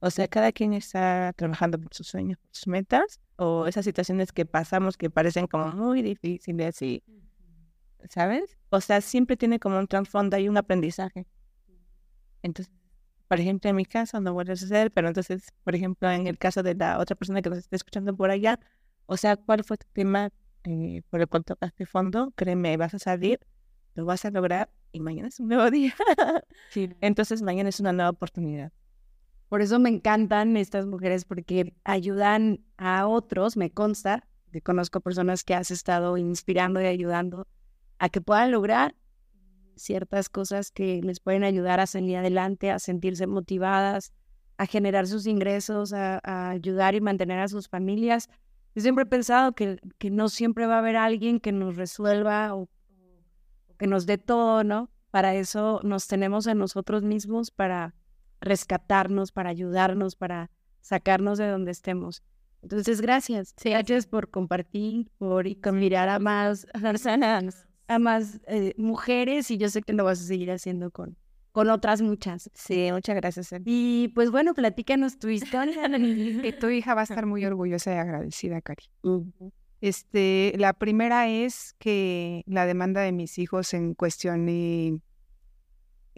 O 0.00 0.10
sea, 0.10 0.28
cada 0.28 0.50
quien 0.52 0.72
está 0.72 1.32
trabajando 1.36 1.78
por 1.78 1.94
sus 1.94 2.08
sueños, 2.08 2.38
por 2.38 2.50
sus 2.52 2.66
metas, 2.66 3.20
o 3.36 3.66
esas 3.66 3.84
situaciones 3.84 4.32
que 4.32 4.46
pasamos 4.46 4.96
que 4.96 5.10
parecen 5.10 5.46
como 5.46 5.68
muy 5.72 6.02
difíciles 6.02 6.80
y 6.82 7.02
¿sabes? 8.08 8.56
O 8.70 8.80
sea, 8.80 9.00
siempre 9.00 9.36
tiene 9.36 9.58
como 9.58 9.78
un 9.78 9.86
trasfondo 9.86 10.38
y 10.38 10.48
un 10.48 10.56
aprendizaje. 10.56 11.26
Entonces, 12.42 12.72
por 13.28 13.40
ejemplo, 13.40 13.70
en 13.70 13.76
mi 13.76 13.84
caso 13.84 14.20
no 14.20 14.32
vuelve 14.32 14.54
a 14.54 14.56
suceder, 14.56 14.90
pero 14.90 15.08
entonces, 15.08 15.52
por 15.64 15.74
ejemplo, 15.74 16.10
en 16.10 16.26
el 16.26 16.38
caso 16.38 16.62
de 16.62 16.74
la 16.74 16.98
otra 16.98 17.14
persona 17.16 17.42
que 17.42 17.50
nos 17.50 17.58
está 17.58 17.76
escuchando 17.76 18.16
por 18.16 18.30
allá, 18.30 18.58
o 19.06 19.16
sea, 19.16 19.36
¿cuál 19.36 19.64
fue 19.64 19.76
tu 19.76 19.86
tema 19.92 20.30
eh, 20.64 21.02
por 21.10 21.20
el 21.20 21.28
cual 21.28 21.44
tocaste 21.44 21.86
fondo? 21.86 22.32
Créeme, 22.36 22.76
vas 22.76 22.94
a 22.94 22.98
salir, 22.98 23.40
lo 23.94 24.04
vas 24.04 24.24
a 24.24 24.30
lograr 24.30 24.70
y 24.92 25.00
mañana 25.00 25.28
es 25.28 25.40
un 25.40 25.48
nuevo 25.48 25.70
día. 25.70 25.94
sí. 26.70 26.90
Entonces, 27.00 27.42
mañana 27.42 27.68
es 27.68 27.80
una 27.80 27.92
nueva 27.92 28.10
oportunidad. 28.10 28.72
Por 29.50 29.62
eso 29.62 29.80
me 29.80 29.88
encantan 29.88 30.56
estas 30.56 30.86
mujeres 30.86 31.24
porque 31.24 31.74
ayudan 31.82 32.64
a 32.76 33.08
otros, 33.08 33.56
me 33.56 33.72
consta, 33.72 34.28
que 34.52 34.62
conozco 34.62 35.00
personas 35.00 35.42
que 35.42 35.54
has 35.54 35.72
estado 35.72 36.16
inspirando 36.16 36.80
y 36.80 36.86
ayudando 36.86 37.48
a 37.98 38.08
que 38.10 38.20
puedan 38.20 38.52
lograr 38.52 38.94
ciertas 39.74 40.28
cosas 40.28 40.70
que 40.70 41.00
les 41.02 41.18
pueden 41.18 41.42
ayudar 41.42 41.80
a 41.80 41.88
salir 41.88 42.16
adelante, 42.16 42.70
a 42.70 42.78
sentirse 42.78 43.26
motivadas, 43.26 44.12
a 44.56 44.66
generar 44.66 45.08
sus 45.08 45.26
ingresos, 45.26 45.92
a, 45.92 46.50
ayudar 46.50 46.94
y 46.94 47.00
mantener 47.00 47.40
a 47.40 47.48
sus 47.48 47.68
familias. 47.68 48.28
Yo 48.76 48.82
siempre 48.82 49.02
he 49.02 49.06
pensado 49.06 49.52
que, 49.52 49.80
que, 49.98 50.10
no 50.10 50.28
siempre 50.28 50.66
va 50.66 50.76
a 50.76 50.78
haber 50.78 50.94
alguien 50.94 51.40
que 51.40 51.50
nos 51.50 51.74
resuelva 51.74 52.54
o, 52.54 52.68
que 53.78 53.88
nos 53.88 54.06
dé 54.06 54.16
todo, 54.16 54.62
¿no? 54.62 54.90
Para 55.10 55.34
eso 55.34 55.80
nos 55.82 56.06
tenemos 56.06 56.46
a 56.46 56.54
nosotros 56.54 57.02
mismos 57.02 57.50
para 57.50 57.96
rescatarnos, 58.40 59.32
para 59.32 59.50
ayudarnos, 59.50 60.16
para 60.16 60.50
sacarnos 60.80 61.38
de 61.38 61.48
donde 61.48 61.70
estemos. 61.70 62.22
Entonces, 62.62 63.00
gracias. 63.00 63.54
Gracias 63.62 64.06
por 64.06 64.30
compartir, 64.30 65.10
por 65.18 65.46
mirar 65.72 66.08
a 66.08 66.18
más 66.18 66.66
personas 66.82 67.66
a 67.90 67.98
más 67.98 68.40
eh, 68.46 68.72
mujeres 68.76 69.50
y 69.50 69.58
yo 69.58 69.68
sé 69.68 69.82
que 69.82 69.92
lo 69.92 70.04
vas 70.04 70.20
a 70.20 70.24
seguir 70.24 70.52
haciendo 70.52 70.92
con, 70.92 71.16
con 71.50 71.68
otras 71.70 72.02
muchas. 72.02 72.48
Sí, 72.54 72.88
muchas 72.92 73.16
gracias. 73.16 73.52
Y 73.64 74.08
pues 74.14 74.30
bueno, 74.30 74.54
platícanos 74.54 75.18
tu 75.18 75.28
historia. 75.28 75.88
que 76.42 76.52
tu 76.52 76.68
hija 76.68 76.94
va 76.94 77.00
a 77.00 77.04
estar 77.04 77.26
muy 77.26 77.44
orgullosa 77.44 77.92
y 77.92 77.98
agradecida, 77.98 78.60
Cari. 78.60 78.84
Este, 79.80 80.54
la 80.56 80.72
primera 80.72 81.28
es 81.28 81.74
que 81.80 82.44
la 82.46 82.64
demanda 82.64 83.00
de 83.00 83.10
mis 83.10 83.38
hijos 83.38 83.74
en 83.74 83.94
cuestión 83.94 84.48
y, 84.48 85.00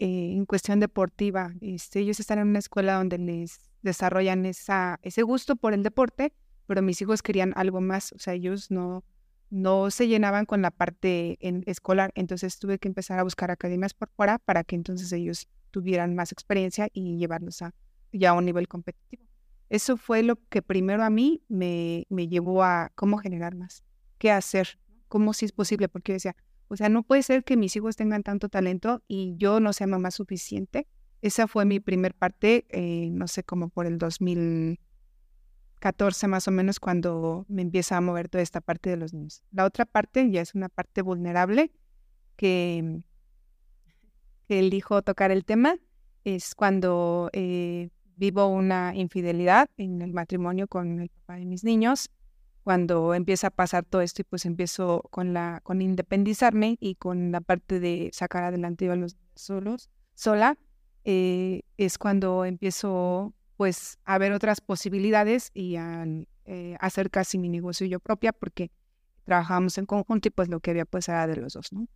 eh, 0.03 0.33
en 0.33 0.47
cuestión 0.47 0.81
deportiva, 0.81 1.53
este, 1.61 2.01
ellos 2.01 2.19
están 2.19 2.41
en 2.41 2.49
una 2.49 2.59
escuela 2.59 2.95
donde 2.95 3.19
les 3.19 3.61
desarrollan 3.83 4.47
esa, 4.47 4.99
ese 5.05 5.23
gusto 5.23 5.55
por 5.55 5.75
el 5.75 5.85
deporte, 5.85 6.33
pero 6.67 6.83
mis 6.83 7.01
hijos 7.01 7.23
querían 7.23 7.53
algo 7.55 7.81
más, 7.81 8.11
o 8.11 8.19
sea, 8.19 8.35
ellos 8.35 8.73
no, 8.73 9.05
no 9.51 9.93
se 9.93 10.09
llenaban 10.09 10.45
con 10.45 10.61
la 10.61 10.73
parte 10.73 11.39
en 11.41 11.63
escolar, 11.67 12.11
entonces 12.17 12.59
tuve 12.59 12.81
que 12.81 12.89
empezar 12.89 13.21
a 13.21 13.23
buscar 13.23 13.53
academias 13.53 13.95
por 13.95 14.09
fuera 14.09 14.41
para 14.41 14.65
que 14.65 14.75
entonces 14.75 15.13
ellos 15.13 15.47
tuvieran 15.71 16.17
más 16.17 16.33
experiencia 16.33 16.89
y 16.93 17.17
llevarlos 17.17 17.63
a 17.63 17.73
ya 18.13 18.31
a 18.31 18.33
un 18.33 18.45
nivel 18.45 18.67
competitivo. 18.67 19.23
Eso 19.69 19.97
fue 19.97 20.25
lo 20.25 20.35
que 20.49 20.63
primero 20.63 21.05
a 21.05 21.11
mí 21.11 21.45
me, 21.49 22.09
me 22.09 22.27
llevó 22.27 22.65
a 22.65 22.91
cómo 22.97 23.19
generar 23.19 23.55
más, 23.55 23.85
qué 24.19 24.33
hacer, 24.33 24.81
cómo 25.07 25.33
si 25.33 25.45
es 25.45 25.53
posible, 25.53 25.89
porque 25.89 26.15
decía, 26.15 26.35
o 26.73 26.77
sea, 26.77 26.89
no 26.89 27.03
puede 27.03 27.23
ser 27.23 27.45
que 27.45 27.57
mis 27.57 27.77
hijos 27.77 27.97
tengan 27.97 28.23
tanto 28.23 28.49
talento 28.49 29.03
y 29.07 29.35
yo 29.37 29.61
no 29.61 29.73
sea 29.73 29.87
mamá 29.87 30.11
suficiente. 30.11 30.87
Esa 31.21 31.47
fue 31.47 31.65
mi 31.65 31.81
primer 31.81 32.15
parte, 32.15 32.65
eh, 32.71 33.11
no 33.13 33.29
sé, 33.29 33.45
como 33.45 33.69
por 33.69 33.87
el 33.87 33.99
2000 33.99 34.81
14 35.83 36.29
más 36.29 36.47
o 36.47 36.53
menos 36.53 36.79
cuando 36.79 37.45
me 37.49 37.61
empieza 37.61 37.97
a 37.97 38.01
mover 38.01 38.29
toda 38.29 38.41
esta 38.41 38.61
parte 38.61 38.89
de 38.89 38.97
los 38.97 39.13
niños. 39.13 39.43
La 39.51 39.65
otra 39.65 39.85
parte 39.85 40.31
ya 40.31 40.41
es 40.41 40.55
una 40.55 40.69
parte 40.69 41.03
vulnerable 41.03 41.73
que, 42.37 43.03
que 44.47 44.61
elijo 44.61 45.03
tocar 45.03 45.33
el 45.33 45.45
tema, 45.45 45.77
es 46.23 46.55
cuando 46.55 47.31
eh, 47.33 47.91
vivo 48.15 48.47
una 48.47 48.95
infidelidad 48.95 49.69
en 49.77 50.03
el 50.03 50.13
matrimonio 50.13 50.69
con 50.69 51.01
el 51.01 51.09
papá 51.09 51.35
de 51.35 51.47
mis 51.47 51.65
niños, 51.65 52.11
cuando 52.65 53.15
empieza 53.15 53.49
a 53.49 53.51
pasar 53.51 53.85
todo 53.85 54.03
esto 54.03 54.23
y 54.23 54.25
pues 54.25 54.45
empiezo 54.47 55.03
con 55.11 55.33
la 55.33 55.61
con 55.63 55.83
independizarme 55.83 56.77
y 56.81 56.95
con 56.95 57.33
la 57.33 57.41
parte 57.41 57.81
de 57.81 58.11
sacar 58.13 58.45
adelante 58.45 58.91
a 58.91 58.97
los 58.97 59.17
solos 59.35 59.91
sola 60.15 60.59
eh, 61.05 61.63
es 61.77 61.99
cuando 61.99 62.45
empiezo 62.45 63.35
pues 63.57 63.99
a 64.05 64.19
ver 64.19 64.33
otras 64.33 64.61
posibilidades 64.61 65.51
y 65.55 65.77
a 65.77 66.05
eh, 66.45 66.77
hacer 66.81 67.11
casi 67.11 67.39
mi 67.39 67.49
negocio 67.49 67.87
yo 67.87 68.01
propia 68.01 68.33
porque 68.33 68.71
trabajábamos 69.25 69.79
en 69.79 69.87
conjunto 69.87 70.29
y 70.29 70.31
pues 70.31 70.49
lo 70.49 70.61
que 70.61 70.73
había 70.73 70.85
pues 70.85 71.09
era 71.09 71.27
de 71.27 71.37
los 71.37 71.53
dos, 71.55 71.73
¿no? 71.73 71.87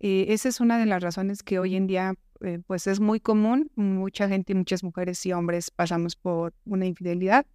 Eh, 0.00 0.26
esa 0.28 0.48
es 0.48 0.60
una 0.60 0.78
de 0.78 0.86
las 0.86 1.02
razones 1.02 1.42
que 1.42 1.58
hoy 1.58 1.74
en 1.74 1.88
día 1.88 2.14
eh, 2.40 2.60
pues 2.66 2.86
es 2.86 3.00
muy 3.00 3.18
común, 3.18 3.70
mucha 3.74 4.28
gente, 4.28 4.54
muchas 4.54 4.84
mujeres 4.84 5.24
y 5.26 5.32
hombres 5.32 5.72
pasamos 5.72 6.14
por 6.14 6.54
una 6.64 6.86
infidelidad, 6.86 7.46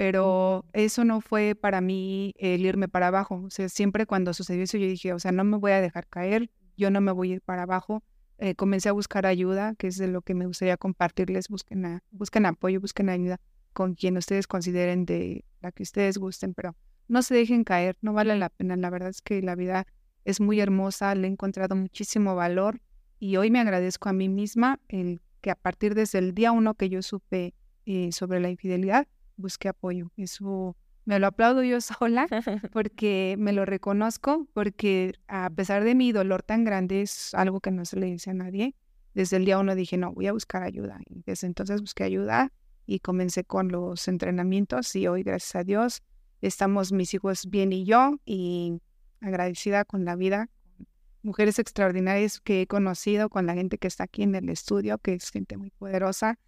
pero 0.00 0.64
eso 0.72 1.04
no 1.04 1.20
fue 1.20 1.54
para 1.54 1.82
mí 1.82 2.32
el 2.38 2.64
irme 2.64 2.88
para 2.88 3.08
abajo, 3.08 3.42
o 3.44 3.50
sea, 3.50 3.68
siempre 3.68 4.06
cuando 4.06 4.32
sucedió 4.32 4.62
eso 4.62 4.78
yo 4.78 4.86
dije, 4.86 5.12
o 5.12 5.18
sea, 5.18 5.30
no 5.30 5.44
me 5.44 5.58
voy 5.58 5.72
a 5.72 5.82
dejar 5.82 6.06
caer, 6.06 6.50
yo 6.74 6.90
no 6.90 7.02
me 7.02 7.12
voy 7.12 7.32
a 7.32 7.34
ir 7.34 7.42
para 7.42 7.64
abajo, 7.64 8.02
eh, 8.38 8.54
comencé 8.54 8.88
a 8.88 8.92
buscar 8.92 9.26
ayuda, 9.26 9.74
que 9.74 9.88
es 9.88 9.98
de 9.98 10.08
lo 10.08 10.22
que 10.22 10.32
me 10.32 10.46
gustaría 10.46 10.78
compartirles. 10.78 11.50
Busquen, 11.50 12.00
busquen 12.12 12.46
apoyo, 12.46 12.80
busquen 12.80 13.10
ayuda 13.10 13.42
con 13.74 13.94
quien 13.94 14.16
ustedes 14.16 14.46
consideren 14.46 15.04
de 15.04 15.44
la 15.60 15.70
que 15.70 15.82
ustedes 15.82 16.16
gusten, 16.16 16.54
pero 16.54 16.74
no 17.06 17.20
se 17.20 17.34
dejen 17.34 17.62
caer, 17.62 17.98
no 18.00 18.14
vale 18.14 18.38
la 18.38 18.48
pena. 18.48 18.76
La 18.76 18.88
verdad 18.88 19.10
es 19.10 19.20
que 19.20 19.42
la 19.42 19.54
vida 19.54 19.86
es 20.24 20.40
muy 20.40 20.60
hermosa, 20.60 21.14
le 21.14 21.28
he 21.28 21.30
encontrado 21.30 21.76
muchísimo 21.76 22.34
valor 22.34 22.80
y 23.18 23.36
hoy 23.36 23.50
me 23.50 23.60
agradezco 23.60 24.08
a 24.08 24.14
mí 24.14 24.30
misma 24.30 24.80
el 24.88 25.20
que 25.42 25.50
a 25.50 25.56
partir 25.56 25.94
desde 25.94 26.20
el 26.20 26.32
día 26.32 26.52
uno 26.52 26.72
que 26.72 26.88
yo 26.88 27.02
supe 27.02 27.52
eh, 27.84 28.12
sobre 28.12 28.40
la 28.40 28.48
infidelidad, 28.48 29.06
busqué 29.40 29.68
apoyo. 29.68 30.12
Eso 30.16 30.76
Me 31.04 31.18
lo 31.18 31.26
aplaudo 31.26 31.62
yo 31.62 31.80
sola 31.80 32.26
porque 32.72 33.36
me 33.38 33.52
lo 33.52 33.64
reconozco, 33.64 34.46
porque 34.52 35.14
a 35.28 35.50
pesar 35.50 35.84
de 35.84 35.94
mi 35.94 36.12
dolor 36.12 36.42
tan 36.42 36.64
grande 36.64 37.02
es 37.02 37.34
algo 37.34 37.60
que 37.60 37.70
no 37.70 37.84
se 37.84 37.98
le 37.98 38.06
dice 38.06 38.30
a 38.30 38.34
nadie. 38.34 38.74
Desde 39.14 39.38
el 39.38 39.44
día 39.44 39.58
uno 39.58 39.74
dije, 39.74 39.96
no, 39.96 40.12
voy 40.12 40.28
a 40.28 40.32
buscar 40.32 40.62
ayuda. 40.62 41.00
Y 41.08 41.22
desde 41.26 41.46
entonces 41.46 41.80
busqué 41.80 42.04
ayuda 42.04 42.52
y 42.86 43.00
comencé 43.00 43.44
con 43.44 43.68
los 43.68 44.06
entrenamientos 44.08 44.94
y 44.96 45.06
hoy, 45.06 45.22
gracias 45.22 45.56
a 45.56 45.64
Dios, 45.64 46.02
estamos 46.40 46.92
mis 46.92 47.14
hijos 47.14 47.46
bien 47.48 47.72
y 47.72 47.84
yo 47.84 48.16
y 48.24 48.80
agradecida 49.20 49.84
con 49.84 50.04
la 50.04 50.16
vida, 50.16 50.48
mujeres 51.22 51.58
extraordinarias 51.58 52.40
que 52.40 52.62
he 52.62 52.66
conocido, 52.66 53.28
con 53.28 53.46
la 53.46 53.54
gente 53.54 53.78
que 53.78 53.88
está 53.88 54.04
aquí 54.04 54.22
en 54.22 54.34
el 54.34 54.48
estudio, 54.48 54.98
que 54.98 55.14
es 55.14 55.30
gente 55.30 55.56
muy 55.56 55.70
poderosa. 55.70 56.38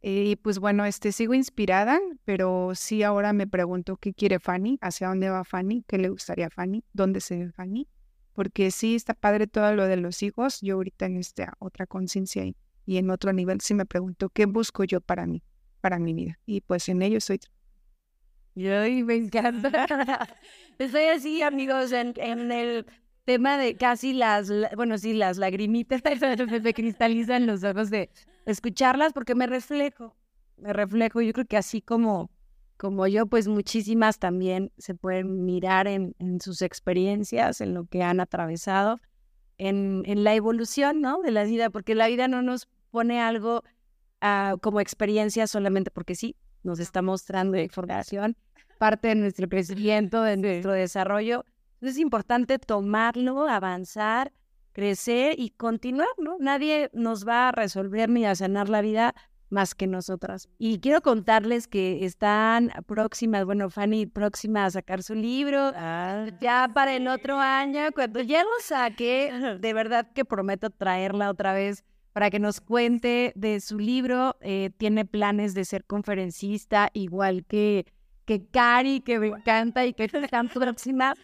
Y 0.00 0.36
pues 0.36 0.58
bueno, 0.58 0.84
este, 0.84 1.12
sigo 1.12 1.34
inspirada, 1.34 1.98
pero 2.24 2.72
sí 2.74 3.02
ahora 3.02 3.32
me 3.32 3.46
pregunto 3.46 3.96
qué 3.96 4.14
quiere 4.14 4.38
Fanny, 4.38 4.78
hacia 4.80 5.08
dónde 5.08 5.28
va 5.28 5.44
Fanny, 5.44 5.84
qué 5.88 5.98
le 5.98 6.08
gustaría 6.08 6.46
a 6.46 6.50
Fanny, 6.50 6.84
dónde 6.92 7.20
se 7.20 7.36
ve 7.38 7.52
Fanny, 7.52 7.88
porque 8.32 8.70
sí 8.70 8.94
está 8.94 9.14
padre 9.14 9.48
todo 9.48 9.74
lo 9.74 9.86
de 9.86 9.96
los 9.96 10.22
hijos, 10.22 10.60
yo 10.60 10.76
ahorita 10.76 11.06
en 11.06 11.16
esta 11.16 11.54
otra 11.58 11.86
conciencia 11.86 12.44
y, 12.44 12.54
y 12.86 12.98
en 12.98 13.10
otro 13.10 13.32
nivel 13.32 13.60
sí 13.60 13.74
me 13.74 13.86
pregunto 13.86 14.30
qué 14.30 14.46
busco 14.46 14.84
yo 14.84 15.00
para 15.00 15.26
mí, 15.26 15.42
para 15.80 15.98
mi 15.98 16.14
vida, 16.14 16.38
y 16.46 16.60
pues 16.60 16.88
en 16.88 17.02
ello 17.02 17.18
estoy 17.18 17.40
yo 18.58 19.04
me 19.04 19.14
encanta. 19.14 19.68
Estoy 20.78 21.04
así, 21.04 21.42
amigos, 21.42 21.92
en, 21.92 22.12
en, 22.16 22.50
el 22.50 22.86
tema 23.24 23.56
de 23.56 23.76
casi 23.76 24.12
las, 24.12 24.50
bueno, 24.74 24.98
sí, 24.98 25.12
las 25.12 25.38
lagrimitas 25.38 26.02
me 26.62 26.74
cristalizan 26.74 27.46
los 27.46 27.62
ojos 27.62 27.90
de 27.90 28.10
escucharlas 28.50 29.12
porque 29.12 29.34
me 29.34 29.46
reflejo, 29.46 30.16
me 30.56 30.72
reflejo. 30.72 31.20
Yo 31.20 31.32
creo 31.32 31.46
que 31.46 31.56
así 31.56 31.80
como, 31.80 32.30
como 32.76 33.06
yo, 33.06 33.26
pues 33.26 33.48
muchísimas 33.48 34.18
también 34.18 34.72
se 34.78 34.94
pueden 34.94 35.44
mirar 35.44 35.86
en, 35.86 36.14
en 36.18 36.40
sus 36.40 36.62
experiencias, 36.62 37.60
en 37.60 37.74
lo 37.74 37.84
que 37.86 38.02
han 38.02 38.20
atravesado, 38.20 39.00
en, 39.58 40.02
en, 40.06 40.24
la 40.24 40.34
evolución, 40.34 41.00
¿no? 41.00 41.20
De 41.22 41.30
la 41.30 41.44
vida, 41.44 41.70
porque 41.70 41.94
la 41.94 42.08
vida 42.08 42.28
no 42.28 42.42
nos 42.42 42.68
pone 42.90 43.20
algo 43.20 43.62
uh, 44.22 44.58
como 44.58 44.80
experiencia 44.80 45.46
solamente 45.46 45.90
porque 45.90 46.14
sí, 46.14 46.36
nos 46.62 46.78
está 46.78 47.02
mostrando 47.02 47.56
información 47.58 48.36
parte 48.78 49.08
de 49.08 49.14
nuestro 49.16 49.48
crecimiento, 49.48 50.22
de 50.22 50.36
nuestro 50.36 50.72
desarrollo. 50.72 51.44
es 51.82 51.98
importante 51.98 52.58
tomarlo, 52.58 53.46
avanzar, 53.48 54.32
crecer 54.72 55.34
y 55.38 55.50
continuar, 55.50 56.08
¿no? 56.18 56.36
Nadie 56.38 56.90
nos 56.92 57.26
va 57.26 57.48
a 57.48 57.52
resolver 57.52 58.08
ni 58.08 58.24
a 58.24 58.34
sanar 58.34 58.68
la 58.68 58.80
vida 58.80 59.14
más 59.50 59.74
que 59.74 59.86
nosotras. 59.86 60.48
Y 60.58 60.78
quiero 60.80 61.00
contarles 61.00 61.66
que 61.68 62.04
están 62.04 62.70
próximas, 62.86 63.44
bueno, 63.44 63.70
Fanny 63.70 64.06
próxima 64.06 64.66
a 64.66 64.70
sacar 64.70 65.02
su 65.02 65.14
libro, 65.14 65.72
ah. 65.74 66.26
ya 66.40 66.70
para 66.74 66.94
el 66.94 67.08
otro 67.08 67.38
año, 67.38 67.90
cuando 67.94 68.20
ya 68.20 68.42
lo 68.42 68.50
saque, 68.62 69.30
de 69.60 69.72
verdad 69.72 70.06
que 70.14 70.24
prometo 70.24 70.70
traerla 70.70 71.30
otra 71.30 71.52
vez 71.52 71.84
para 72.12 72.30
que 72.30 72.38
nos 72.38 72.60
cuente 72.60 73.32
de 73.36 73.60
su 73.60 73.78
libro. 73.78 74.36
Eh, 74.40 74.70
tiene 74.76 75.04
planes 75.04 75.54
de 75.54 75.64
ser 75.64 75.84
conferencista, 75.84 76.90
igual 76.92 77.44
que 77.46 77.86
que 78.28 78.44
Cari, 78.44 79.00
que 79.00 79.18
me 79.18 79.28
encanta 79.28 79.86
y 79.86 79.94
que 79.94 80.06
tan 80.06 80.50
próxima. 80.50 81.14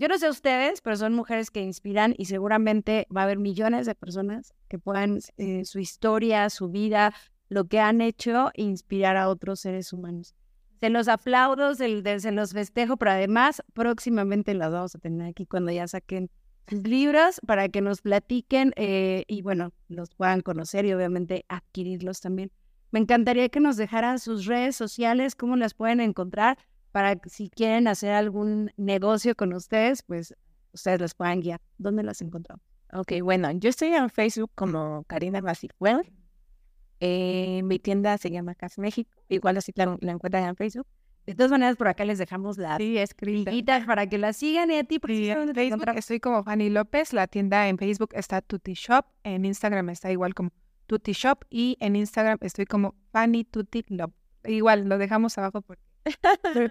Yo 0.00 0.06
no 0.06 0.16
sé 0.16 0.30
ustedes, 0.30 0.80
pero 0.80 0.96
son 0.96 1.12
mujeres 1.12 1.50
que 1.50 1.60
inspiran 1.60 2.14
y 2.16 2.26
seguramente 2.26 3.08
va 3.14 3.22
a 3.22 3.24
haber 3.24 3.40
millones 3.40 3.84
de 3.84 3.96
personas 3.96 4.54
que 4.68 4.78
puedan 4.78 5.18
eh, 5.38 5.64
su 5.64 5.80
historia, 5.80 6.48
su 6.50 6.68
vida, 6.68 7.12
lo 7.48 7.64
que 7.64 7.80
han 7.80 8.00
hecho, 8.00 8.52
inspirar 8.54 9.16
a 9.16 9.28
otros 9.28 9.58
seres 9.58 9.92
humanos. 9.92 10.36
Se 10.78 10.88
los 10.88 11.08
aplaudo, 11.08 11.74
se, 11.74 12.20
se 12.20 12.30
los 12.30 12.52
festejo, 12.52 12.96
pero 12.96 13.10
además 13.10 13.60
próximamente 13.72 14.54
las 14.54 14.70
vamos 14.70 14.94
a 14.94 15.00
tener 15.00 15.26
aquí 15.26 15.46
cuando 15.46 15.72
ya 15.72 15.88
saquen 15.88 16.30
sus 16.68 16.84
libros 16.84 17.40
para 17.44 17.68
que 17.68 17.80
nos 17.80 18.00
platiquen 18.00 18.74
eh, 18.76 19.24
y 19.26 19.42
bueno, 19.42 19.72
los 19.88 20.14
puedan 20.14 20.42
conocer 20.42 20.84
y 20.84 20.92
obviamente 20.92 21.44
adquirirlos 21.48 22.20
también. 22.20 22.52
Me 22.92 23.00
encantaría 23.00 23.48
que 23.48 23.58
nos 23.58 23.76
dejaran 23.76 24.20
sus 24.20 24.46
redes 24.46 24.76
sociales, 24.76 25.34
cómo 25.34 25.56
las 25.56 25.74
pueden 25.74 26.00
encontrar, 26.00 26.56
para 26.92 27.16
que 27.16 27.30
si 27.30 27.50
quieren 27.50 27.88
hacer 27.88 28.12
algún 28.12 28.72
negocio 28.76 29.34
con 29.34 29.52
ustedes, 29.52 30.02
pues 30.02 30.34
ustedes 30.72 31.00
las 31.00 31.14
puedan 31.14 31.40
guiar. 31.40 31.60
¿Dónde 31.78 32.02
las 32.02 32.22
encontramos? 32.22 32.62
Ok, 32.92 33.12
bueno, 33.22 33.50
yo 33.52 33.68
estoy 33.68 33.88
en 33.88 34.08
Facebook 34.08 34.50
como 34.54 35.04
Karina 35.04 35.40
Basifuel. 35.40 36.10
Eh, 37.00 37.60
mi 37.64 37.78
tienda 37.78 38.16
se 38.18 38.30
llama 38.30 38.54
Cas 38.54 38.78
México. 38.78 39.10
Igual 39.28 39.58
así 39.58 39.72
la, 39.74 39.98
encuentran 40.00 40.44
en 40.44 40.56
Facebook. 40.56 40.86
De 41.26 41.34
todas 41.34 41.50
maneras, 41.50 41.76
por 41.76 41.88
acá 41.88 42.06
les 42.06 42.16
dejamos 42.16 42.56
la 42.56 42.78
sí, 42.78 42.96
para 43.86 44.06
que 44.06 44.16
la 44.16 44.32
sigan 44.32 44.70
y 44.70 44.78
a 44.78 44.84
ti. 44.84 44.98
Sí, 45.06 45.28
en 45.28 45.54
Facebook 45.54 45.84
estoy 45.94 46.20
como 46.20 46.42
Fanny 46.42 46.70
López. 46.70 47.12
La 47.12 47.26
tienda 47.26 47.68
en 47.68 47.76
Facebook 47.76 48.10
está 48.14 48.40
Tutti 48.40 48.72
Shop. 48.72 49.04
En 49.24 49.44
Instagram 49.44 49.90
está 49.90 50.10
igual 50.10 50.34
como 50.34 50.50
Tutti 50.86 51.12
Shop 51.12 51.44
y 51.50 51.76
en 51.80 51.96
Instagram 51.96 52.38
estoy 52.40 52.64
como 52.64 52.94
Fanny 53.12 53.44
Tutti 53.44 53.84
Love. 53.88 54.12
Igual 54.44 54.88
lo 54.88 54.96
dejamos 54.96 55.36
abajo 55.36 55.60
porque 55.60 55.82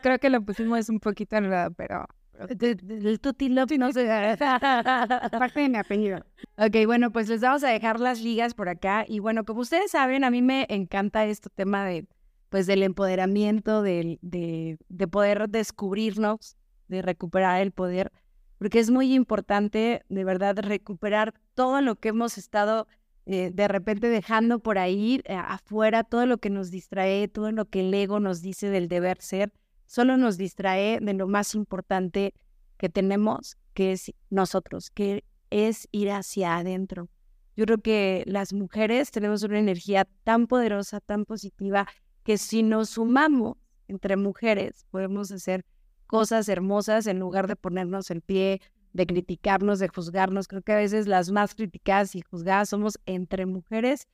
creo 0.01 0.19
que 0.19 0.29
lo 0.29 0.41
pusimos 0.41 0.89
un 0.89 0.99
poquito 0.99 1.35
enredado, 1.37 1.71
pero 1.71 2.05
el 2.39 3.19
Tutti 3.19 3.49
Love 3.49 3.77
no 3.77 3.91
sé. 3.91 4.05
Parte 4.39 5.59
de 5.59 5.69
mi 5.69 5.77
apellido. 5.77 6.19
Ok, 6.57 6.85
bueno, 6.85 7.11
pues 7.11 7.29
les 7.29 7.41
vamos 7.41 7.63
a 7.63 7.69
dejar 7.69 7.99
las 7.99 8.21
ligas 8.21 8.53
por 8.53 8.69
acá. 8.69 9.05
Y 9.07 9.19
bueno, 9.19 9.43
como 9.43 9.61
ustedes 9.61 9.91
saben, 9.91 10.23
a 10.23 10.29
mí 10.29 10.41
me 10.41 10.65
encanta 10.69 11.25
este 11.25 11.49
tema 11.49 11.85
de, 11.85 12.05
pues, 12.49 12.67
del 12.67 12.83
empoderamiento, 12.83 13.81
de, 13.81 14.19
de, 14.21 14.77
de 14.87 15.07
poder 15.07 15.49
descubrirnos, 15.49 16.57
de 16.87 17.01
recuperar 17.01 17.61
el 17.61 17.71
poder, 17.71 18.11
porque 18.59 18.79
es 18.79 18.89
muy 18.89 19.13
importante, 19.13 20.03
de 20.09 20.23
verdad, 20.23 20.57
recuperar 20.59 21.33
todo 21.53 21.81
lo 21.81 21.95
que 21.95 22.09
hemos 22.09 22.37
estado 22.37 22.87
eh, 23.29 23.51
de 23.53 23.67
repente 23.67 24.07
dejando 24.07 24.59
por 24.59 24.77
ahí 24.77 25.21
eh, 25.25 25.35
afuera 25.35 26.05
todo 26.05 26.25
lo 26.25 26.37
que 26.37 26.49
nos 26.49 26.71
distrae, 26.71 27.27
todo 27.27 27.51
lo 27.51 27.65
que 27.65 27.81
el 27.81 27.93
ego 27.93 28.21
nos 28.21 28.41
dice 28.41 28.69
del 28.69 28.87
deber 28.87 29.21
ser, 29.21 29.51
solo 29.85 30.15
nos 30.15 30.37
distrae 30.37 30.99
de 31.01 31.13
lo 31.13 31.27
más 31.27 31.53
importante 31.53 32.33
que 32.77 32.87
tenemos, 32.87 33.57
que 33.73 33.91
es 33.91 34.13
nosotros, 34.29 34.91
que 34.91 35.25
es 35.49 35.89
ir 35.91 36.09
hacia 36.11 36.55
adentro. 36.55 37.09
Yo 37.57 37.65
creo 37.65 37.79
que 37.79 38.23
las 38.27 38.53
mujeres 38.53 39.11
tenemos 39.11 39.43
una 39.43 39.59
energía 39.59 40.07
tan 40.23 40.47
poderosa, 40.47 41.01
tan 41.01 41.25
positiva, 41.25 41.85
que 42.23 42.37
si 42.37 42.63
nos 42.63 42.91
sumamos 42.91 43.57
entre 43.89 44.15
mujeres 44.15 44.85
podemos 44.89 45.33
hacer 45.33 45.65
cosas 46.05 46.47
hermosas 46.47 47.07
en 47.07 47.19
lugar 47.19 47.47
de 47.47 47.57
ponernos 47.57 48.09
el 48.09 48.21
pie 48.21 48.61
de 48.97 49.05
criticarnos, 49.05 49.79
de 49.79 49.87
juzgarnos. 49.87 50.47
Creo 50.47 50.63
que 50.63 50.73
a 50.73 50.77
veces 50.77 51.07
las 51.07 51.31
más 51.31 51.53
criticadas 51.53 52.15
y 52.15 52.21
juzgadas 52.21 52.69
somos 52.69 52.99
entre 53.05 53.45
mujeres. 53.45 54.07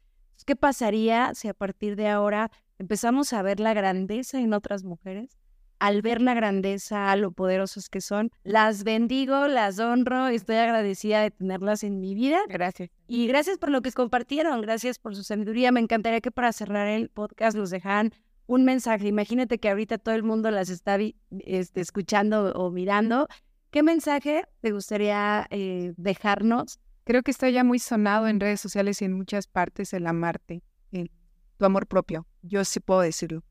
¿Qué 0.45 0.57
pasaría 0.57 1.33
si 1.35 1.47
a 1.47 1.53
partir 1.53 1.95
de 1.95 2.09
ahora 2.09 2.51
empezamos 2.77 3.31
a 3.31 3.41
ver 3.41 3.61
la 3.61 3.73
grandeza 3.73 4.39
en 4.39 4.53
otras 4.53 4.83
mujeres? 4.83 5.39
Al 5.79 6.01
ver 6.01 6.21
la 6.21 6.33
grandeza, 6.33 7.15
lo 7.15 7.31
poderosas 7.31 7.89
que 7.89 8.01
son, 8.01 8.29
las 8.43 8.83
bendigo, 8.83 9.47
las 9.47 9.79
honro, 9.79 10.27
estoy 10.27 10.57
agradecida 10.57 11.21
de 11.21 11.31
tenerlas 11.31 11.83
en 11.83 11.99
mi 12.01 12.13
vida. 12.13 12.39
Gracias. 12.49 12.89
Y 13.07 13.27
gracias 13.27 13.57
por 13.57 13.69
lo 13.69 13.81
que 13.81 13.91
compartieron, 13.91 14.61
gracias 14.61 14.99
por 14.99 15.15
su 15.15 15.23
sabiduría. 15.23 15.71
Me 15.71 15.79
encantaría 15.79 16.19
que 16.19 16.31
para 16.31 16.51
cerrar 16.51 16.87
el 16.87 17.09
podcast 17.09 17.57
los 17.57 17.69
dejaran 17.69 18.11
un 18.47 18.65
mensaje. 18.65 19.07
Imagínate 19.07 19.59
que 19.59 19.69
ahorita 19.69 19.97
todo 19.97 20.15
el 20.15 20.23
mundo 20.23 20.51
las 20.51 20.69
está 20.69 20.97
este, 21.39 21.81
escuchando 21.81 22.51
o 22.53 22.69
mirando 22.69 23.27
¿Qué 23.73 23.81
mensaje 23.81 24.45
te 24.61 24.71
gustaría 24.71 25.47
eh, 25.49 25.95
dejarnos? 25.97 26.79
Creo 27.05 27.23
que 27.23 27.31
está 27.31 27.49
ya 27.49 27.63
muy 27.63 27.79
sonado 27.79 28.27
en 28.27 28.39
redes 28.39 28.61
sociales 28.61 29.01
y 29.01 29.05
en 29.05 29.13
muchas 29.13 29.47
partes 29.47 29.93
el 29.93 30.05
amarte, 30.05 30.61
tu 30.91 31.65
amor 31.65 31.87
propio. 31.87 32.27
Yo 32.43 32.63
sí 32.65 32.79
puedo 32.79 33.01
decirlo. 33.01 33.43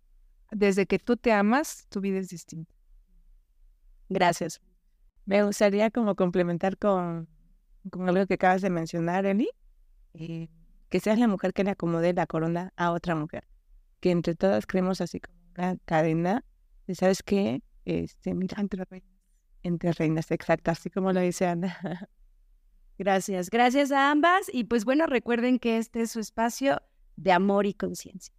Desde 0.53 0.87
que 0.87 1.01
tú 1.01 1.17
te 1.17 1.33
amas, 1.33 1.89
tu 1.89 2.01
vida 2.01 2.21
es 2.21 2.29
distinta. 2.29 2.73
Gracias. 4.09 4.61
Me 5.25 5.43
gustaría 5.43 5.91
como 5.91 6.15
complementar 6.15 6.79
con, 6.79 7.29
algo 7.93 8.27
que 8.29 8.35
acabas 8.35 8.63
de 8.63 8.71
mencionar, 8.71 9.27
Eli. 9.27 9.51
Eh, 10.15 10.49
que 10.89 11.01
seas 11.01 11.19
la 11.19 11.27
mujer 11.27 11.53
que 11.53 11.65
le 11.65 11.71
acomode 11.71 12.13
la 12.13 12.29
corona 12.29 12.73
a 12.77 12.93
otra 12.93 13.17
mujer. 13.17 13.49
Que 13.99 14.13
entre 14.13 14.37
todas 14.37 14.69
creemos 14.69 15.01
así 15.01 15.19
como 15.19 15.37
una 15.57 15.79
cadena. 15.85 16.45
Sabes 16.95 17.25
qué, 17.25 17.65
este, 17.85 18.35
mira, 18.35 18.61
entre 18.61 18.87
entre 19.63 19.93
reinas, 19.93 20.31
exacto, 20.31 20.71
así 20.71 20.91
como 20.91 21.13
lo 21.13 21.21
dice 21.21 21.47
Ana. 21.47 22.09
Gracias, 22.99 23.51
gracias 23.51 23.91
a 23.91 24.11
ambas. 24.11 24.51
Y 24.53 24.65
pues 24.65 24.85
bueno, 24.85 25.07
recuerden 25.07 25.59
que 25.59 25.79
este 25.79 26.03
es 26.03 26.13
su 26.13 26.21
espacio 26.21 26.83
de 27.17 27.33
amor 27.33 27.67
y 27.67 27.75
conciencia. 27.75 28.33